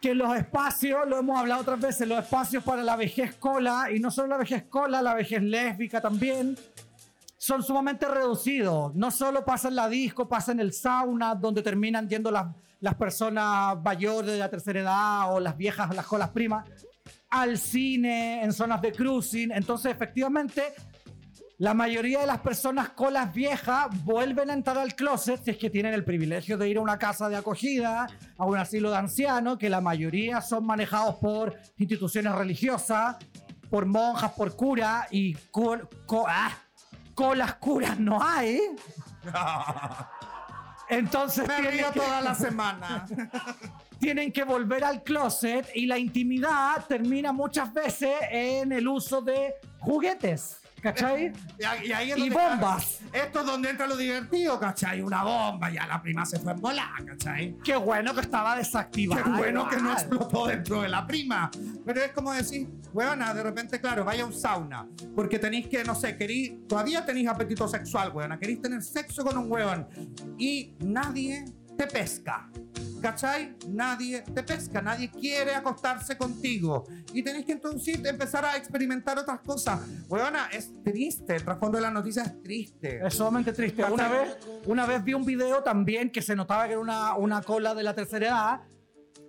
Que 0.01 0.15
los 0.15 0.35
espacios, 0.37 1.07
lo 1.07 1.19
hemos 1.19 1.39
hablado 1.39 1.61
otras 1.61 1.81
veces, 1.81 2.09
los 2.09 2.19
espacios 2.19 2.65
para 2.65 2.83
la 2.83 2.97
vejez 2.97 3.35
cola, 3.35 3.89
y 3.95 4.01
no 4.01 4.11
solo 4.11 4.29
la 4.29 4.39
vejez 4.39 4.65
cola, 4.65 5.03
la 5.03 5.15
vejez 5.15 5.43
lésbica 5.43 6.01
también, 6.01 6.57
son 7.37 7.63
sumamente 7.63 8.07
reducidos. 8.07 8.95
No 8.95 9.11
solo 9.11 9.45
pasa 9.45 9.69
en 9.69 9.77
la 9.77 9.89
disco, 9.89 10.29
pasa 10.29 10.53
en 10.53 10.61
el 10.61 10.73
sauna, 10.73 11.35
donde 11.35 11.63
terminan 11.63 12.09
yendo 12.09 12.31
las, 12.31 12.47
las 12.81 12.95
personas 12.95 13.77
mayores 13.83 14.33
de 14.33 14.39
la 14.39 14.49
tercera 14.49 14.81
edad 14.81 15.35
o 15.35 15.41
las 15.41 15.57
viejas, 15.57 15.95
las 15.95 16.07
colas 16.07 16.31
primas, 16.31 16.67
al 17.29 17.59
cine, 17.59 18.43
en 18.43 18.53
zonas 18.53 18.81
de 18.83 18.93
cruising. 18.93 19.53
Entonces, 19.53 19.93
efectivamente, 19.93 20.63
la 21.61 21.75
mayoría 21.75 22.21
de 22.21 22.27
las 22.27 22.41
personas 22.41 22.89
colas 22.91 23.35
viejas 23.35 23.89
vuelven 24.03 24.49
a 24.49 24.55
entrar 24.55 24.79
al 24.79 24.95
closet 24.95 25.45
si 25.45 25.51
es 25.51 25.59
que 25.59 25.69
tienen 25.69 25.93
el 25.93 26.05
privilegio 26.05 26.57
de 26.57 26.67
ir 26.71 26.79
a 26.79 26.81
una 26.81 26.99
casa 26.99 27.29
de 27.29 27.37
acogida, 27.37 28.07
a 28.39 28.45
un 28.47 28.57
asilo 28.57 28.91
de 28.91 28.97
ancianos, 28.97 29.59
que 29.59 29.69
la 29.69 29.83
mayoría 29.83 30.41
son 30.41 30.65
manejados 30.65 31.17
por 31.17 31.55
instituciones 31.77 32.35
religiosas, 32.35 33.17
por 33.69 33.85
monjas, 33.85 34.33
por 34.33 34.57
curas 34.57 35.07
y 35.11 35.35
col- 35.51 35.87
co- 36.07 36.25
ah, 36.27 36.51
colas 37.15 37.57
curas 37.57 38.01
no 38.01 38.23
hay. 38.23 38.59
Entonces 40.89 41.47
Me 41.47 41.55
tienen 41.57 41.73
río 41.73 41.93
que- 41.93 42.01
toda 42.01 42.21
la 42.23 42.35
semana. 42.47 43.07
tienen 43.99 44.33
que 44.33 44.45
volver 44.45 44.83
al 44.83 45.03
closet 45.03 45.69
y 45.75 45.85
la 45.85 45.99
intimidad 45.99 46.87
termina 46.89 47.33
muchas 47.33 47.71
veces 47.73 48.15
en 48.31 48.73
el 48.73 48.89
uso 48.89 49.21
de 49.21 49.55
juguetes. 49.81 50.57
¿Cachai? 50.81 51.33
Y 51.59 51.89
y 51.89 51.93
ahí 51.93 52.11
es 52.13 52.19
Y 52.19 52.31
bombas. 52.31 53.01
Esto 53.13 53.41
es 53.41 53.47
donde 53.47 53.71
entra 53.71 53.87
lo 53.87 53.97
divertido, 53.97 54.59
¿cachai? 54.59 55.01
Una 55.03 55.23
bomba, 55.25 55.71
ya 55.71 55.87
la 55.87 56.01
prima 56.01 56.25
se 56.25 56.39
fue 56.39 56.53
en 56.53 56.61
volar, 56.61 57.05
¿cachai? 57.05 57.57
Qué 57.65 57.77
bueno 57.77 58.15
que 58.15 58.21
estaba 58.21 58.53
Qué 58.55 58.59
desactivada. 58.61 59.37
bueno 59.37 59.69
que 59.69 59.77
no 59.77 59.93
explotó 59.93 60.47
dentro 60.47 60.83
de 60.83 60.89
la 60.89 61.07
prima. 61.07 61.51
Pero 61.85 62.03
es 62.03 62.13
como 62.13 62.33
decir, 62.33 62.69
weona, 62.93 63.35
de 63.35 63.43
repente, 63.43 63.81
claro, 63.81 64.05
vaya 64.05 64.23
a 64.23 64.27
un 64.27 64.33
sauna. 64.33 64.87
Porque 65.15 65.39
tenéis 65.39 65.67
que, 65.69 65.85
no 65.85 65.95
sé, 65.95 66.17
querí, 66.17 66.65
todavía 66.69 67.05
tenéis 67.05 67.29
apetito 67.29 67.67
sexual, 67.69 68.13
weona. 68.13 68.39
Queréis 68.39 68.61
tener 68.63 68.83
sexo 68.83 69.25
con 69.25 69.37
un 69.37 69.51
weón. 69.51 69.89
Y 70.39 70.75
nadie 70.81 71.45
te 71.77 71.87
pesca. 71.87 72.51
¿Cachai? 73.01 73.57
Nadie 73.69 74.23
te 74.23 74.43
pesca, 74.43 74.83
nadie 74.83 75.11
quiere 75.11 75.55
acostarse 75.55 76.17
contigo. 76.19 76.85
Y 77.15 77.23
tenéis 77.23 77.47
que 77.47 77.53
entonces 77.53 78.05
empezar 78.05 78.45
a 78.45 78.57
experimentar 78.57 79.19
otras 79.19 79.41
cosas. 79.41 79.81
Weona, 80.09 80.49
es 80.53 80.71
triste, 80.83 81.37
el 81.37 81.45
trasfondo 81.45 81.79
de 81.79 81.83
la 81.83 81.91
noticia 81.91 82.23
es 82.23 82.43
triste. 82.43 83.01
Es 83.05 83.15
sumamente 83.15 83.53
triste. 83.53 83.83
Una 83.85 84.09
vez, 84.09 84.37
una 84.67 84.87
vez 84.87 85.03
vi 85.03 85.15
un 85.15 85.25
video 85.25 85.63
también 85.63 86.11
que 86.11 86.21
se 86.21 86.37
notaba 86.37 86.67
que 86.67 86.73
era 86.73 86.81
una, 86.81 87.15
una 87.17 87.43
cola 87.43 87.75
de 87.75 87.83
la 87.83 87.95
tercera 87.95 88.27
edad. 88.27 88.61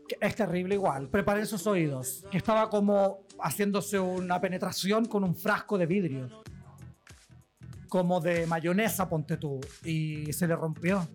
que 0.07 0.17
es 0.19 0.35
terrible 0.35 0.75
igual. 0.75 1.07
Preparen 1.09 1.47
sus 1.47 1.65
oídos. 1.67 2.25
Que 2.29 2.37
estaba 2.37 2.69
como 2.69 3.25
haciéndose 3.39 3.99
una 3.99 4.41
penetración 4.41 5.05
con 5.05 5.23
un 5.23 5.35
frasco 5.35 5.77
de 5.77 5.85
vidrio. 5.85 6.43
Como 7.87 8.19
de 8.19 8.45
mayonesa, 8.47 9.07
ponte 9.07 9.37
tú. 9.37 9.59
Y 9.83 10.31
se 10.33 10.47
le 10.47 10.55
rompió. 10.55 11.07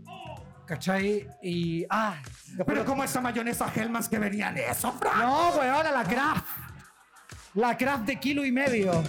¿Cachai? 0.67 1.29
Y. 1.43 1.87
¡Ah! 1.89 2.17
Pero 2.67 2.85
como 2.85 3.05
esa 3.05 3.21
mayonesa 3.21 3.73
Hellmann's 3.75 4.09
que 4.09 4.19
venía 4.19 4.49
en 4.51 4.59
eso, 4.59 4.93
Fran. 4.93 5.21
No, 5.21 5.51
weón, 5.51 5.85
la 5.85 6.05
craft. 6.05 6.47
La 7.55 7.77
craft 7.77 8.05
de 8.05 8.17
kilo 8.21 8.45
y 8.45 8.53
medio. 8.53 9.03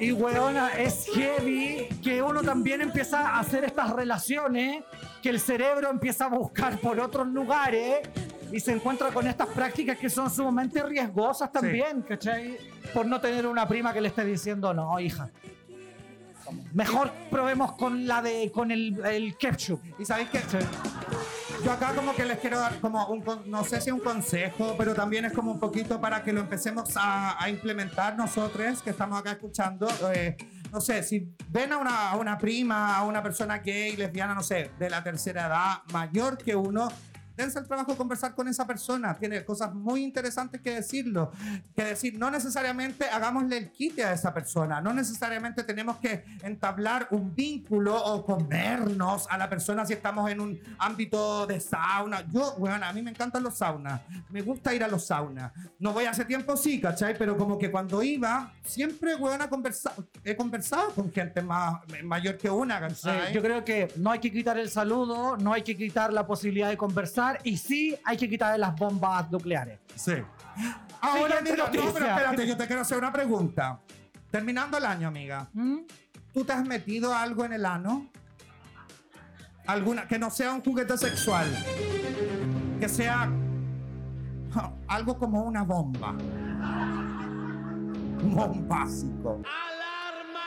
Y 0.00 0.12
weona, 0.12 0.72
es 0.74 1.06
heavy 1.14 1.88
que 2.02 2.20
uno 2.20 2.42
también 2.42 2.82
empieza 2.82 3.20
a 3.20 3.38
hacer 3.38 3.64
estas 3.64 3.90
relaciones, 3.90 4.82
que 5.22 5.28
el 5.28 5.38
cerebro 5.38 5.88
empieza 5.88 6.24
a 6.24 6.28
buscar 6.28 6.78
por 6.78 6.98
otros 6.98 7.28
lugares 7.28 8.00
y 8.50 8.60
se 8.60 8.72
encuentra 8.72 9.08
con 9.10 9.26
estas 9.26 9.48
prácticas 9.48 9.96
que 9.96 10.10
son 10.10 10.30
sumamente 10.30 10.82
riesgosas 10.82 11.50
también, 11.52 12.02
¿cachai? 12.02 12.58
Por 12.92 13.06
no 13.06 13.20
tener 13.20 13.46
una 13.46 13.66
prima 13.66 13.92
que 13.92 14.00
le 14.00 14.08
esté 14.08 14.24
diciendo, 14.24 14.74
no, 14.74 14.98
hija. 14.98 15.30
Mejor 16.72 17.12
probemos 17.30 17.72
con 17.72 18.06
la 18.06 18.22
de, 18.22 18.50
con 18.52 18.70
el, 18.70 19.04
el 19.04 19.36
ketchup. 19.36 19.80
Y 19.98 20.04
sabéis 20.04 20.28
que 20.30 20.40
yo 21.64 21.72
acá 21.72 21.94
como 21.94 22.14
que 22.14 22.24
les 22.24 22.38
quiero 22.38 22.58
dar 22.58 22.78
como 22.80 23.06
un, 23.06 23.24
no 23.46 23.64
sé 23.64 23.80
si 23.80 23.90
un 23.90 24.00
consejo, 24.00 24.74
pero 24.76 24.94
también 24.94 25.24
es 25.24 25.32
como 25.32 25.50
un 25.52 25.58
poquito 25.58 26.00
para 26.00 26.22
que 26.22 26.32
lo 26.32 26.40
empecemos 26.40 26.96
a, 26.96 27.42
a 27.42 27.48
implementar 27.48 28.16
nosotros 28.16 28.82
que 28.82 28.90
estamos 28.90 29.18
acá 29.18 29.32
escuchando. 29.32 29.88
eh, 30.14 30.36
no 30.70 30.80
sé, 30.80 31.04
si 31.04 31.32
ven 31.48 31.72
a 31.72 31.78
una, 31.78 32.10
a 32.10 32.16
una 32.16 32.36
prima, 32.36 32.96
a 32.96 33.04
una 33.04 33.22
persona 33.22 33.58
gay, 33.58 33.96
lesbiana, 33.96 34.34
no 34.34 34.42
sé, 34.42 34.72
de 34.78 34.90
la 34.90 35.04
tercera 35.04 35.46
edad, 35.46 35.82
mayor 35.92 36.36
que 36.36 36.56
uno, 36.56 36.88
dense 37.36 37.58
el 37.58 37.66
trabajo 37.66 37.92
de 37.92 37.96
conversar 37.98 38.34
con 38.34 38.48
esa 38.48 38.66
persona. 38.66 39.14
Tiene 39.14 39.44
cosas 39.44 39.74
muy 39.74 40.02
interesantes 40.02 40.60
que 40.60 40.74
decirlo. 40.74 41.32
Que 41.74 41.84
decir, 41.84 42.18
no 42.18 42.30
necesariamente 42.30 43.08
hagámosle 43.08 43.58
el 43.58 43.70
quite 43.70 44.04
a 44.04 44.12
esa 44.12 44.32
persona. 44.32 44.80
No 44.80 44.92
necesariamente 44.92 45.64
tenemos 45.64 45.96
que 45.96 46.24
entablar 46.42 47.08
un 47.10 47.34
vínculo 47.34 47.96
o 47.96 48.24
comernos 48.24 49.26
a 49.30 49.38
la 49.38 49.48
persona 49.48 49.84
si 49.84 49.92
estamos 49.94 50.30
en 50.30 50.40
un 50.40 50.60
ámbito 50.78 51.46
de 51.46 51.60
sauna. 51.60 52.24
Yo, 52.30 52.54
bueno, 52.58 52.84
a 52.84 52.92
mí 52.92 53.02
me 53.02 53.10
encantan 53.10 53.42
los 53.42 53.58
saunas. 53.58 54.00
Me 54.30 54.42
gusta 54.42 54.74
ir 54.74 54.84
a 54.84 54.88
los 54.88 55.06
saunas. 55.06 55.52
No 55.78 55.92
voy 55.92 56.04
hace 56.04 56.24
tiempo, 56.24 56.56
sí, 56.56 56.80
¿cachai? 56.80 57.16
Pero 57.18 57.36
como 57.36 57.58
que 57.58 57.70
cuando 57.70 58.02
iba, 58.02 58.52
siempre, 58.64 59.16
bueno, 59.16 59.44
he 60.24 60.36
conversado 60.36 60.90
con 60.94 61.12
gente 61.12 61.42
más, 61.42 61.80
mayor 62.02 62.36
que 62.36 62.50
una, 62.50 62.74
Sí, 62.90 63.06
¿cachai? 63.06 63.32
yo 63.32 63.42
creo 63.42 63.64
que 63.64 63.92
no 63.96 64.10
hay 64.10 64.18
que 64.18 64.30
quitar 64.30 64.58
el 64.58 64.70
saludo, 64.70 65.36
no 65.36 65.52
hay 65.52 65.62
que 65.62 65.76
quitar 65.76 66.12
la 66.12 66.26
posibilidad 66.26 66.68
de 66.68 66.76
conversar 66.76 67.23
y 67.44 67.56
sí 67.56 67.96
hay 68.04 68.16
que 68.16 68.28
quitar 68.28 68.58
las 68.58 68.74
bombas 68.76 69.30
nucleares. 69.30 69.78
Sí. 69.94 70.14
Ahora, 71.00 71.38
Siguiente 71.38 71.50
mira, 71.52 71.56
no, 71.56 71.64
noticia. 71.66 71.92
pero 71.92 72.06
espérate, 72.06 72.46
yo 72.46 72.56
te 72.56 72.66
quiero 72.66 72.82
hacer 72.82 72.98
una 72.98 73.12
pregunta. 73.12 73.80
Terminando 74.30 74.78
el 74.78 74.84
año, 74.84 75.08
amiga, 75.08 75.48
¿Mm? 75.52 75.78
¿tú 76.32 76.44
te 76.44 76.52
has 76.52 76.66
metido 76.66 77.14
algo 77.14 77.44
en 77.44 77.52
el 77.52 77.64
ano? 77.66 78.10
Alguna, 79.66 80.06
que 80.06 80.18
no 80.18 80.30
sea 80.30 80.52
un 80.52 80.62
juguete 80.62 80.96
sexual. 80.98 81.46
Que 82.80 82.88
sea 82.88 83.30
algo 84.88 85.18
como 85.18 85.42
una 85.42 85.62
bomba. 85.62 86.10
Un 88.22 88.34
bombásico. 88.34 89.40
¡Alarma! 89.44 90.40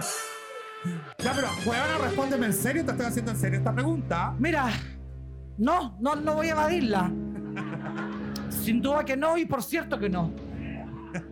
Ya, 1.18 1.34
pero, 1.34 1.48
huevona, 1.66 1.98
respóndeme 1.98 2.46
en 2.46 2.54
serio, 2.54 2.82
te 2.86 2.92
estoy 2.92 3.04
haciendo 3.04 3.32
en 3.32 3.38
serio 3.38 3.58
esta 3.58 3.74
pregunta. 3.74 4.34
Mira, 4.38 4.70
no, 5.58 5.96
no, 6.00 6.16
no 6.16 6.34
voy 6.34 6.48
a 6.48 6.52
evadirla. 6.52 7.10
Sin 8.48 8.80
duda 8.80 9.04
que 9.04 9.16
no 9.16 9.36
y 9.36 9.46
por 9.46 9.62
cierto 9.62 9.98
que 9.98 10.08
no. 10.08 10.32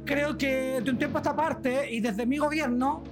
Creo 0.05 0.37
que 0.37 0.81
de 0.81 0.91
un 0.91 0.99
tiempo 0.99 1.19
a 1.19 1.21
esta 1.21 1.37
parte 1.37 1.93
y 1.93 2.01
desde 2.01 2.27
mi 2.27 2.39
gobierno 2.39 3.05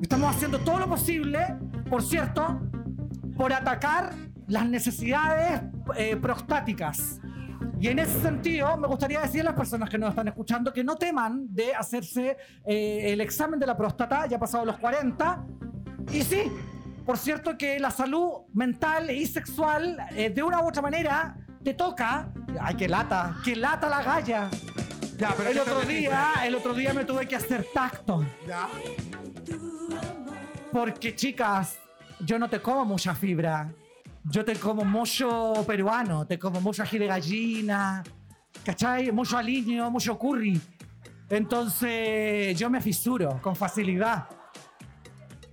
estamos 0.00 0.34
haciendo 0.34 0.58
todo 0.60 0.78
lo 0.78 0.88
posible, 0.88 1.56
por 1.90 2.02
cierto, 2.02 2.60
por 3.36 3.52
atacar 3.52 4.14
las 4.46 4.66
necesidades 4.66 5.62
eh, 5.96 6.16
prostáticas. 6.16 7.20
Y 7.80 7.88
en 7.88 8.00
ese 8.00 8.20
sentido, 8.20 8.76
me 8.76 8.88
gustaría 8.88 9.20
decir 9.20 9.42
a 9.42 9.44
las 9.44 9.54
personas 9.54 9.88
que 9.88 9.98
nos 9.98 10.10
están 10.10 10.26
escuchando 10.26 10.72
que 10.72 10.82
no 10.82 10.96
teman 10.96 11.46
de 11.54 11.74
hacerse 11.74 12.36
eh, 12.64 13.12
el 13.12 13.20
examen 13.20 13.60
de 13.60 13.66
la 13.66 13.76
próstata, 13.76 14.26
ya 14.26 14.38
pasado 14.38 14.64
los 14.64 14.78
40. 14.78 15.44
Y 16.12 16.22
sí, 16.22 16.50
por 17.08 17.16
cierto 17.16 17.56
que 17.56 17.80
la 17.80 17.90
salud 17.90 18.32
mental 18.52 19.10
y 19.10 19.26
sexual, 19.26 19.96
eh, 20.10 20.28
de 20.28 20.42
una 20.42 20.60
u 20.60 20.68
otra 20.68 20.82
manera, 20.82 21.38
te 21.64 21.72
toca. 21.72 22.30
Ay, 22.60 22.74
qué 22.74 22.86
lata, 22.86 23.34
qué 23.42 23.56
lata 23.56 23.88
la 23.88 24.02
galla. 24.02 24.50
Ya, 25.16 25.32
pero 25.34 25.48
El 25.48 25.56
¿qué 25.56 25.64
te 25.64 25.70
otro 25.70 25.88
día, 25.88 26.32
el 26.44 26.54
otro 26.54 26.74
día 26.74 26.92
me 26.92 27.06
tuve 27.06 27.26
que 27.26 27.34
hacer 27.34 27.64
tacto. 27.72 28.26
Ya. 28.46 28.68
Porque, 30.70 31.16
chicas, 31.16 31.78
yo 32.20 32.38
no 32.38 32.46
te 32.50 32.60
como 32.60 32.84
mucha 32.84 33.14
fibra. 33.14 33.72
Yo 34.24 34.44
te 34.44 34.56
como 34.56 34.84
mucho 34.84 35.64
peruano, 35.66 36.26
te 36.26 36.38
como 36.38 36.60
mucho 36.60 36.82
ají 36.82 36.98
de 36.98 37.06
gallina, 37.06 38.04
¿cachai? 38.62 39.12
Mucho 39.12 39.38
aliño, 39.38 39.90
mucho 39.90 40.18
curry. 40.18 40.60
Entonces, 41.30 42.58
yo 42.58 42.68
me 42.68 42.82
fisuro 42.82 43.40
con 43.40 43.56
facilidad. 43.56 44.28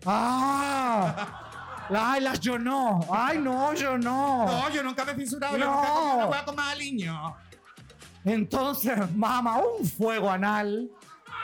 ¡Ah! 0.06 1.45
¡Ay, 1.90 2.22
las 2.22 2.40
yo 2.40 2.58
no! 2.58 3.00
¡Ay, 3.12 3.38
no, 3.38 3.74
yo 3.74 3.98
no! 3.98 4.46
No, 4.46 4.70
yo 4.70 4.82
nunca 4.84 5.06
me 5.06 5.12
he 5.12 5.16
fisurado, 5.16 5.58
yo 5.58 5.66
No. 5.66 5.72
nunca 5.76 5.88
he 5.88 5.92
comido 5.92 6.16
una 6.16 6.26
hueá 6.28 6.46
con 6.46 6.56
más 6.56 6.72
aliño. 6.74 7.36
Entonces, 8.24 9.16
mamá, 9.16 9.60
un 9.60 9.86
fuego 9.88 10.30
anal 10.32 10.90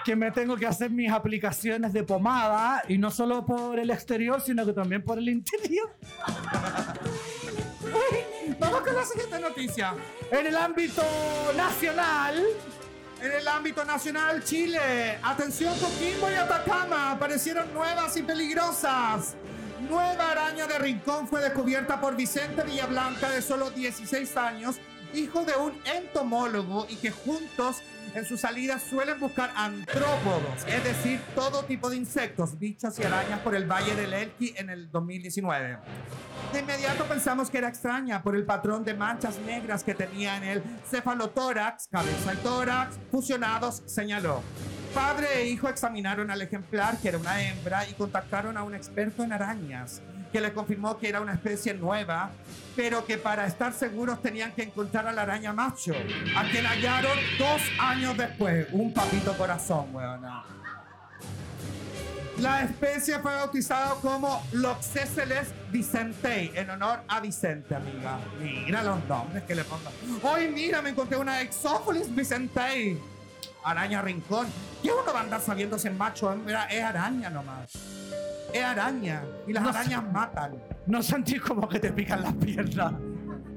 que 0.03 0.15
me 0.15 0.31
tengo 0.31 0.55
que 0.57 0.65
hacer 0.65 0.89
mis 0.89 1.11
aplicaciones 1.11 1.93
de 1.93 2.03
pomada 2.03 2.81
y 2.87 2.97
no 2.97 3.11
solo 3.11 3.45
por 3.45 3.77
el 3.77 3.91
exterior, 3.91 4.41
sino 4.41 4.65
que 4.65 4.73
también 4.73 5.03
por 5.03 5.19
el 5.19 5.29
interior. 5.29 5.95
Uy, 7.83 8.55
Vamos 8.59 8.81
con 8.81 8.95
la 8.95 9.05
siguiente 9.05 9.39
noticia. 9.39 9.93
En 10.31 10.47
el 10.47 10.55
ámbito 10.55 11.03
nacional, 11.55 12.43
En 13.21 13.31
el 13.31 13.47
ámbito 13.47 13.85
nacional, 13.85 14.43
Chile. 14.43 15.19
Atención, 15.21 15.75
Coquimbo 15.77 16.31
y 16.31 16.33
Atacama 16.33 17.11
aparecieron 17.11 17.71
nuevas 17.71 18.17
y 18.17 18.23
peligrosas. 18.23 19.35
Nueva 19.89 20.31
araña 20.31 20.67
de 20.67 20.77
rincón 20.77 21.27
fue 21.27 21.41
descubierta 21.41 21.99
por 21.99 22.15
Vicente 22.15 22.63
Villablanca, 22.63 23.29
de 23.29 23.41
solo 23.41 23.71
16 23.71 24.37
años, 24.37 24.75
hijo 25.13 25.43
de 25.43 25.55
un 25.55 25.73
entomólogo 25.85 26.85
y 26.87 26.95
que 26.97 27.11
juntos 27.11 27.81
en 28.13 28.25
sus 28.25 28.41
salidas 28.41 28.83
suelen 28.83 29.19
buscar 29.19 29.51
antrópodos, 29.55 30.65
es 30.67 30.83
decir, 30.83 31.19
todo 31.33 31.63
tipo 31.63 31.89
de 31.89 31.97
insectos, 31.97 32.59
bichos 32.59 32.99
y 32.99 33.03
arañas 33.03 33.39
por 33.39 33.55
el 33.55 33.65
Valle 33.65 33.95
del 33.95 34.13
Elqui 34.13 34.53
en 34.57 34.69
el 34.69 34.91
2019. 34.91 35.77
De 36.53 36.59
inmediato 36.59 37.05
pensamos 37.05 37.49
que 37.49 37.57
era 37.57 37.69
extraña 37.69 38.21
por 38.21 38.35
el 38.35 38.45
patrón 38.45 38.83
de 38.83 38.93
manchas 38.93 39.39
negras 39.39 39.83
que 39.83 39.95
tenía 39.95 40.37
en 40.37 40.43
el 40.43 40.63
cefalotórax, 40.89 41.87
cabeza 41.87 42.33
y 42.33 42.37
tórax, 42.37 42.97
fusionados, 43.09 43.81
señaló. 43.85 44.43
Padre 44.93 45.41
e 45.41 45.47
hijo 45.47 45.69
examinaron 45.69 46.29
al 46.31 46.41
ejemplar, 46.41 46.97
que 46.97 47.09
era 47.09 47.17
una 47.17 47.41
hembra, 47.41 47.87
y 47.87 47.93
contactaron 47.93 48.57
a 48.57 48.63
un 48.63 48.75
experto 48.75 49.23
en 49.23 49.31
arañas, 49.31 50.01
que 50.33 50.41
le 50.41 50.51
confirmó 50.51 50.97
que 50.97 51.07
era 51.07 51.21
una 51.21 51.33
especie 51.33 51.73
nueva, 51.73 52.31
pero 52.75 53.05
que 53.05 53.17
para 53.17 53.45
estar 53.45 53.73
seguros 53.73 54.21
tenían 54.21 54.51
que 54.51 54.63
encontrar 54.63 55.07
a 55.07 55.13
la 55.13 55.21
araña 55.21 55.53
macho, 55.53 55.93
a 56.35 56.43
quien 56.49 56.65
hallaron 56.65 57.17
dos 57.37 57.61
años 57.79 58.17
después. 58.17 58.67
Un 58.71 58.93
papito 58.93 59.37
corazón, 59.37 59.95
weona. 59.95 60.43
La 62.39 62.63
especie 62.63 63.19
fue 63.19 63.33
bautizada 63.35 63.95
como 64.01 64.43
Loxéceles 64.51 65.53
vicentei, 65.71 66.51
en 66.55 66.69
honor 66.71 67.01
a 67.07 67.19
Vicente, 67.19 67.75
amiga. 67.75 68.17
Mira 68.39 68.81
los 68.81 69.05
nombres 69.05 69.43
que 69.43 69.53
le 69.53 69.63
pongan. 69.63 69.93
Hoy, 70.23 70.47
mira, 70.47 70.81
me 70.81 70.89
encontré 70.89 71.17
una 71.17 71.41
Exópolis 71.41 72.13
vicentei. 72.13 72.99
Araña 73.63 74.01
rincón. 74.01 74.47
¿Qué 74.81 74.89
uno 74.91 75.13
va 75.13 75.19
a 75.19 75.23
andar 75.23 75.41
sabiendo 75.41 75.77
si 75.77 75.87
es 75.87 75.93
macho 75.95 76.31
hembra? 76.31 76.65
Es 76.65 76.83
araña 76.83 77.29
nomás. 77.29 77.71
Es 78.53 78.63
araña. 78.63 79.23
Y 79.47 79.53
las 79.53 79.63
No 79.63 79.69
arañas 79.69 80.03
matan. 80.11 80.55
no 80.87 81.03
sentí 81.03 81.39
como 81.39 81.67
que 81.69 81.79
te 81.79 81.91
pican 81.91 82.21
las 82.23 82.33
piernas. 82.33 82.93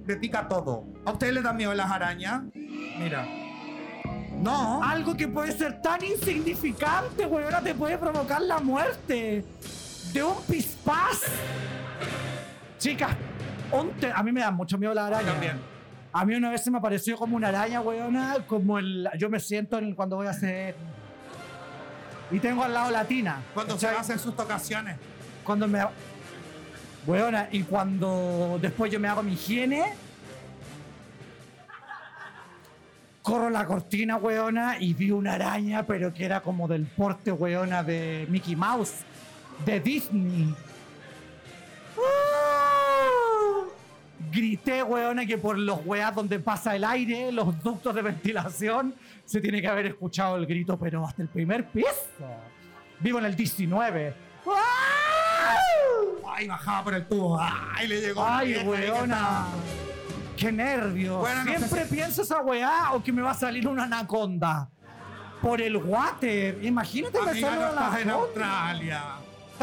Me 0.06 0.16
pica 0.16 0.46
todo. 0.46 0.84
¿A 1.06 1.12
ustedes 1.12 1.32
les 1.34 1.42
da 1.42 1.52
miedo 1.52 1.72
las 1.74 1.90
arañas? 1.90 2.42
Mira. 2.54 3.26
No. 4.36 4.82
Algo 4.84 5.16
que 5.16 5.26
puede 5.26 5.52
ser 5.52 5.80
tan 5.80 6.04
insignificante, 6.04 7.24
weona, 7.24 7.60
te 7.62 7.74
puede 7.74 7.96
provocar 7.96 8.42
la 8.42 8.58
muerte. 8.60 9.44
De 10.12 10.22
un 10.22 10.36
pispás. 10.42 11.22
Chicas, 12.78 13.10
te- 13.98 14.12
a 14.12 14.22
mí 14.22 14.30
me 14.32 14.40
da 14.42 14.50
mucho 14.50 14.76
miedo 14.76 14.92
la 14.92 15.06
araña. 15.06 15.32
También. 15.32 15.73
A 16.16 16.24
mí 16.24 16.36
una 16.36 16.48
vez 16.50 16.62
se 16.62 16.70
me 16.70 16.78
apareció 16.78 17.16
como 17.16 17.34
una 17.34 17.48
araña, 17.48 17.80
weona, 17.80 18.36
como 18.46 18.78
el... 18.78 19.08
Yo 19.18 19.28
me 19.28 19.40
siento 19.40 19.78
en- 19.78 19.96
cuando 19.96 20.14
voy 20.14 20.28
a 20.28 20.30
hacer... 20.30 20.76
Y 22.30 22.38
tengo 22.38 22.62
al 22.62 22.72
lado 22.72 22.92
la 22.92 23.04
tina. 23.04 23.42
Cuando 23.52 23.76
se 23.76 23.88
hacen 23.88 24.20
sus 24.20 24.36
tocaciones. 24.36 24.96
Cuando 25.42 25.66
me... 25.66 25.84
Weona, 27.04 27.48
y 27.50 27.64
cuando 27.64 28.60
después 28.62 28.92
yo 28.92 29.00
me 29.00 29.08
hago 29.08 29.24
mi 29.24 29.32
higiene... 29.32 29.92
Corro 33.20 33.50
la 33.50 33.66
cortina, 33.66 34.16
weona, 34.16 34.78
y 34.78 34.94
vi 34.94 35.10
una 35.10 35.32
araña, 35.32 35.82
pero 35.84 36.14
que 36.14 36.24
era 36.26 36.42
como 36.42 36.68
del 36.68 36.86
porte, 36.86 37.32
weona, 37.32 37.82
de 37.82 38.26
Mickey 38.30 38.54
Mouse, 38.54 38.98
de 39.66 39.80
Disney. 39.80 40.54
¡Ah! 41.98 42.33
Grité, 44.34 44.82
weona, 44.82 45.24
que 45.26 45.38
por 45.38 45.56
los 45.56 45.80
weas 45.86 46.14
donde 46.14 46.40
pasa 46.40 46.74
el 46.74 46.82
aire, 46.84 47.30
los 47.30 47.62
ductos 47.62 47.94
de 47.94 48.02
ventilación, 48.02 48.94
se 49.24 49.40
tiene 49.40 49.60
que 49.60 49.68
haber 49.68 49.86
escuchado 49.86 50.36
el 50.36 50.46
grito, 50.46 50.76
pero 50.78 51.06
hasta 51.06 51.22
el 51.22 51.28
primer 51.28 51.66
piso. 51.68 51.94
Vivo 52.98 53.18
en 53.20 53.26
el 53.26 53.36
19. 53.36 54.14
¡Ah! 54.46 55.56
Ay, 56.36 56.48
bajaba 56.48 56.84
por 56.84 56.94
el 56.94 57.06
tubo. 57.06 57.38
Ay, 57.40 57.86
le 57.86 58.00
llegó. 58.00 58.24
Ay, 58.26 58.54
que 58.54 58.60
weona. 58.64 59.46
Qué 60.36 60.50
nervios. 60.50 61.20
Bueno, 61.20 61.44
no 61.44 61.52
Siempre 61.58 61.84
pienso 61.86 62.22
esa 62.22 62.40
weá 62.40 62.92
o 62.92 63.02
que 63.02 63.12
me 63.12 63.22
va 63.22 63.30
a 63.30 63.34
salir 63.34 63.68
una 63.68 63.84
anaconda. 63.84 64.68
Por 65.40 65.60
el 65.60 65.76
water. 65.76 66.58
Imagínate 66.64 67.20
me 67.22 67.30
Amiga, 67.30 67.48
sale 67.50 67.60
no 67.60 67.72
una 67.72 67.84
estás 67.84 68.00
en. 68.00 68.10
Australia. 68.10 69.02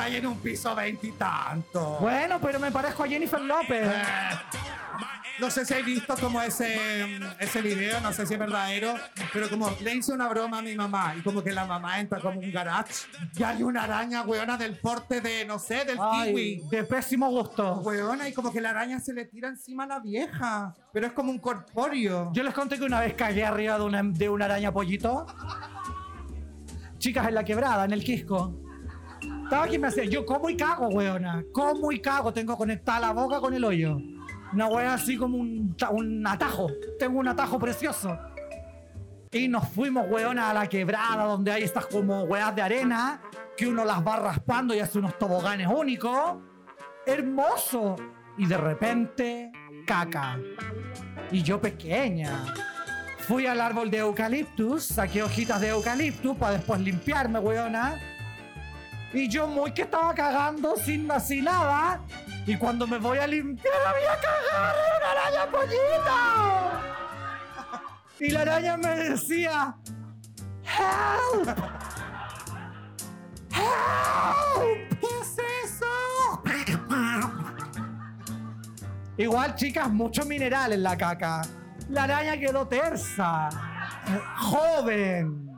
Está 0.01 0.13
ahí 0.13 0.15
en 0.17 0.25
un 0.25 0.39
piso 0.39 0.73
veintitantos. 0.73 1.99
Bueno, 1.99 2.39
pero 2.41 2.59
me 2.59 2.71
parezco 2.71 3.03
a 3.03 3.07
Jennifer 3.07 3.39
López. 3.39 3.87
Eh, 3.87 4.01
No 5.39 5.51
sé 5.51 5.63
si 5.63 5.75
has 5.75 5.85
visto 5.85 6.15
como 6.17 6.41
ese, 6.41 7.19
ese 7.39 7.61
video, 7.61 7.99
no 8.01 8.11
sé 8.11 8.25
si 8.25 8.33
es 8.33 8.39
verdadero, 8.39 8.95
pero 9.31 9.47
como 9.47 9.69
le 9.81 9.95
hice 9.95 10.11
una 10.11 10.27
broma 10.27 10.57
a 10.59 10.61
mi 10.63 10.75
mamá 10.75 11.13
y 11.17 11.21
como 11.21 11.43
que 11.43 11.51
la 11.51 11.65
mamá 11.65 11.99
entra 11.99 12.19
como 12.19 12.39
un 12.39 12.51
garage 12.51 12.93
y 13.35 13.43
hay 13.43 13.61
una 13.63 13.83
araña, 13.83 14.21
weona, 14.23 14.57
del 14.57 14.77
porte 14.79 15.21
de, 15.21 15.45
no 15.45 15.57
sé, 15.59 15.85
del 15.85 15.97
Ay, 15.99 16.29
kiwi. 16.29 16.63
de 16.69 16.83
pésimo 16.83 17.29
gusto. 17.29 17.75
Weona, 17.81 18.27
y 18.27 18.33
como 18.33 18.51
que 18.51 18.59
la 18.61 18.71
araña 18.71 18.99
se 18.99 19.13
le 19.13 19.25
tira 19.25 19.49
encima 19.49 19.83
a 19.83 19.87
la 19.87 19.99
vieja, 19.99 20.73
pero 20.91 21.07
es 21.07 21.13
como 21.13 21.31
un 21.31 21.39
corpóreo. 21.39 22.31
Yo 22.33 22.41
les 22.43 22.53
conté 22.55 22.77
que 22.77 22.85
una 22.85 22.99
vez 22.99 23.13
cagué 23.13 23.45
arriba 23.45 23.77
de 23.77 23.83
una, 23.83 24.01
de 24.03 24.29
una 24.29 24.45
araña 24.45 24.71
pollito. 24.71 25.25
Chicas, 26.99 27.27
en 27.27 27.35
la 27.35 27.43
quebrada, 27.43 27.85
en 27.85 27.93
el 27.93 28.03
Quisco. 28.03 28.55
Estaba 29.51 29.65
aquí 29.65 29.77
me 29.77 29.89
hacía, 29.89 30.05
yo 30.05 30.25
como 30.25 30.49
y 30.49 30.55
cago, 30.55 30.87
weona. 30.87 31.43
Como 31.51 31.91
y 31.91 31.99
cago, 31.99 32.31
tengo 32.31 32.55
conectada 32.55 33.01
la 33.01 33.11
boca 33.11 33.41
con 33.41 33.53
el 33.53 33.61
hoyo. 33.65 33.97
Una 34.53 34.67
wea 34.67 34.93
así 34.93 35.17
como 35.17 35.39
un, 35.39 35.75
un 35.91 36.25
atajo. 36.25 36.69
Tengo 36.97 37.19
un 37.19 37.27
atajo 37.27 37.59
precioso. 37.59 38.17
Y 39.29 39.49
nos 39.49 39.67
fuimos, 39.67 40.09
weona, 40.09 40.51
a 40.51 40.53
la 40.53 40.67
quebrada, 40.67 41.25
donde 41.25 41.51
hay 41.51 41.63
estas 41.63 41.85
como 41.87 42.23
weas 42.23 42.55
de 42.55 42.61
arena, 42.61 43.21
que 43.57 43.67
uno 43.67 43.83
las 43.83 43.99
va 44.07 44.21
raspando 44.21 44.73
y 44.73 44.79
hace 44.79 44.99
unos 44.99 45.19
toboganes 45.19 45.67
únicos. 45.67 46.37
Hermoso. 47.05 47.97
Y 48.37 48.45
de 48.45 48.55
repente, 48.55 49.51
caca. 49.85 50.39
Y 51.29 51.43
yo 51.43 51.59
pequeña. 51.59 52.53
Fui 53.27 53.47
al 53.47 53.59
árbol 53.59 53.91
de 53.91 53.97
eucaliptus, 53.97 54.85
saqué 54.85 55.21
hojitas 55.21 55.59
de 55.59 55.67
eucaliptus 55.67 56.37
para 56.37 56.53
después 56.53 56.79
limpiarme, 56.79 57.39
weona. 57.39 57.99
Y 59.13 59.27
yo 59.27 59.47
muy 59.47 59.73
que 59.73 59.81
estaba 59.81 60.13
cagando 60.13 60.75
sin 60.77 61.09
así 61.11 61.41
nada. 61.41 62.01
Y 62.45 62.55
cuando 62.55 62.87
me 62.87 62.97
voy 62.97 63.17
a 63.17 63.27
limpiar 63.27 63.73
había 63.85 64.15
cagado 64.19 64.79
una 64.97 65.11
araña 65.11 65.51
pollita. 65.51 66.81
Y 68.19 68.29
la 68.29 68.41
araña 68.41 68.77
me 68.77 68.95
decía, 68.95 69.75
¡Help! 70.63 71.47
¡Help! 73.51 74.99
¿Qué 74.99 75.07
es 75.21 75.37
eso? 75.65 75.85
Igual, 79.17 79.55
chicas, 79.55 79.89
mucho 79.89 80.25
mineral 80.25 80.73
en 80.73 80.83
la 80.83 80.97
caca. 80.97 81.41
La 81.89 82.03
araña 82.05 82.37
quedó 82.37 82.67
tersa. 82.67 83.49
Joven. 84.37 85.50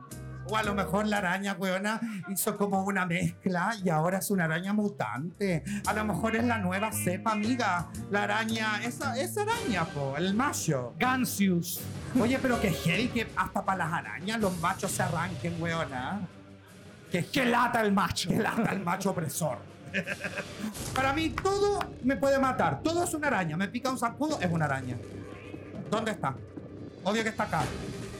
O 0.46 0.56
a 0.56 0.62
lo 0.62 0.74
mejor 0.74 1.06
la 1.06 1.18
araña, 1.18 1.54
weona, 1.58 2.00
hizo 2.28 2.56
como 2.56 2.82
una 2.84 3.06
mezcla 3.06 3.74
y 3.82 3.88
ahora 3.88 4.18
es 4.18 4.30
una 4.30 4.44
araña 4.44 4.72
mutante. 4.74 5.64
A 5.86 5.92
lo 5.94 6.04
mejor 6.04 6.36
es 6.36 6.44
la 6.44 6.58
nueva 6.58 6.92
cepa, 6.92 7.32
amiga. 7.32 7.88
La 8.10 8.24
araña, 8.24 8.82
esa, 8.84 9.18
esa 9.18 9.42
araña, 9.42 9.84
po, 9.86 10.14
el 10.18 10.34
macho. 10.34 10.94
Gansius. 10.98 11.80
Oye, 12.20 12.38
pero 12.40 12.60
que 12.60 12.70
heavy 12.72 13.08
que 13.08 13.26
hasta 13.36 13.64
para 13.64 13.78
las 13.86 13.92
arañas 13.92 14.38
los 14.40 14.56
machos 14.60 14.90
se 14.92 15.02
arranquen, 15.02 15.60
weona. 15.62 16.20
Que, 17.10 17.24
Que 17.24 17.46
lata 17.46 17.80
el 17.80 17.92
macho. 17.92 18.28
que 18.28 18.36
lata 18.36 18.72
el 18.72 18.80
macho 18.80 19.10
opresor. 19.12 19.58
Para 20.94 21.12
mí 21.12 21.30
todo 21.30 21.78
me 22.02 22.16
puede 22.16 22.38
matar. 22.38 22.82
Todo 22.82 23.04
es 23.04 23.14
una 23.14 23.28
araña. 23.28 23.56
Me 23.56 23.68
pica 23.68 23.90
un 23.90 23.98
zancudo, 23.98 24.38
es 24.40 24.50
una 24.50 24.64
araña. 24.66 24.96
¿Dónde 25.90 26.10
está? 26.10 26.34
Obvio 27.04 27.22
que 27.22 27.28
está 27.28 27.44
acá. 27.44 27.62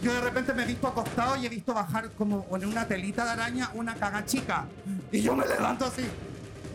Yo 0.04 0.12
de 0.12 0.20
repente 0.20 0.52
me 0.52 0.64
he 0.64 0.66
visto 0.66 0.86
acostado 0.86 1.34
y 1.36 1.46
he 1.46 1.48
visto 1.48 1.72
bajar 1.72 2.10
como 2.10 2.46
en 2.54 2.66
una 2.66 2.86
telita 2.86 3.24
de 3.24 3.30
araña 3.30 3.70
una 3.72 3.94
caga 3.94 4.24
chica. 4.26 4.66
Y 5.10 5.22
yo 5.22 5.34
me 5.34 5.46
levanto 5.46 5.86
así. 5.86 6.02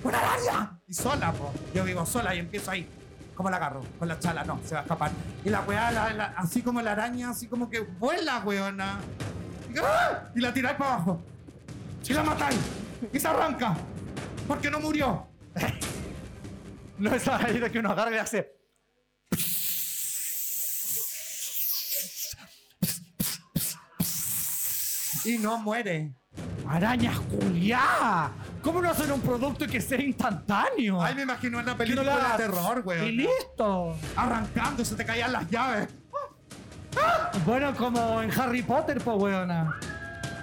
¡Una 0.04 0.18
araña! 0.18 0.80
Y 0.88 0.94
sola, 0.96 1.32
po. 1.32 1.54
Yo 1.76 1.84
vivo 1.84 2.06
sola 2.08 2.34
y 2.34 2.40
empiezo 2.40 2.72
ahí. 2.72 2.90
¿Cómo 3.36 3.52
la 3.52 3.58
agarro? 3.58 3.84
Con 4.00 4.08
la 4.08 4.18
chala, 4.18 4.44
no, 4.44 4.60
se 4.66 4.74
va 4.74 4.80
a 4.80 4.84
escapar. 4.84 5.12
Y 5.46 5.50
la 5.50 5.62
weá, 5.62 5.92
la- 5.92 6.12
la- 6.14 6.34
así 6.38 6.64
como 6.64 6.82
la 6.82 6.94
araña, 6.94 7.30
así 7.30 7.48
como 7.48 7.70
que 7.70 7.82
vuela, 7.82 8.40
weona. 8.40 8.98
Y, 9.74 9.78
¡ah! 9.78 10.24
la 10.34 10.52
tiráis 10.54 10.76
para 10.78 10.96
abajo. 10.96 11.22
Y 12.08 12.14
la 12.14 12.24
matáis. 12.24 12.60
Y 13.14 13.20
se 13.20 13.28
arranca. 13.28 13.76
Porque 14.48 14.72
no 14.72 14.80
murió. 14.80 15.28
No 16.98 17.14
es 17.16 17.26
ahí 17.30 17.60
de 17.60 17.72
que 17.72 17.80
uno 17.80 17.92
agarra 17.92 18.14
y 18.14 18.18
hace. 18.18 18.59
Y 25.26 25.38
no 25.38 25.58
muere. 25.58 26.14
¡Araña 26.68 27.12
culiá! 27.30 28.30
¿Cómo 28.62 28.82
no 28.82 28.92
hacen 28.92 29.12
un 29.12 29.22
producto 29.22 29.66
que 29.66 29.82
sea 29.82 30.00
instantáneo? 30.00 31.02
Ay, 31.02 31.16
me 31.16 31.24
imagino 31.24 31.58
una 31.58 31.72
no 31.72 31.78
película 31.78 32.32
de 32.38 32.38
terror, 32.44 32.84
Y 32.86 32.88
weón. 32.88 33.16
listo. 33.18 33.96
Arrancando, 34.16 34.86
se 34.86 34.96
te 34.96 35.04
caían 35.06 35.32
las 35.32 35.50
llaves. 35.50 35.88
Bueno, 37.46 37.74
como 37.76 38.22
en 38.22 38.32
Harry 38.40 38.62
Potter, 38.62 39.02
pues, 39.04 39.18
weona. 39.18 39.80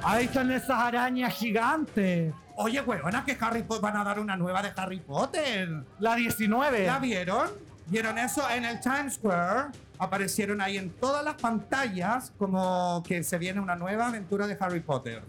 Ahí 0.02 0.24
están 0.26 0.50
esas 0.50 0.70
arañas 0.70 1.34
gigantes. 1.34 2.32
Oye, 2.56 2.80
weona, 2.80 3.24
que 3.24 3.36
Harry 3.40 3.62
Potter 3.62 3.82
van 3.82 3.96
a 3.96 4.04
dar 4.04 4.18
una 4.18 4.36
nueva 4.36 4.62
de 4.62 4.72
Harry 4.76 5.00
Potter. 5.00 5.84
La 5.98 6.14
19. 6.16 6.86
¿La 6.86 6.98
vieron? 6.98 7.50
¿Vieron 7.86 8.18
eso? 8.18 8.48
En 8.50 8.64
el 8.64 8.80
Times 8.80 9.14
Square 9.14 9.68
aparecieron 9.98 10.60
ahí 10.60 10.76
en 10.76 10.90
todas 10.90 11.24
las 11.24 11.34
pantallas 11.34 12.32
como 12.38 13.02
que 13.06 13.22
se 13.22 13.38
viene 13.38 13.60
una 13.60 13.76
nueva 13.76 14.08
aventura 14.08 14.46
de 14.46 14.56
Harry 14.60 14.80
Potter. 14.80 15.22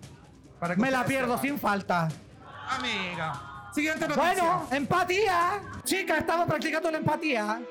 Para 0.59 0.75
que 0.75 0.81
Me 0.81 0.91
la 0.91 1.05
pierdo 1.05 1.37
sepan. 1.37 1.41
sin 1.41 1.59
falta. 1.59 2.07
Amiga. 2.69 3.69
Siguiente 3.73 4.07
noticia. 4.07 4.23
Bueno, 4.33 4.67
empatía. 4.71 5.61
Chicas, 5.83 6.19
estamos 6.19 6.47
practicando 6.47 6.89
la 6.91 6.97
empatía. 6.97 7.61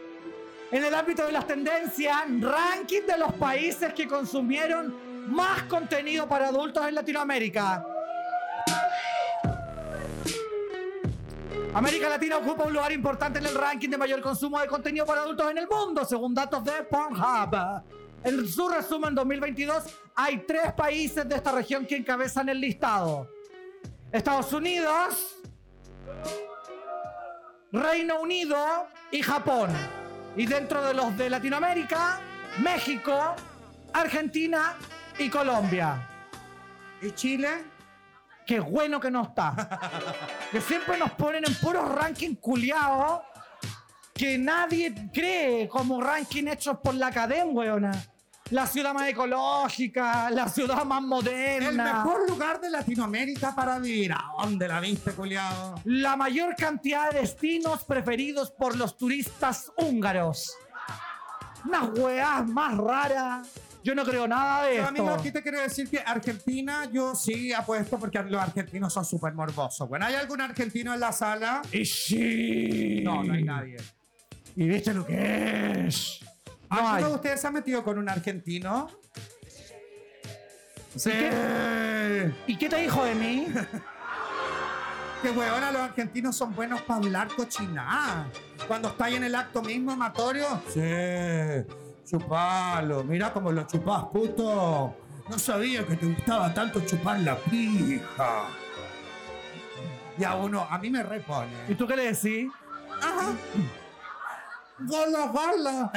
En 0.70 0.84
el 0.84 0.94
ámbito 0.94 1.24
de 1.26 1.32
las 1.32 1.47
tendencias, 1.47 2.16
ranking 2.40 3.03
de 3.07 3.18
los 3.18 3.32
países 3.34 3.92
que 3.92 4.07
consumieron 4.07 4.94
más 5.28 5.64
contenido 5.64 6.28
para 6.28 6.49
adultos 6.49 6.86
en 6.86 6.94
Latinoamérica. 6.94 7.84
América 11.77 12.09
Latina 12.09 12.39
ocupa 12.39 12.64
un 12.64 12.72
lugar 12.72 12.91
importante 12.91 13.39
en 13.39 13.45
el 13.45 13.55
ranking 13.55 13.91
de 13.91 13.99
mayor 13.99 14.22
consumo 14.22 14.59
de 14.59 14.66
contenido 14.66 15.05
para 15.05 15.20
adultos 15.20 15.51
en 15.51 15.59
el 15.59 15.68
mundo, 15.68 16.07
según 16.07 16.33
datos 16.33 16.64
de 16.64 16.72
Pornhub. 16.85 17.83
En 18.24 18.49
su 18.49 18.66
resumen 18.66 19.14
2022, 19.14 19.85
hay 20.14 20.39
tres 20.47 20.72
países 20.72 21.29
de 21.29 21.35
esta 21.35 21.53
región 21.53 21.85
que 21.85 21.97
encabezan 21.97 22.49
el 22.49 22.62
listado. 22.62 23.29
Estados 24.11 24.51
Unidos, 24.55 25.37
Reino 27.70 28.22
Unido 28.22 28.57
y 29.11 29.20
Japón. 29.20 29.68
Y 30.35 30.47
dentro 30.47 30.83
de 30.83 30.95
los 30.95 31.14
de 31.18 31.29
Latinoamérica, 31.29 32.20
México, 32.62 33.35
Argentina 33.93 34.77
y 35.18 35.29
Colombia. 35.29 36.09
¿Y 37.03 37.11
Chile? 37.11 37.76
Qué 38.47 38.61
bueno 38.61 39.01
que 39.01 39.11
no 39.11 39.24
está. 39.24 39.80
Que 40.53 40.61
siempre 40.61 40.97
nos 40.97 41.11
ponen 41.12 41.44
en 41.47 41.55
puros 41.57 41.88
rankings 41.92 42.38
culiados 42.40 43.22
que 44.14 44.38
nadie 44.38 45.11
cree 45.12 45.68
como 45.68 46.01
ranking 46.01 46.47
hechos 46.47 46.78
por 46.82 46.94
la 46.94 47.09
academia, 47.09 47.53
weona. 47.53 48.07
La 48.51 48.64
ciudad 48.64 48.94
más 48.94 49.09
ecológica, 49.09 50.30
la 50.30 50.49
ciudad 50.49 50.84
más 50.84 51.03
moderna. 51.03 51.68
El 51.68 51.76
mejor 51.76 52.30
lugar 52.30 52.61
de 52.61 52.70
Latinoamérica 52.70 53.55
para 53.55 53.78
vivir. 53.80 54.12
¿A 54.12 54.30
dónde 54.40 54.68
la 54.68 54.78
viste, 54.78 55.11
culiado? 55.12 55.80
La 55.84 56.16
mayor 56.16 56.55
cantidad 56.55 57.11
de 57.11 57.20
destinos 57.20 57.84
preferidos 57.84 58.53
por 58.53 58.76
los 58.76 58.97
turistas 58.97 59.72
húngaros. 59.76 60.57
Unas 61.64 61.99
weás 61.99 62.47
más 62.47 62.76
raras. 62.76 63.49
Yo 63.87 63.95
no 63.95 64.05
creo 64.05 64.26
nada 64.26 64.64
de 64.64 64.74
Pero, 64.74 64.89
amigo, 64.89 65.11
aquí 65.11 65.30
te 65.30 65.41
quiero 65.41 65.61
decir 65.61 65.89
que 65.89 66.01
Argentina, 66.01 66.91
yo 66.93 67.14
sí 67.14 67.53
apuesto 67.53 68.01
porque 68.01 68.20
los 68.24 68.43
argentinos 68.43 68.93
son 68.93 69.05
súper 69.05 69.32
morbosos. 69.32 69.89
Bueno, 69.89 70.07
¿hay 70.07 70.16
algún 70.16 70.41
argentino 70.41 70.93
en 70.93 70.99
la 70.99 71.12
sala? 71.12 71.62
Y 71.70 71.84
sí. 71.84 73.03
No, 73.05 73.22
no 73.22 73.34
hay 73.34 73.45
nadie. 73.45 73.76
¿Y 74.57 74.66
viste 74.66 74.93
lo 74.93 75.07
que 75.07 75.87
es? 75.87 76.18
No. 76.68 76.78
¿Alguno 76.89 77.11
de 77.11 77.14
ustedes 77.14 77.41
se 77.41 77.47
ha 77.47 77.53
metido 77.53 77.84
con 77.84 77.97
un 77.99 78.09
argentino? 78.09 78.91
Sí. 80.97 81.12
¿Y 82.49 82.57
qué 82.59 82.68
te 82.68 82.78
dijo 82.78 83.05
de 83.05 83.14
mí? 83.14 83.47
Que 85.22 85.30
huevona, 85.30 85.72
los 85.72 85.80
argentinos 85.80 86.37
son 86.37 86.55
buenos 86.55 86.82
para 86.82 86.99
hablar 87.01 87.28
cochiná. 87.34 88.30
Cuando 88.68 88.89
está 88.89 89.07
ahí 89.07 89.14
en 89.14 89.24
el 89.24 89.34
acto 89.34 89.62
mismo 89.62 89.93
amatorio. 89.93 90.61
Sí, 90.68 90.80
chupalo. 92.07 93.04
Mira 93.04 93.32
cómo 93.32 93.52
lo 93.52 93.66
chupás, 93.66 94.04
puto. 94.12 94.94
No 95.28 95.38
sabía 95.38 95.84
que 95.86 95.96
te 95.96 96.07
gustaba 96.07 96.54
tanto 96.54 96.80
chupar 96.86 97.18
la 97.20 97.36
pija. 97.36 98.44
Y 100.18 100.24
a 100.24 100.34
uno, 100.36 100.66
a 100.70 100.78
mí 100.78 100.88
me 100.88 101.00
¿Y 101.00 101.02
repone. 101.02 101.74
tú 101.76 101.86
qué 101.86 101.96
le 101.96 102.12
decís? 102.12 102.48
Ajá. 103.02 103.34
Gola, 104.78 105.26
gola. 105.26 105.92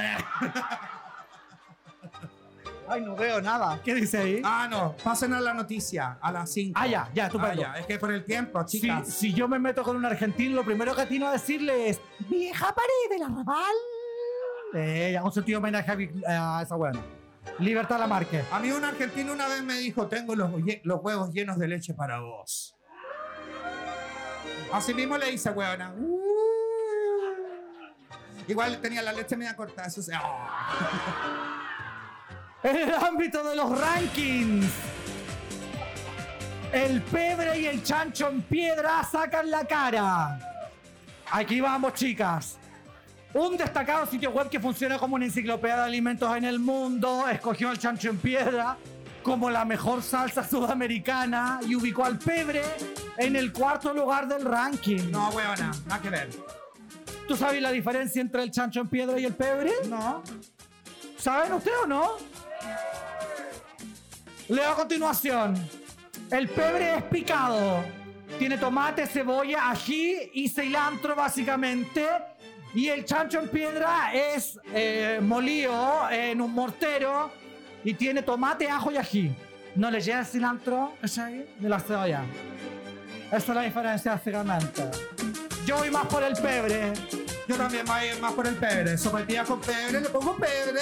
Ay, 2.87 3.01
no 3.01 3.15
veo 3.15 3.39
nada. 3.39 3.79
¿Qué 3.83 3.93
dice 3.93 4.17
ahí? 4.17 4.41
Ah, 4.43 4.67
no, 4.69 4.95
pasen 5.03 5.31
a 5.33 5.39
la 5.39 5.53
noticia, 5.53 6.17
a 6.19 6.31
las 6.31 6.51
5. 6.51 6.73
Ah, 6.81 6.87
ya, 6.87 7.07
ya, 7.13 7.27
estupendo. 7.27 7.63
Es 7.75 7.85
que 7.85 7.99
por 7.99 8.11
el 8.11 8.25
tiempo, 8.25 8.67
Si, 8.67 8.81
chicas. 8.81 9.07
si 9.07 9.31
yo 9.31 9.47
me 9.47 9.59
meto 9.59 9.83
con 9.83 9.95
un 9.95 10.05
argentino, 10.05 10.55
lo 10.55 10.65
primero 10.65 10.95
que 10.95 11.01
atino 11.03 11.27
a 11.27 11.33
decirle 11.33 11.89
es 11.89 12.01
¡Vieja 12.27 12.73
pared 12.73 13.09
del 13.11 13.23
arrabal! 13.23 13.75
Eh, 14.73 15.19
un 15.23 15.31
sentido 15.31 15.59
homenaje 15.59 16.11
a, 16.27 16.59
a 16.59 16.61
esa 16.63 16.75
buena. 16.75 16.99
Libertad 17.59 17.99
Lamarque. 17.99 18.43
A 18.51 18.59
mí 18.59 18.71
un 18.71 18.85
argentino 18.85 19.33
una 19.33 19.47
vez 19.47 19.63
me 19.63 19.75
dijo, 19.75 20.07
tengo 20.07 20.35
los, 20.35 20.51
los 20.83 20.99
huevos 21.01 21.33
llenos 21.33 21.57
de 21.57 21.67
leche 21.67 21.93
para 21.93 22.19
vos. 22.19 22.75
Así 24.71 24.93
mismo 24.93 25.17
le 25.17 25.31
hice, 25.31 25.49
huevona. 25.49 25.93
Uh. 25.97 26.19
Igual 28.47 28.79
tenía 28.81 29.01
la 29.01 29.13
leche 29.13 29.35
media 29.35 29.55
cortada, 29.55 29.87
eso 29.87 30.01
se... 30.01 30.13
ah. 30.15 31.65
En 32.63 32.75
el 32.75 32.93
ámbito 32.93 33.41
de 33.41 33.55
los 33.55 33.79
rankings, 33.79 34.69
el 36.73 37.01
pebre 37.03 37.57
y 37.57 37.67
el 37.67 37.81
chancho 37.81 38.27
en 38.27 38.41
piedra 38.41 39.01
sacan 39.09 39.49
la 39.49 39.63
cara. 39.65 40.37
Aquí 41.31 41.61
vamos, 41.61 41.93
chicas. 41.93 42.59
Un 43.33 43.57
destacado 43.57 44.07
sitio 44.07 44.31
web 44.31 44.49
que 44.49 44.59
funciona 44.59 44.97
como 44.97 45.15
una 45.15 45.25
enciclopedia 45.25 45.77
de 45.77 45.83
alimentos 45.83 46.35
en 46.35 46.45
el 46.45 46.57
mundo 46.57 47.27
escogió 47.29 47.69
al 47.69 47.77
chancho 47.77 48.09
en 48.09 48.17
piedra 48.17 48.75
como 49.21 49.49
la 49.51 49.65
mejor 49.65 50.01
salsa 50.01 50.47
sudamericana 50.47 51.59
y 51.67 51.75
ubicó 51.75 52.05
al 52.05 52.17
pebre 52.17 52.63
en 53.17 53.35
el 53.35 53.53
cuarto 53.53 53.93
lugar 53.93 54.27
del 54.27 54.45
ranking. 54.45 55.11
No, 55.11 55.29
huevona, 55.29 55.71
nada 55.85 56.01
que 56.01 56.09
ver. 56.09 56.29
¿Tú 57.27 57.35
sabes 57.35 57.61
la 57.61 57.71
diferencia 57.71 58.19
entre 58.21 58.41
el 58.41 58.49
chancho 58.49 58.81
en 58.81 58.87
piedra 58.87 59.19
y 59.19 59.25
el 59.25 59.35
pebre? 59.35 59.71
No. 59.87 60.23
¿Saben 61.17 61.53
ustedes 61.53 61.77
o 61.83 61.87
no? 61.87 62.13
Leo 64.47 64.71
a 64.71 64.75
continuación. 64.75 65.55
El 66.31 66.49
pebre 66.49 66.95
es 66.95 67.03
picado. 67.03 67.83
Tiene 68.39 68.57
tomate, 68.57 69.05
cebolla, 69.05 69.69
ají 69.69 70.31
y 70.33 70.49
cilantro 70.49 71.15
básicamente. 71.15 72.07
Y 72.73 72.87
el 72.87 73.03
chancho 73.05 73.39
en 73.39 73.49
piedra 73.49 74.11
es 74.13 74.59
eh, 74.73 75.19
molido 75.21 76.09
en 76.11 76.39
un 76.39 76.53
mortero 76.53 77.31
y 77.83 77.93
tiene 77.93 78.21
tomate, 78.21 78.69
ajo 78.69 78.91
y 78.91 78.97
ají. 78.97 79.35
No 79.75 79.89
le 79.89 80.01
llega 80.01 80.19
el 80.19 80.25
cilantro 80.25 80.93
¿cachai? 81.01 81.47
de 81.57 81.69
la 81.69 81.79
cebolla. 81.79 82.23
Esa 83.27 83.37
es 83.37 83.47
la 83.49 83.61
diferencia 83.61 84.11
básicamente. 84.13 84.83
Yo 85.65 85.77
voy 85.77 85.89
más 85.89 86.07
por 86.07 86.23
el 86.23 86.33
pebre. 86.33 86.93
Yo 87.47 87.55
también 87.55 87.85
voy 87.85 88.19
más 88.21 88.33
por 88.33 88.47
el 88.47 88.55
pebre. 88.55 88.97
Sopetilla 88.97 89.43
con 89.43 89.61
pebre, 89.61 90.01
le 90.01 90.09
pongo 90.09 90.35
pebre. 90.35 90.81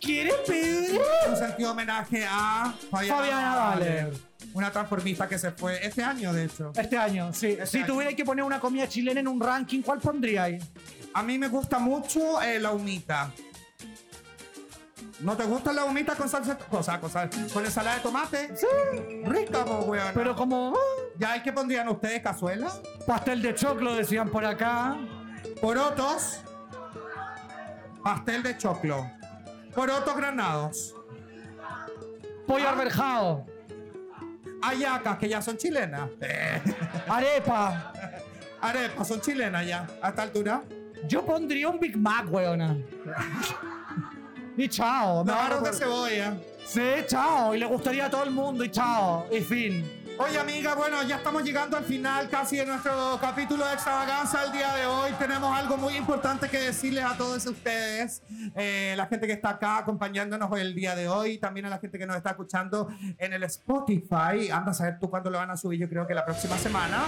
¿Quieres 0.00 0.34
pebre? 0.46 1.00
Un 1.28 1.36
sentido 1.36 1.72
homenaje 1.72 2.26
a 2.28 2.74
Fabiana, 2.90 3.16
Fabiana 3.16 3.56
Valer. 3.56 4.33
Una 4.54 4.70
transformista 4.70 5.28
que 5.28 5.38
se 5.38 5.50
fue 5.50 5.84
este 5.84 6.02
año, 6.02 6.32
de 6.32 6.44
hecho. 6.44 6.72
Este 6.76 6.96
año, 6.96 7.32
sí. 7.34 7.48
Este 7.48 7.66
si 7.66 7.78
año. 7.78 7.86
tuviera 7.88 8.14
que 8.14 8.24
poner 8.24 8.44
una 8.44 8.60
comida 8.60 8.88
chilena 8.88 9.20
en 9.20 9.28
un 9.28 9.40
ranking, 9.40 9.82
¿cuál 9.82 9.98
pondríais? 9.98 10.64
A 11.12 11.22
mí 11.22 11.38
me 11.38 11.48
gusta 11.48 11.78
mucho 11.78 12.40
eh, 12.40 12.58
la 12.60 12.70
humita. 12.70 13.30
¿No 15.20 15.36
te 15.36 15.44
gusta 15.44 15.72
la 15.72 15.84
humita 15.84 16.14
con 16.16 16.28
salsa? 16.28 16.58
O 16.70 16.82
sea, 16.82 17.00
con, 17.00 17.10
sal- 17.10 17.30
con 17.52 17.64
ensalada 17.64 17.96
de 17.96 18.02
tomate. 18.02 18.56
Sí. 18.56 18.66
Rica, 19.24 19.64
po, 19.64 19.80
weón. 19.86 20.12
Pero 20.14 20.34
como 20.36 20.74
ah, 20.76 21.02
¿Ya 21.18 21.42
qué 21.42 21.52
pondrían 21.52 21.88
ustedes? 21.88 22.20
¿Cazuela? 22.22 22.72
pastel 23.06 23.40
de 23.42 23.54
choclo, 23.54 23.94
decían 23.94 24.28
por 24.30 24.44
acá. 24.44 24.96
Porotos. 25.60 26.40
Pastel 28.02 28.42
de 28.42 28.56
choclo. 28.58 29.08
Porotos 29.74 30.16
granados. 30.16 30.94
Pollo 32.46 32.68
arberjado. 32.68 33.46
Ayacas, 34.68 35.18
que 35.18 35.28
ya 35.28 35.42
son 35.42 35.56
chilenas. 35.56 36.08
Arepa. 37.08 37.92
Arepas 38.60 39.08
son 39.08 39.20
chilenas 39.20 39.66
ya, 39.66 39.86
a 40.00 40.08
esta 40.08 40.22
altura. 40.22 40.62
Yo 41.06 41.24
pondría 41.24 41.68
un 41.68 41.78
Big 41.78 41.96
Mac, 41.96 42.32
weona. 42.32 42.76
y 44.56 44.68
chao. 44.68 45.24
me 45.24 45.32
ahorro 45.32 45.60
de 45.60 45.72
cebolla. 45.72 46.36
Sí, 46.64 46.80
chao. 47.06 47.54
Y 47.54 47.58
le 47.58 47.66
gustaría 47.66 48.06
a 48.06 48.10
todo 48.10 48.24
el 48.24 48.30
mundo 48.30 48.64
y 48.64 48.70
chao. 48.70 49.26
Y 49.30 49.40
fin. 49.40 50.03
Oye 50.16 50.38
amiga, 50.38 50.76
bueno, 50.76 51.02
ya 51.02 51.16
estamos 51.16 51.42
llegando 51.42 51.76
al 51.76 51.84
final 51.84 52.28
casi 52.28 52.56
de 52.56 52.66
nuestro 52.66 53.18
capítulo 53.20 53.66
de 53.66 53.74
extravaganza 53.74 54.44
el 54.44 54.52
día 54.52 54.72
de 54.76 54.86
hoy. 54.86 55.10
Tenemos 55.18 55.52
algo 55.56 55.76
muy 55.76 55.96
importante 55.96 56.48
que 56.48 56.58
decirles 56.58 57.04
a 57.04 57.16
todos 57.16 57.44
ustedes, 57.46 58.22
eh, 58.54 58.94
la 58.96 59.06
gente 59.06 59.26
que 59.26 59.32
está 59.32 59.50
acá 59.50 59.78
acompañándonos 59.78 60.56
el 60.56 60.72
día 60.72 60.94
de 60.94 61.08
hoy, 61.08 61.38
también 61.38 61.66
a 61.66 61.68
la 61.68 61.78
gente 61.78 61.98
que 61.98 62.06
nos 62.06 62.16
está 62.16 62.30
escuchando 62.30 62.88
en 63.18 63.32
el 63.32 63.42
Spotify. 63.42 64.50
Anda 64.52 64.70
a 64.70 64.74
saber 64.74 65.00
tú 65.00 65.10
cuándo 65.10 65.30
lo 65.30 65.38
van 65.38 65.50
a 65.50 65.56
subir, 65.56 65.80
yo 65.80 65.88
creo 65.88 66.06
que 66.06 66.14
la 66.14 66.24
próxima 66.24 66.56
semana. 66.58 67.02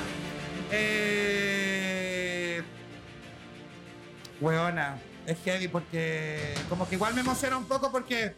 Eh, 0.72 2.60
Weona, 4.40 4.96
es 5.26 5.38
heavy 5.44 5.68
porque 5.68 6.54
como 6.68 6.88
que 6.88 6.96
igual 6.96 7.14
me 7.14 7.20
emociona 7.20 7.56
un 7.56 7.66
poco 7.66 7.92
porque... 7.92 8.34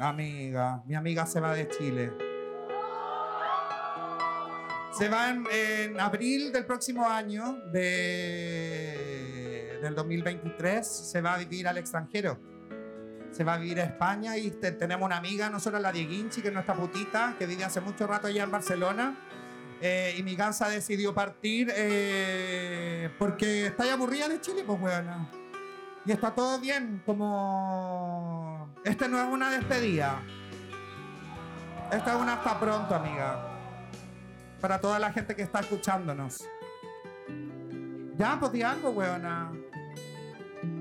Amiga, 0.00 0.82
mi 0.86 0.94
amiga 0.94 1.26
se 1.26 1.40
va 1.40 1.54
de 1.54 1.68
Chile. 1.68 2.12
Se 4.92 5.08
va 5.08 5.30
en, 5.30 5.98
abril 6.00 6.50
del 6.52 6.66
próximo 6.66 7.06
año, 7.08 7.58
de, 7.72 8.98
del 9.82 9.94
2023, 9.94 10.86
se 10.86 11.20
va 11.20 11.34
a 11.34 11.38
vivir 11.38 11.68
al 11.68 11.78
extranjero. 11.78 12.38
Se 13.30 13.44
va 13.44 13.54
a 13.54 13.58
vivir 13.58 13.80
a 13.80 13.84
España 13.84 14.36
y 14.36 14.50
te- 14.50 14.72
tenemos 14.72 15.06
una 15.06 15.16
amiga, 15.18 15.48
nosotros 15.48 15.80
la 15.80 15.92
Dieguinchi, 15.92 16.42
que 16.42 16.48
es 16.48 16.54
nuestra 16.54 16.74
putita, 16.74 17.36
que 17.38 17.46
vive 17.46 17.62
hace 17.64 17.80
mucho 17.80 18.06
rato 18.06 18.26
allá 18.26 18.42
en 18.42 18.50
Barcelona. 18.50 19.16
Eh, 19.80 20.14
y 20.18 20.22
mi 20.22 20.34
gansa 20.34 20.68
decidió 20.68 21.14
partir 21.14 21.72
eh, 21.74 23.08
porque 23.18 23.66
está 23.68 23.90
aburrida 23.92 24.28
de 24.28 24.40
Chile, 24.40 24.64
pues 24.66 24.78
weona. 24.80 25.30
Y 26.06 26.12
está 26.12 26.34
todo 26.34 26.58
bien, 26.58 27.02
como... 27.04 28.74
Este 28.84 29.08
no 29.08 29.20
es 29.20 29.28
una 29.28 29.50
despedida. 29.50 30.20
Esta 31.92 32.14
es 32.14 32.20
una 32.20 32.34
hasta 32.34 32.58
pronto, 32.58 32.94
amiga. 32.94 33.46
Para 34.60 34.80
toda 34.80 34.98
la 34.98 35.12
gente 35.12 35.34
que 35.36 35.42
está 35.42 35.60
escuchándonos. 35.60 36.48
Ya, 38.16 38.38
pues 38.38 38.52
di 38.52 38.62
algo, 38.62 38.90
weona. 38.90 39.52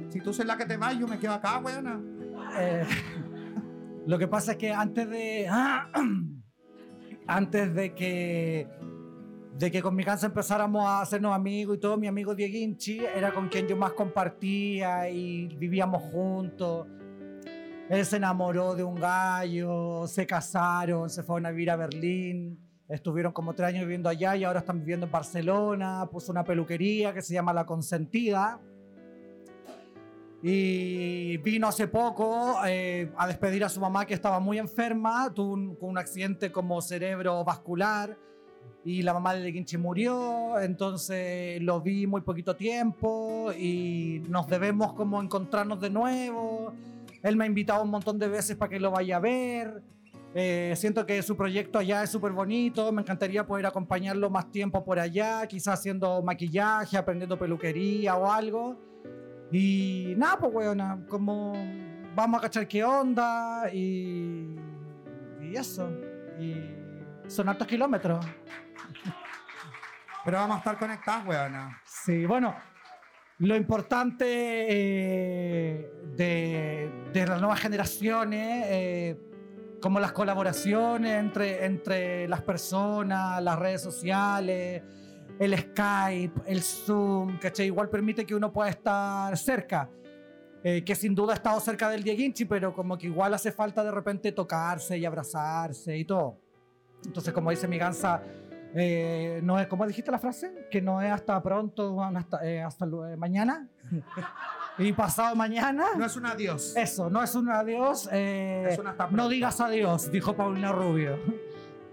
Si 0.10 0.22
tú 0.22 0.34
sois 0.34 0.48
la 0.48 0.58
que 0.58 0.66
te 0.66 0.78
vas, 0.78 0.98
yo 0.98 1.08
me 1.08 1.20
quedo 1.20 1.34
acá, 1.34 1.58
weona. 1.60 2.00
Eh, 2.58 2.86
lo 4.08 4.18
que 4.18 4.28
pasa 4.28 4.54
es 4.54 4.58
que 4.58 4.74
antes 4.74 5.10
de. 5.10 5.48
antes 7.28 7.74
de 7.74 7.96
que. 7.96 8.68
De 9.60 9.70
que 9.70 9.82
con 9.82 9.94
mi 9.94 10.06
casa 10.06 10.26
empezáramos 10.26 10.86
a 10.86 11.02
hacernos 11.02 11.36
amigos 11.36 11.76
y 11.76 11.80
todo, 11.82 11.98
mi 11.98 12.08
amigo 12.08 12.34
Dieguinchi 12.34 13.00
era 13.00 13.34
con 13.34 13.50
quien 13.50 13.68
yo 13.68 13.76
más 13.76 13.92
compartía 13.92 15.10
y 15.10 15.48
vivíamos 15.48 16.02
juntos. 16.14 16.88
Él 17.90 18.06
se 18.06 18.16
enamoró 18.16 18.74
de 18.74 18.86
un 18.86 18.96
gallo, 18.96 20.08
se 20.08 20.26
casaron, 20.26 21.10
se 21.10 21.24
fueron 21.24 21.48
a 21.48 21.52
vivir 21.52 21.72
a 21.72 21.76
Berlín. 21.76 22.58
Estuvieron 22.88 23.34
como 23.34 23.54
tres 23.54 23.68
años 23.68 23.82
viviendo 23.82 24.08
allá 24.08 24.34
y 24.38 24.46
ahora 24.46 24.60
están 24.60 24.80
viviendo 24.80 25.08
en 25.08 25.12
Barcelona. 25.12 26.08
Puso 26.10 26.32
una 26.32 26.46
peluquería 26.46 27.14
que 27.14 27.22
se 27.22 27.34
llama 27.34 27.52
La 27.52 27.66
Consentida. 27.66 28.62
Y 30.42 31.36
vino 31.40 31.68
hace 31.68 31.90
poco 31.90 32.56
eh, 32.66 33.12
a 33.18 33.28
despedir 33.28 33.66
a 33.66 33.68
su 33.68 33.82
mamá 33.82 34.06
que 34.06 34.14
estaba 34.14 34.40
muy 34.40 34.58
enferma, 34.58 35.34
tuvo 35.34 35.52
un, 35.52 35.78
un 35.82 35.98
accidente 35.98 36.50
como 36.50 36.82
cerebrovascular 36.82 38.29
y 38.84 39.02
la 39.02 39.14
mamá 39.14 39.34
de 39.36 39.52
Quinchi 39.52 39.78
murió, 39.78 40.60
entonces 40.60 41.62
lo 41.62 41.82
vi 41.82 42.08
muy 42.08 42.22
poquito 42.22 42.56
tiempo 42.56 43.52
y 43.58 44.24
nos 44.30 44.48
debemos 44.48 44.94
como 44.94 45.22
encontrarnos 45.22 45.80
de 45.82 45.90
nuevo. 45.90 46.74
Él 47.22 47.36
me 47.36 47.44
ha 47.44 47.48
invitado 47.48 47.84
un 47.84 47.90
montón 47.90 48.18
de 48.18 48.28
veces 48.28 48.56
para 48.56 48.70
que 48.70 48.80
lo 48.80 48.92
vaya 48.92 49.18
a 49.18 49.20
ver. 49.20 49.84
Eh, 50.34 50.74
siento 50.78 51.06
que 51.06 51.22
su 51.24 51.36
proyecto 51.36 51.80
allá 51.80 52.04
es 52.04 52.10
súper 52.12 52.32
bonito, 52.32 52.92
me 52.92 53.02
encantaría 53.02 53.46
poder 53.46 53.66
acompañarlo 53.66 54.30
más 54.30 54.52
tiempo 54.52 54.86
por 54.86 55.00
allá, 55.00 55.46
quizás 55.48 55.80
haciendo 55.80 56.22
maquillaje, 56.22 56.98
aprendiendo 56.98 57.38
peluquería 57.38 58.16
o 58.16 58.32
algo. 58.32 58.78
Y 59.52 60.14
nada, 60.18 60.38
pues, 60.38 60.54
weona, 60.54 61.06
como 61.10 61.54
vamos 62.16 62.40
a 62.40 62.42
cachar 62.42 62.68
qué 62.68 62.84
onda 62.84 63.72
y, 63.74 64.56
y 65.42 65.56
eso. 65.56 65.90
Y 66.40 66.79
son 67.30 67.48
altos 67.48 67.68
kilómetros. 67.68 68.26
Pero 70.26 70.38
vamos 70.38 70.56
a 70.56 70.60
estar 70.60 70.78
conectados, 70.78 71.28
weona. 71.28 71.82
Sí, 71.86 72.26
bueno, 72.26 72.56
lo 73.40 73.56
importante 73.56 74.26
eh, 74.68 75.92
de, 76.16 76.92
de 77.14 77.28
las 77.28 77.40
nuevas 77.40 77.60
generaciones, 77.60 78.66
eh, 78.68 79.18
como 79.82 80.00
las 80.00 80.12
colaboraciones 80.12 81.20
entre, 81.20 81.66
entre 81.66 82.28
las 82.28 82.42
personas, 82.42 83.42
las 83.42 83.58
redes 83.58 83.82
sociales, 83.82 84.84
el 85.40 85.58
Skype, 85.58 86.42
el 86.48 86.62
Zoom, 86.62 87.38
¿cachai? 87.40 87.68
Igual 87.68 87.90
permite 87.90 88.26
que 88.26 88.36
uno 88.36 88.52
pueda 88.52 88.70
estar 88.70 89.38
cerca. 89.38 89.90
Eh, 90.62 90.84
que 90.84 90.94
sin 90.94 91.16
duda 91.16 91.32
ha 91.32 91.36
estado 91.38 91.58
cerca 91.62 91.90
del 91.90 92.04
Dieguinchi, 92.04 92.44
pero 92.44 92.74
como 92.74 92.98
que 92.98 93.08
igual 93.08 93.34
hace 93.34 93.54
falta 93.54 93.82
de 93.82 93.92
repente 93.92 94.34
tocarse 94.34 94.98
y 94.98 95.06
abrazarse 95.06 95.98
y 95.98 96.04
todo. 96.04 96.49
Entonces, 97.06 97.34
como 97.34 97.50
dice 97.50 97.68
mi 97.68 97.78
gansa, 97.78 98.22
eh, 98.76 99.40
no 99.44 99.60
es, 99.60 99.68
¿cómo 99.68 99.86
dijiste 99.88 100.12
la 100.12 100.20
frase? 100.20 100.68
Que 100.70 100.82
no 100.82 101.02
es 101.02 101.12
hasta 101.12 101.42
pronto, 101.42 101.94
bueno, 101.94 102.20
hasta, 102.20 102.46
eh, 102.46 102.62
hasta 102.62 102.86
eh, 102.86 103.16
mañana. 103.18 103.68
y 104.78 104.94
pasado 104.94 105.36
mañana. 105.36 105.86
No 105.98 106.06
es 106.06 106.16
un 106.16 106.26
adiós. 106.26 106.76
Eso, 106.76 107.10
no 107.10 107.24
es 107.24 107.34
un 107.36 107.50
adiós. 107.50 108.08
eh, 108.12 108.68
Es 108.70 108.78
un 108.80 108.86
no 109.12 109.28
digas 109.28 109.60
adiós, 109.60 110.12
dijo 110.12 110.36
Paulina 110.36 110.72
Rubio. 110.72 111.18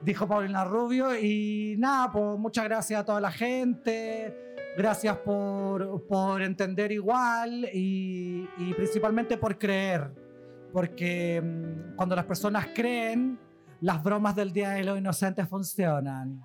dijo 0.03 0.27
Paulina 0.29 0.65
Rubio. 0.65 1.17
Y 1.19 1.77
nada, 1.79 2.13
pues 2.13 2.39
muchas 2.39 2.65
gracias 2.65 3.01
a 3.01 3.05
toda 3.05 3.21
la 3.21 3.31
gente. 3.31 4.43
Gracias 4.77 5.17
por, 5.19 6.07
por 6.07 6.43
entender 6.43 6.93
igual 6.93 7.67
y, 7.73 8.47
y 8.59 8.75
principalmente 8.75 9.39
por 9.39 9.57
creer. 9.59 10.11
Porque 10.73 11.41
mm, 11.43 11.97
cuando 11.97 12.15
las 12.15 12.27
personas 12.27 12.67
creen, 12.75 13.39
las 13.81 14.03
bromas 14.03 14.35
del 14.37 14.53
Día 14.53 14.71
de 14.71 14.85
los 14.85 14.99
Inocentes 14.99 15.49
funcionan. 15.49 16.41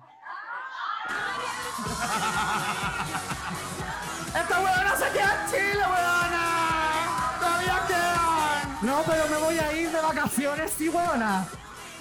¡Esta 4.34 4.60
weona 4.60 4.96
se 4.96 5.10
queda 5.12 5.44
en 5.44 5.50
Chile, 5.50 5.84
weona! 5.84 7.36
¡Todavía 7.38 7.80
quedan! 7.86 8.78
No, 8.82 9.02
pero 9.06 9.28
me 9.28 9.36
voy 9.36 9.58
a 9.58 9.72
ir 9.72 9.90
de 9.90 10.00
vacaciones, 10.00 10.72
sí, 10.76 10.88
buena. 10.88 11.46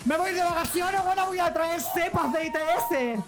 Me 0.06 0.18
voy 0.18 0.32
de 0.34 0.42
vacaciones, 0.44 1.04
bueno, 1.04 1.26
voy 1.28 1.38
a 1.40 1.54
traer 1.54 1.80
cepas 1.80 2.34
de 2.34 2.46
ITS. 2.48 3.24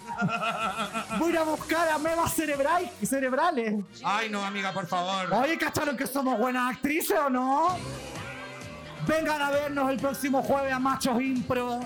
Voy 1.20 1.36
a 1.36 1.40
a 1.40 1.44
buscar 1.44 1.88
amebas 1.90 2.36
cerebrai- 2.36 2.90
cerebrales. 3.06 3.84
Ay, 4.04 4.28
no, 4.28 4.44
amiga, 4.44 4.72
por 4.72 4.86
favor. 4.88 5.32
Oye, 5.34 5.56
¿cacharon 5.56 5.96
que 5.96 6.04
somos 6.06 6.36
buenas 6.38 6.74
actrices 6.74 7.16
o 7.18 7.30
no? 7.30 7.76
Vengan 9.06 9.42
a 9.42 9.50
vernos 9.50 9.90
el 9.90 9.98
próximo 9.98 10.42
jueves 10.42 10.72
a 10.72 10.78
Machos 10.78 11.20
Impro. 11.20 11.80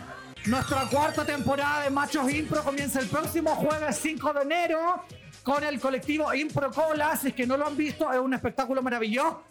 Nuestra 0.46 0.86
cuarta 0.86 1.24
temporada 1.24 1.82
de 1.82 1.90
Machos 1.90 2.30
Impro 2.30 2.62
comienza 2.62 3.00
el 3.00 3.08
próximo 3.08 3.56
jueves 3.56 3.98
5 4.00 4.32
de 4.34 4.42
enero 4.42 5.04
con 5.42 5.64
el 5.64 5.80
colectivo 5.80 6.32
Impro 6.32 6.70
Cola. 6.70 7.16
Si 7.16 7.28
es 7.28 7.34
que 7.34 7.46
no 7.46 7.56
lo 7.56 7.66
han 7.66 7.76
visto, 7.76 8.12
es 8.12 8.18
un 8.18 8.34
espectáculo 8.34 8.82
maravilloso. 8.82 9.42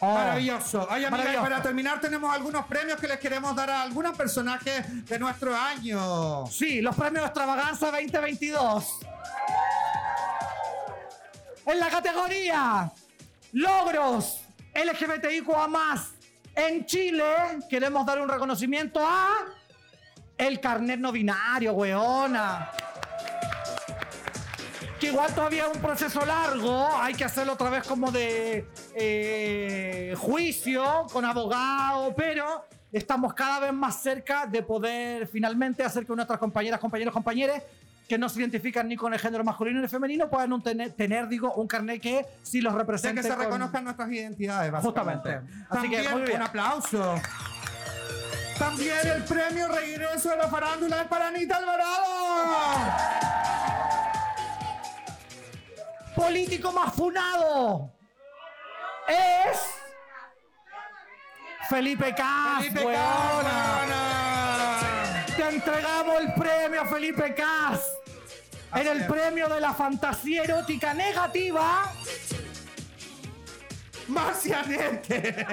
Oh. 0.00 0.14
Maravilloso. 0.14 0.88
Ay, 0.90 1.04
amiga, 1.04 1.10
Maravilloso. 1.10 1.42
para 1.44 1.62
terminar 1.62 2.00
tenemos 2.00 2.34
algunos 2.34 2.64
premios 2.66 2.98
que 2.98 3.06
les 3.06 3.20
queremos 3.20 3.54
dar 3.54 3.70
a 3.70 3.82
algunos 3.82 4.16
personajes 4.16 5.06
de 5.06 5.18
nuestro 5.18 5.54
año. 5.54 6.46
Sí, 6.46 6.80
los 6.80 6.96
premios 6.96 7.26
Extravaganza 7.26 7.90
2022. 7.90 9.00
En 11.66 11.78
la 11.78 11.88
categoría 11.88 12.90
Logros 13.52 14.39
LGBTIQA 14.74 15.68
más 15.68 16.14
en 16.54 16.84
Chile, 16.84 17.24
queremos 17.68 18.04
dar 18.04 18.20
un 18.20 18.28
reconocimiento 18.28 19.00
a 19.02 19.46
el 20.36 20.60
carnet 20.60 20.98
no 20.98 21.12
binario, 21.12 21.72
weona. 21.72 22.70
Que 24.98 25.08
igual 25.08 25.34
todavía 25.34 25.66
es 25.66 25.76
un 25.76 25.82
proceso 25.82 26.24
largo, 26.26 26.88
hay 26.96 27.14
que 27.14 27.24
hacerlo 27.24 27.54
otra 27.54 27.70
vez 27.70 27.86
como 27.86 28.10
de 28.10 28.66
eh, 28.94 30.14
juicio 30.18 31.06
con 31.12 31.24
abogado, 31.24 32.14
pero 32.14 32.66
estamos 32.92 33.32
cada 33.32 33.60
vez 33.60 33.72
más 33.72 34.02
cerca 34.02 34.46
de 34.46 34.62
poder 34.62 35.26
finalmente 35.26 35.82
hacer 35.82 36.04
que 36.04 36.14
nuestras 36.14 36.38
compañeras, 36.38 36.80
compañeros, 36.80 37.14
compañeras 37.14 37.62
que 38.10 38.18
no 38.18 38.28
se 38.28 38.40
identifican 38.40 38.88
ni 38.88 38.96
con 38.96 39.14
el 39.14 39.20
género 39.20 39.44
masculino 39.44 39.78
ni 39.78 39.84
el 39.84 39.88
femenino 39.88 40.28
puedan 40.28 40.52
un 40.52 40.60
tener, 40.60 40.90
tener, 40.94 41.28
digo, 41.28 41.52
un 41.54 41.68
carnet 41.68 42.02
que 42.02 42.26
sí 42.42 42.60
los 42.60 42.72
De 42.72 42.80
represente. 42.80 43.22
que 43.22 43.28
se 43.28 43.32
con- 43.36 43.44
reconozcan 43.44 43.84
nuestras 43.84 44.10
identidades, 44.10 44.72
básicamente. 44.72 45.38
Justamente. 45.38 45.64
Así 45.70 45.88
que, 45.88 46.08
muy 46.08 46.22
bien. 46.22 46.36
un 46.38 46.42
aplauso. 46.48 47.14
También 48.58 48.98
el 49.06 49.22
premio 49.22 49.68
Regreso 49.68 50.30
de 50.30 50.38
la 50.38 50.48
Farándula 50.48 51.02
es 51.02 51.06
para 51.06 51.28
Anita 51.28 51.56
Alvarado. 51.58 52.04
político 56.16 56.72
más 56.72 56.92
funado 56.94 57.92
es 59.06 59.58
Felipe 61.68 62.12
Cas, 62.12 62.58
Felipe. 62.58 62.98
Te 65.36 65.48
entregamos 65.48 66.20
el 66.22 66.34
premio 66.34 66.84
Felipe 66.86 67.34
Cas. 67.36 67.99
En 68.74 68.86
el 68.86 69.06
premio 69.06 69.48
de 69.48 69.60
la 69.60 69.74
fantasía 69.74 70.44
erótica 70.44 70.94
negativa. 70.94 71.92
Marcianete. 74.08 75.46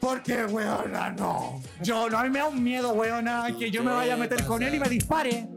Porque, 0.00 0.44
weona, 0.44 1.10
no. 1.10 1.62
Yo, 1.80 2.08
no, 2.08 2.18
a 2.18 2.24
mí 2.24 2.30
me 2.30 2.38
da 2.38 2.46
un 2.46 2.62
miedo, 2.62 2.92
weona, 2.92 3.46
que 3.58 3.70
yo 3.70 3.82
me 3.82 3.92
vaya 3.92 4.14
a 4.14 4.16
meter 4.16 4.44
con 4.44 4.62
él 4.62 4.74
y 4.74 4.80
me 4.80 4.88
dispare. 4.88 5.48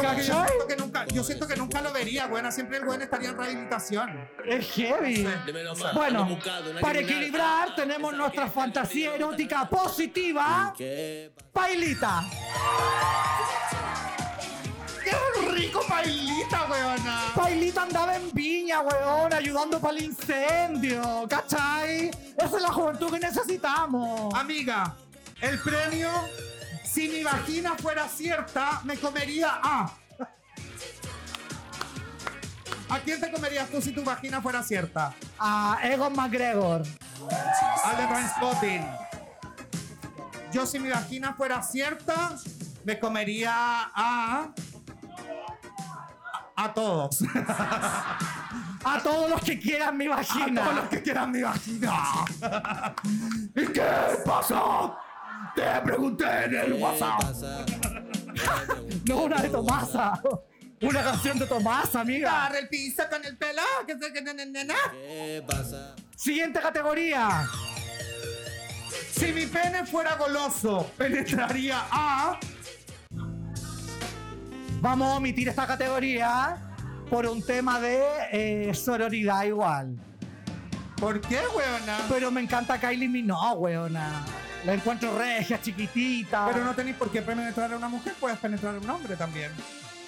Como 0.00 0.16
que 0.16 0.24
yo, 0.24 0.44
siento 0.46 0.66
que 0.66 0.76
nunca, 0.76 1.06
yo 1.06 1.24
siento 1.24 1.46
que 1.46 1.56
nunca 1.56 1.82
lo 1.82 1.92
vería, 1.92 2.26
weona. 2.26 2.50
Siempre 2.50 2.78
el 2.78 2.84
weón 2.84 3.02
estaría 3.02 3.30
en 3.30 3.36
rehabilitación. 3.36 4.30
Es 4.46 4.70
heavy. 4.72 5.28
Bueno, 5.94 6.38
para 6.80 6.98
equilibrar 7.00 7.74
tenemos 7.74 8.14
nuestra 8.14 8.50
fantasía 8.50 9.14
erótica 9.14 9.68
positiva. 9.68 10.74
Pailita. 11.52 12.24
¡Qué 15.04 15.50
rico 15.50 15.84
bailita, 15.88 16.66
weona! 16.70 17.22
Pailita 17.34 17.82
andaba 17.82 18.16
en 18.16 18.30
viña, 18.32 18.80
weón, 18.80 19.32
ayudando 19.32 19.80
para 19.80 19.96
el 19.96 20.04
incendio. 20.04 21.26
¿Cachai? 21.28 22.10
Esa 22.36 22.56
es 22.56 22.62
la 22.62 22.72
juventud 22.72 23.10
que 23.10 23.18
necesitamos. 23.18 24.32
Amiga, 24.34 24.94
el 25.40 25.58
premio, 25.60 26.10
si 26.92 27.08
mi 27.08 27.22
vagina 27.22 27.74
fuera 27.76 28.08
cierta, 28.08 28.80
me 28.84 28.96
comería 28.96 29.60
a. 29.62 29.92
¿A 32.88 32.98
quién 32.98 33.20
te 33.20 33.30
comerías 33.30 33.68
tú 33.70 33.80
si 33.80 33.92
tu 33.92 34.02
vagina 34.02 34.42
fuera 34.42 34.62
cierta? 34.64 35.14
A 35.38 35.78
Egon 35.84 36.14
McGregor. 36.16 36.82
Al 37.84 37.96
de 37.96 38.06
Trainspotting. 38.06 38.86
Yo 40.52 40.66
si 40.66 40.80
mi 40.80 40.90
vagina 40.90 41.34
fuera 41.34 41.62
cierta, 41.62 42.34
me 42.84 42.98
comería 42.98 43.52
a... 43.54 44.48
A 46.56 46.74
todos. 46.74 47.18
A 48.84 48.98
todos 49.02 49.30
los 49.30 49.40
que 49.42 49.60
quieran 49.60 49.96
mi 49.96 50.06
A 50.06 50.16
todos 50.16 50.26
los 50.26 50.38
vagina. 50.40 50.88
que 50.90 51.02
quieran 51.02 51.30
mi 51.30 51.42
vagina. 51.42 52.02
¿Y 53.54 53.66
qué 53.68 53.88
pasa? 54.24 54.96
Te 55.60 55.80
pregunté 55.82 56.24
en 56.44 56.54
el 56.54 56.72
WhatsApp. 56.74 57.20
No 59.04 59.24
una 59.24 59.42
de 59.42 59.48
Tomasa. 59.48 60.22
Una 60.80 61.02
canción 61.02 61.38
de 61.38 61.46
Tomasa, 61.46 62.00
amiga. 62.00 62.30
Agarra 62.30 62.58
el 62.60 62.68
piso 62.68 63.02
con 63.10 63.24
el 63.24 63.36
pelo. 63.36 63.60
Que 63.86 63.98
se 63.98 64.12
que 64.12 64.22
nena, 64.22 64.44
nena. 64.44 64.74
Siguiente 66.16 66.60
categoría. 66.60 67.46
Si 69.10 69.32
mi 69.32 69.46
pene 69.46 69.84
fuera 69.84 70.14
goloso, 70.16 70.90
penetraría 70.96 71.82
a. 71.90 72.38
Vamos 74.80 75.12
a 75.12 75.16
omitir 75.16 75.48
esta 75.48 75.66
categoría 75.66 76.56
por 77.10 77.26
un 77.26 77.42
tema 77.44 77.80
de 77.80 78.02
eh, 78.32 78.74
sororidad 78.74 79.44
igual. 79.44 79.96
¿Por 80.96 81.20
qué, 81.20 81.40
weona? 81.54 81.98
Pero 82.08 82.30
me 82.30 82.40
encanta 82.40 82.80
Kylie 82.80 83.08
Minogue, 83.08 83.58
weona. 83.58 84.24
La 84.64 84.74
encuentro 84.74 85.16
regia, 85.16 85.60
chiquitita. 85.60 86.48
Pero 86.52 86.64
no 86.64 86.74
tenéis 86.74 86.96
por 86.96 87.10
qué 87.10 87.22
penetrar 87.22 87.72
a 87.72 87.76
una 87.76 87.88
mujer, 87.88 88.14
puedes 88.20 88.38
penetrar 88.38 88.74
a 88.74 88.78
un 88.78 88.90
hombre 88.90 89.16
también. 89.16 89.50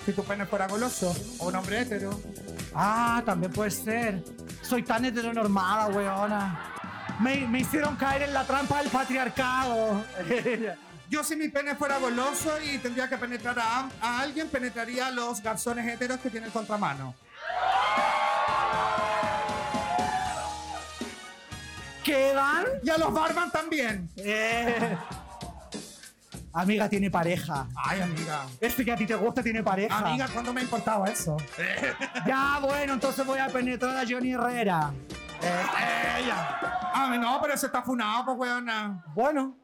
Si 0.05 0.13
tu 0.13 0.25
pene 0.25 0.47
fuera 0.47 0.67
goloso, 0.67 1.15
o 1.39 1.49
un 1.49 1.57
hombre 1.57 1.81
hetero. 1.81 2.21
Ah, 2.75 3.23
también 3.25 3.53
puede 3.53 3.71
ser. 3.71 4.23
Soy 4.61 4.83
tan 4.83 5.05
heteronormada, 5.05 5.87
weona. 5.89 6.75
Me, 7.21 7.47
me 7.47 7.61
hicieron 7.61 7.97
caer 7.97 8.23
en 8.23 8.35
la 8.35 8.45
trampa 8.45 8.79
del 8.83 8.91
patriarcado. 8.91 10.05
Yo 11.09 11.23
si 11.23 11.37
mi 11.37 11.49
pene 11.49 11.75
fuera 11.77 11.99
goloso 11.99 12.53
y 12.61 12.79
tendría 12.79 13.09
que 13.09 13.19
penetrar 13.19 13.59
a, 13.59 13.89
a 14.01 14.21
alguien, 14.21 14.49
penetraría 14.49 15.09
a 15.09 15.11
los 15.11 15.43
garzones 15.43 15.87
heteros 15.87 16.19
que 16.21 16.31
tienen 16.31 16.51
contramano. 16.51 17.15
¿Quedan? 22.05 22.65
Y 22.83 22.91
a 22.91 22.99
los 22.99 23.13
barman 23.13 23.51
también. 23.51 24.11
Eh. 24.17 24.97
Amiga 26.55 26.89
tiene 26.89 27.11
pareja. 27.11 27.67
Ay, 27.75 28.01
amiga. 28.03 28.45
Este 28.61 28.85
que 28.85 28.93
a 28.93 28.97
ti 28.97 29.07
te 29.07 29.15
gusta 29.15 29.43
tiene 29.43 29.63
pareja. 29.63 29.99
Amiga, 29.99 30.29
¿cuándo 30.29 30.53
me 30.53 30.61
ha 30.61 30.65
importado 30.65 31.07
eso? 31.07 31.37
Ya, 32.27 32.59
bueno, 32.61 32.93
entonces 32.95 33.25
voy 33.25 33.39
a 33.39 33.49
penetrar 33.49 33.97
a 33.97 34.05
Johnny 34.09 34.33
Herrera. 34.33 34.93
Eh, 35.43 36.23
ella. 36.25 36.59
Ah, 36.95 37.17
no, 37.19 37.39
pero 37.41 37.55
ese 37.55 37.67
está 37.67 37.83
funado, 37.83 38.25
pues, 38.27 38.39
weona. 38.51 39.03
Bueno, 39.15 39.57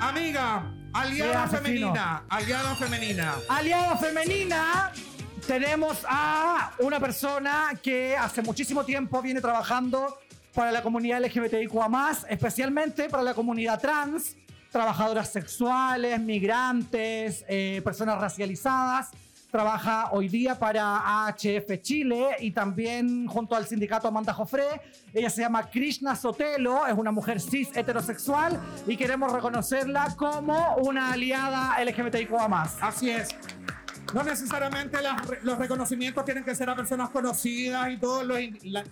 Amiga, 0.00 0.64
aliada 0.92 1.46
Sí, 1.48 1.56
femenina. 1.56 2.24
Aliada 2.28 2.74
femenina. 2.74 3.34
aliada 3.48 3.96
femenina, 3.96 4.90
tenemos 5.46 6.04
a 6.08 6.72
una 6.80 6.98
persona 6.98 7.70
que 7.80 8.16
hace 8.16 8.42
muchísimo 8.42 8.84
tiempo 8.84 9.22
viene 9.22 9.40
trabajando 9.40 10.18
para 10.54 10.70
la 10.72 10.82
comunidad 10.82 11.22
LGBTIQA+, 11.24 11.88
especialmente 12.28 13.08
para 13.08 13.22
la 13.22 13.34
comunidad 13.34 13.80
trans, 13.80 14.36
trabajadoras 14.70 15.30
sexuales, 15.30 16.20
migrantes, 16.20 17.44
eh, 17.48 17.80
personas 17.84 18.20
racializadas. 18.20 19.10
Trabaja 19.50 20.08
hoy 20.12 20.28
día 20.28 20.58
para 20.58 21.26
AHF 21.26 21.82
Chile 21.82 22.36
y 22.40 22.52
también 22.52 23.26
junto 23.26 23.54
al 23.54 23.66
sindicato 23.66 24.08
Amanda 24.08 24.32
Jofré. 24.32 24.80
Ella 25.12 25.28
se 25.28 25.42
llama 25.42 25.68
Krishna 25.68 26.16
Sotelo, 26.16 26.86
es 26.86 26.94
una 26.94 27.12
mujer 27.12 27.38
cis 27.38 27.68
heterosexual 27.76 28.58
y 28.86 28.96
queremos 28.96 29.30
reconocerla 29.30 30.14
como 30.16 30.76
una 30.76 31.12
aliada 31.12 31.76
LGBTIQA+. 31.84 32.62
Así 32.80 33.10
es. 33.10 33.28
No 34.14 34.22
necesariamente 34.22 35.00
las 35.00 35.22
los 35.42 35.58
reconocimientos 35.58 36.24
tienen 36.24 36.44
que 36.44 36.54
ser 36.54 36.68
a 36.68 36.76
personas 36.76 37.08
conocidas 37.10 37.88
y 37.90 37.96
todos 37.98 38.24
los 38.24 38.38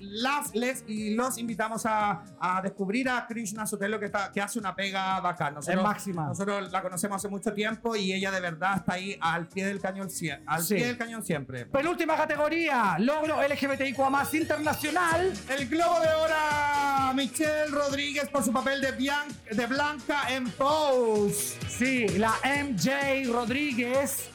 las 0.00 0.54
les 0.54 0.84
y 0.86 1.14
los 1.14 1.36
invitamos 1.36 1.84
a, 1.84 2.22
a 2.40 2.62
descubrir 2.62 3.08
a 3.08 3.26
Krishna 3.26 3.66
Sotelo 3.66 3.98
que, 4.00 4.06
está, 4.06 4.30
que 4.32 4.40
hace 4.40 4.58
una 4.58 4.74
pega 4.74 5.20
bacán. 5.20 5.54
Nosotros, 5.54 5.76
Es 5.78 5.82
máxima. 5.86 6.26
Nosotros 6.26 6.70
la 6.72 6.80
conocemos 6.82 7.16
hace 7.16 7.28
mucho 7.28 7.52
tiempo 7.52 7.94
y 7.96 8.12
ella 8.12 8.30
de 8.30 8.40
verdad 8.40 8.76
está 8.78 8.94
ahí 8.94 9.18
al 9.20 9.46
pie 9.48 9.66
del 9.66 9.80
cañón, 9.80 10.08
al 10.46 10.62
Sí. 10.62 10.74
pie 10.76 10.86
del 10.86 10.96
cañón 10.96 11.22
siempre. 11.24 11.66
Penúltima 11.66 12.16
categoría, 12.16 12.96
logro 12.98 13.42
LGBTIQA 13.42 14.10
internacional. 14.32 15.32
El 15.50 15.68
Globo 15.68 16.00
de 16.00 16.08
Oro 16.14 16.34
a 16.36 17.12
Michelle 17.14 17.66
Rodríguez 17.70 18.28
por 18.30 18.42
su 18.42 18.52
papel 18.52 18.80
de, 18.80 18.96
Bian- 18.96 19.28
de 19.50 19.66
Blanca 19.66 20.30
en 20.30 20.50
Pose. 20.52 21.58
Sí, 21.68 22.08
la 22.18 22.32
MJ 22.44 23.24
Rodríguez, 23.30 24.29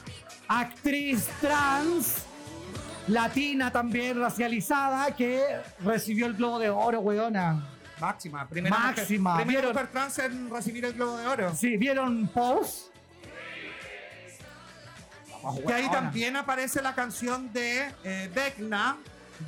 actriz 0.48 1.28
trans, 1.40 2.24
latina 3.08 3.70
también 3.70 4.20
racializada, 4.20 5.14
que 5.14 5.42
recibió 5.80 6.26
el 6.26 6.34
Globo 6.34 6.58
de 6.58 6.70
Oro, 6.70 7.00
weona. 7.00 7.64
Máxima, 8.00 8.46
primera 8.46 8.76
Máxima. 8.76 9.30
Mujer, 9.32 9.46
primera 9.46 9.68
mujer 9.68 9.86
trans 9.88 10.18
en 10.18 10.50
recibir 10.50 10.84
el 10.84 10.92
Globo 10.92 11.16
de 11.16 11.26
Oro. 11.26 11.54
Sí, 11.54 11.76
¿vieron 11.76 12.28
Pose? 12.28 12.90
Que 15.66 15.72
ahí 15.72 15.88
también 15.90 16.36
aparece 16.36 16.82
la 16.82 16.94
canción 16.94 17.52
de 17.52 17.88
eh, 18.02 18.28
Vecna 18.34 18.96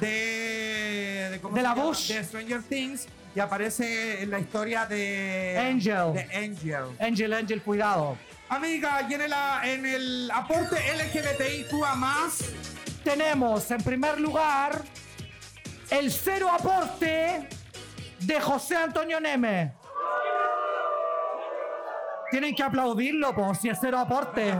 de, 0.00 1.28
de, 1.32 1.40
¿cómo 1.42 1.54
De 1.56 1.60
se 1.60 1.66
la 1.66 1.74
llama? 1.74 1.84
Bush. 1.88 2.12
de 2.12 2.24
Stranger 2.24 2.62
Things 2.62 3.06
y 3.34 3.40
aparece 3.40 4.22
en 4.22 4.30
la 4.30 4.38
historia 4.38 4.86
de 4.86 5.56
Angel. 5.58 6.12
de 6.12 6.36
Angel. 6.36 6.84
Angel, 7.00 7.32
Angel, 7.32 7.62
cuidado. 7.62 8.16
Amiga, 8.50 9.06
y 9.08 9.14
en 9.14 9.20
el, 9.20 9.32
el 9.86 10.30
aporte 10.30 10.76
LGBTIQA 10.76 11.94
más, 11.94 12.44
Tenemos 13.04 13.70
en 13.70 13.82
primer 13.82 14.18
lugar 14.20 14.82
el 15.90 16.10
cero 16.10 16.48
aporte 16.50 17.48
de 18.20 18.40
José 18.40 18.76
Antonio 18.76 19.20
Neme. 19.20 19.74
Tienen 22.30 22.54
que 22.54 22.62
aplaudirlo, 22.62 23.34
por 23.34 23.56
si 23.56 23.68
es 23.68 23.78
cero 23.80 23.98
aporte. 23.98 24.54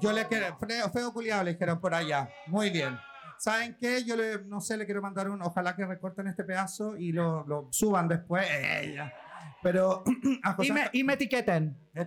yo 0.00 0.12
le 0.12 0.26
quiero, 0.26 0.56
feo, 0.58 0.90
feo 0.90 1.12
culiado 1.12 1.44
le 1.44 1.52
dijeron 1.52 1.80
por 1.80 1.94
allá. 1.94 2.28
Muy 2.46 2.70
bien. 2.70 2.98
¿Saben 3.38 3.76
qué? 3.80 4.04
Yo 4.04 4.16
le, 4.16 4.44
no 4.44 4.60
sé, 4.60 4.76
le 4.76 4.86
quiero 4.86 5.02
mandar 5.02 5.28
un, 5.28 5.42
ojalá 5.42 5.74
que 5.74 5.84
recorten 5.84 6.28
este 6.28 6.44
pedazo 6.44 6.96
y 6.96 7.12
lo, 7.12 7.68
suban 7.70 8.08
después. 8.08 8.46
Pero 9.64 10.04
a 10.44 10.52
José 10.52 10.68
Y 10.68 10.72
me, 10.72 10.90
y 10.92 11.02
me 11.02 11.14
etiqueten. 11.14 11.76
me 11.94 12.02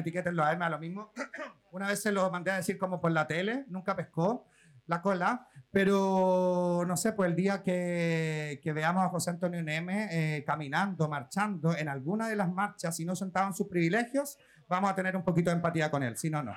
etiquetas, 0.00 0.34
lo 0.34 0.44
a 0.44 0.50
él 0.50 0.58
me 0.58 0.64
da 0.64 0.70
lo 0.70 0.78
mismo. 0.80 1.12
Una 1.70 1.86
vez 1.86 2.02
se 2.02 2.10
lo 2.10 2.28
mandé 2.30 2.50
a 2.50 2.56
decir 2.56 2.76
como 2.76 3.00
por 3.00 3.12
la 3.12 3.26
tele, 3.26 3.64
nunca 3.68 3.94
pescó 3.94 4.46
la 4.86 5.00
cola, 5.00 5.46
pero 5.70 6.82
no 6.86 6.96
sé, 6.96 7.12
pues 7.12 7.30
el 7.30 7.36
día 7.36 7.62
que, 7.62 8.58
que 8.62 8.72
veamos 8.72 9.04
a 9.04 9.10
José 9.10 9.30
Antonio 9.30 9.62
Neme 9.62 10.08
eh, 10.10 10.44
caminando, 10.44 11.08
marchando 11.08 11.76
en 11.76 11.88
alguna 11.88 12.26
de 12.28 12.36
las 12.36 12.50
marchas 12.50 12.98
y 12.98 13.04
no 13.04 13.14
sentado 13.14 13.46
en 13.46 13.54
sus 13.54 13.68
privilegios, 13.68 14.38
vamos 14.66 14.90
a 14.90 14.94
tener 14.94 15.14
un 15.14 15.22
poquito 15.22 15.50
de 15.50 15.56
empatía 15.56 15.90
con 15.90 16.02
él, 16.02 16.16
si 16.16 16.30
no, 16.30 16.42
no. 16.42 16.56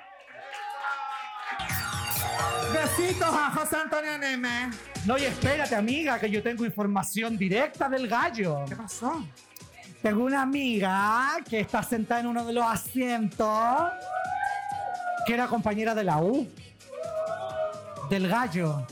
Besitos 2.73 3.29
a 3.29 3.51
José 3.51 3.75
Antonio 3.75 4.17
Neme. 4.17 4.71
No, 5.05 5.17
y 5.17 5.25
espérate, 5.25 5.75
amiga, 5.75 6.17
que 6.17 6.31
yo 6.31 6.41
tengo 6.41 6.65
información 6.65 7.37
directa 7.37 7.89
del 7.89 8.07
gallo. 8.07 8.63
¿Qué 8.67 8.77
pasó? 8.77 9.21
Tengo 10.01 10.23
una 10.23 10.41
amiga 10.41 11.37
que 11.47 11.59
está 11.59 11.83
sentada 11.83 12.21
en 12.21 12.27
uno 12.27 12.43
de 12.43 12.53
los 12.53 12.65
asientos, 12.65 13.91
que 15.27 15.33
era 15.35 15.47
compañera 15.47 15.93
de 15.93 16.03
la 16.03 16.17
U, 16.17 16.47
del 18.09 18.27
gallo. 18.27 18.87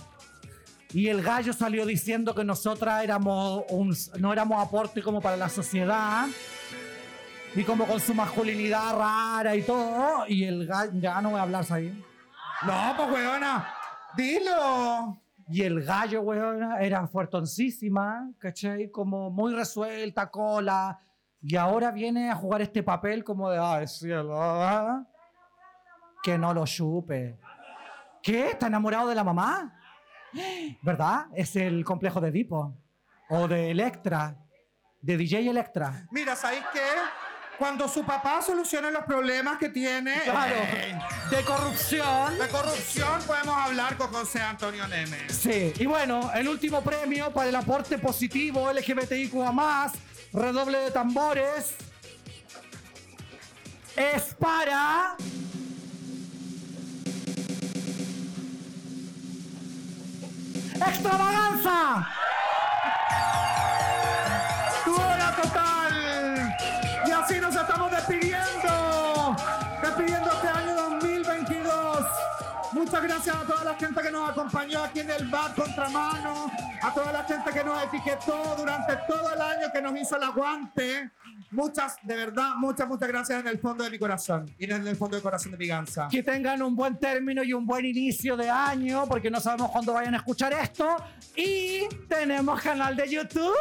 Y 0.94 1.08
el 1.08 1.24
gallo 1.24 1.52
salió 1.52 1.86
diciendo 1.88 2.36
que 2.36 2.44
nosotras 2.44 3.04
éramos 3.04 3.64
un, 3.70 3.96
no 4.20 4.32
éramos 4.32 4.64
aporte 4.64 5.02
como 5.02 5.20
para 5.20 5.36
la 5.36 5.50
sociedad. 5.50 6.28
Y 7.56 7.64
como 7.64 7.88
con 7.88 8.00
su 8.00 8.14
masculinidad 8.14 8.96
rara 8.96 9.56
y 9.56 9.64
todo. 9.64 10.28
Y 10.28 10.44
el 10.44 10.68
gallo, 10.68 10.92
ya 10.94 11.20
no 11.22 11.32
voy 11.32 11.40
a 11.40 11.44
hablar 11.44 11.66
ahí. 11.72 12.06
No, 12.68 12.94
pues 12.96 13.12
weona, 13.12 13.74
dilo. 14.16 15.20
Y 15.52 15.64
el 15.64 15.84
gallo, 15.84 16.22
weón, 16.22 16.62
era 16.80 17.08
fuertoncísima, 17.08 18.32
¿cachai? 18.38 18.92
Como 18.92 19.32
muy 19.32 19.54
resuelta, 19.56 20.30
cola. 20.30 21.00
Y 21.42 21.56
ahora 21.56 21.90
viene 21.90 22.30
a 22.30 22.36
jugar 22.36 22.62
este 22.62 22.84
papel 22.84 23.24
como 23.24 23.50
de, 23.50 23.58
ay, 23.60 23.88
cielo, 23.88 24.40
ah, 24.40 25.04
que 26.22 26.38
no 26.38 26.54
lo 26.54 26.66
chupe. 26.66 27.40
¿Qué? 28.22 28.50
¿Está 28.50 28.68
enamorado 28.68 29.08
de 29.08 29.16
la 29.16 29.24
mamá? 29.24 29.74
¿Verdad? 30.84 31.28
Es 31.34 31.56
el 31.56 31.84
complejo 31.84 32.22
de 32.22 32.30
Edipo. 32.30 32.78
O 33.30 33.48
de 33.48 33.72
Electra. 33.72 34.38
De 35.02 35.18
DJ 35.18 35.50
Electra. 35.50 36.06
Mira, 36.12 36.36
¿sabéis 36.36 36.64
qué? 36.74 36.80
Cuando 37.60 37.90
su 37.90 38.06
papá 38.06 38.42
solucione 38.42 38.90
los 38.90 39.04
problemas 39.04 39.58
que 39.60 39.68
tiene 39.68 40.22
Claro. 40.24 40.56
eh, 40.56 40.98
De 41.30 41.44
corrupción. 41.44 42.40
de 42.40 42.48
corrupción, 42.48 43.22
podemos 43.28 43.56
hablar 43.58 43.98
con 43.98 44.08
José 44.14 44.40
Antonio 44.42 44.88
Neme. 44.88 45.30
Sí, 45.30 45.74
y 45.78 45.86
bueno, 45.86 46.32
el 46.34 46.48
último 46.48 46.82
premio 46.82 47.32
para 47.34 47.50
el 47.50 47.56
aporte 47.58 47.98
positivo 47.98 48.72
LGBTIQ 48.72 49.34
más, 49.54 49.92
redoble 50.32 50.78
de 50.80 50.92
tambores, 50.92 51.74
es 53.98 54.34
para... 54.36 55.18
¡Extravaganza! 60.88 62.08
Muchas 73.20 73.36
gracias 73.36 73.36
a 73.36 73.54
toda 73.54 73.59
la 73.70 73.76
gente 73.76 74.02
que 74.02 74.12
nos 74.12 74.30
acompañó 74.30 74.84
aquí 74.84 75.02
en 75.02 75.12
el 75.12 75.28
bar 75.28 75.54
Contramano, 75.54 76.52
a 76.82 76.94
toda 76.94 77.12
la 77.12 77.24
gente 77.24 77.52
que 77.52 77.64
nos 77.64 77.84
etiquetó 77.84 78.56
durante 78.58 78.96
todo 79.08 79.32
el 79.32 79.40
año, 79.40 79.72
que 79.72 79.82
nos 79.82 79.96
hizo 79.96 80.18
el 80.18 80.24
aguante. 80.24 81.12
Muchas, 81.52 81.98
de 82.04 82.16
verdad, 82.16 82.56
muchas, 82.58 82.88
muchas 82.88 83.08
gracias 83.08 83.40
en 83.42 83.48
el 83.48 83.60
fondo 83.60 83.84
de 83.84 83.90
mi 83.92 84.00
corazón 84.00 84.54
y 84.58 84.66
en 84.66 84.88
el 84.88 84.96
fondo 84.96 85.16
del 85.16 85.24
corazón 85.24 85.52
de 85.52 85.58
mi 85.58 85.68
gansa. 85.68 86.08
Que 86.10 86.24
tengan 86.24 86.62
un 86.62 86.76
buen 86.76 86.98
término 86.98 87.44
y 87.44 87.54
un 87.54 87.66
buen 87.66 87.86
inicio 87.86 88.36
de 88.36 88.50
año, 88.50 89.06
porque 89.08 89.30
no 89.30 89.40
sabemos 89.40 89.70
cuándo 89.70 89.94
vayan 89.94 90.16
a 90.16 90.18
escuchar 90.18 90.54
esto. 90.54 90.98
Y 91.36 91.88
tenemos 92.08 92.62
canal 92.62 92.96
de 92.96 93.08
YouTube. 93.08 93.56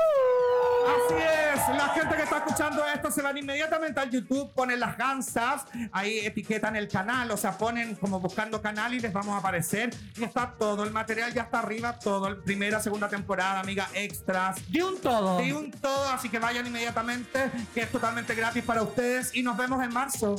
Así 0.86 1.14
es, 1.14 1.76
la 1.76 1.88
gente 1.88 2.16
que 2.16 2.22
está 2.22 2.38
escuchando 2.38 2.82
esto 2.86 3.10
se 3.10 3.20
van 3.20 3.36
inmediatamente 3.36 4.00
al 4.00 4.10
YouTube, 4.10 4.52
ponen 4.54 4.80
las 4.80 4.96
gansas, 4.96 5.64
ahí 5.92 6.20
etiquetan 6.20 6.76
el 6.76 6.88
canal, 6.88 7.30
o 7.30 7.36
sea, 7.36 7.52
ponen 7.52 7.94
como 7.96 8.20
buscando 8.20 8.60
canal 8.62 8.94
y 8.94 9.00
les 9.00 9.12
vamos 9.12 9.34
a 9.34 9.38
aparecer. 9.38 9.90
Ya 10.14 10.26
está 10.26 10.54
todo 10.58 10.84
el 10.84 10.90
material, 10.90 11.32
ya 11.32 11.42
está 11.42 11.60
arriba 11.60 11.98
todo. 11.98 12.28
El 12.28 12.38
primera, 12.38 12.80
segunda 12.80 13.08
temporada, 13.08 13.60
amiga, 13.60 13.88
extras. 13.94 14.60
De 14.70 14.82
un 14.82 15.00
todo. 15.00 15.38
De 15.38 15.52
un 15.52 15.70
todo, 15.70 16.08
así 16.08 16.28
que 16.28 16.38
vayan 16.38 16.66
inmediatamente, 16.66 17.50
que 17.74 17.82
es 17.82 17.92
totalmente 17.92 18.34
gratis 18.34 18.64
para 18.64 18.82
ustedes. 18.82 19.34
Y 19.34 19.42
nos 19.42 19.56
vemos 19.56 19.82
en 19.82 19.92
marzo. 19.92 20.36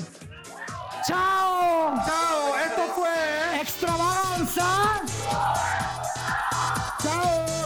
¡Chao! 1.07 1.95
¡Chao! 2.05 2.57
Esto 2.65 2.81
fue. 2.95 3.61
¡Extravaganza! 3.61 5.01
¡Chao! 7.01 7.58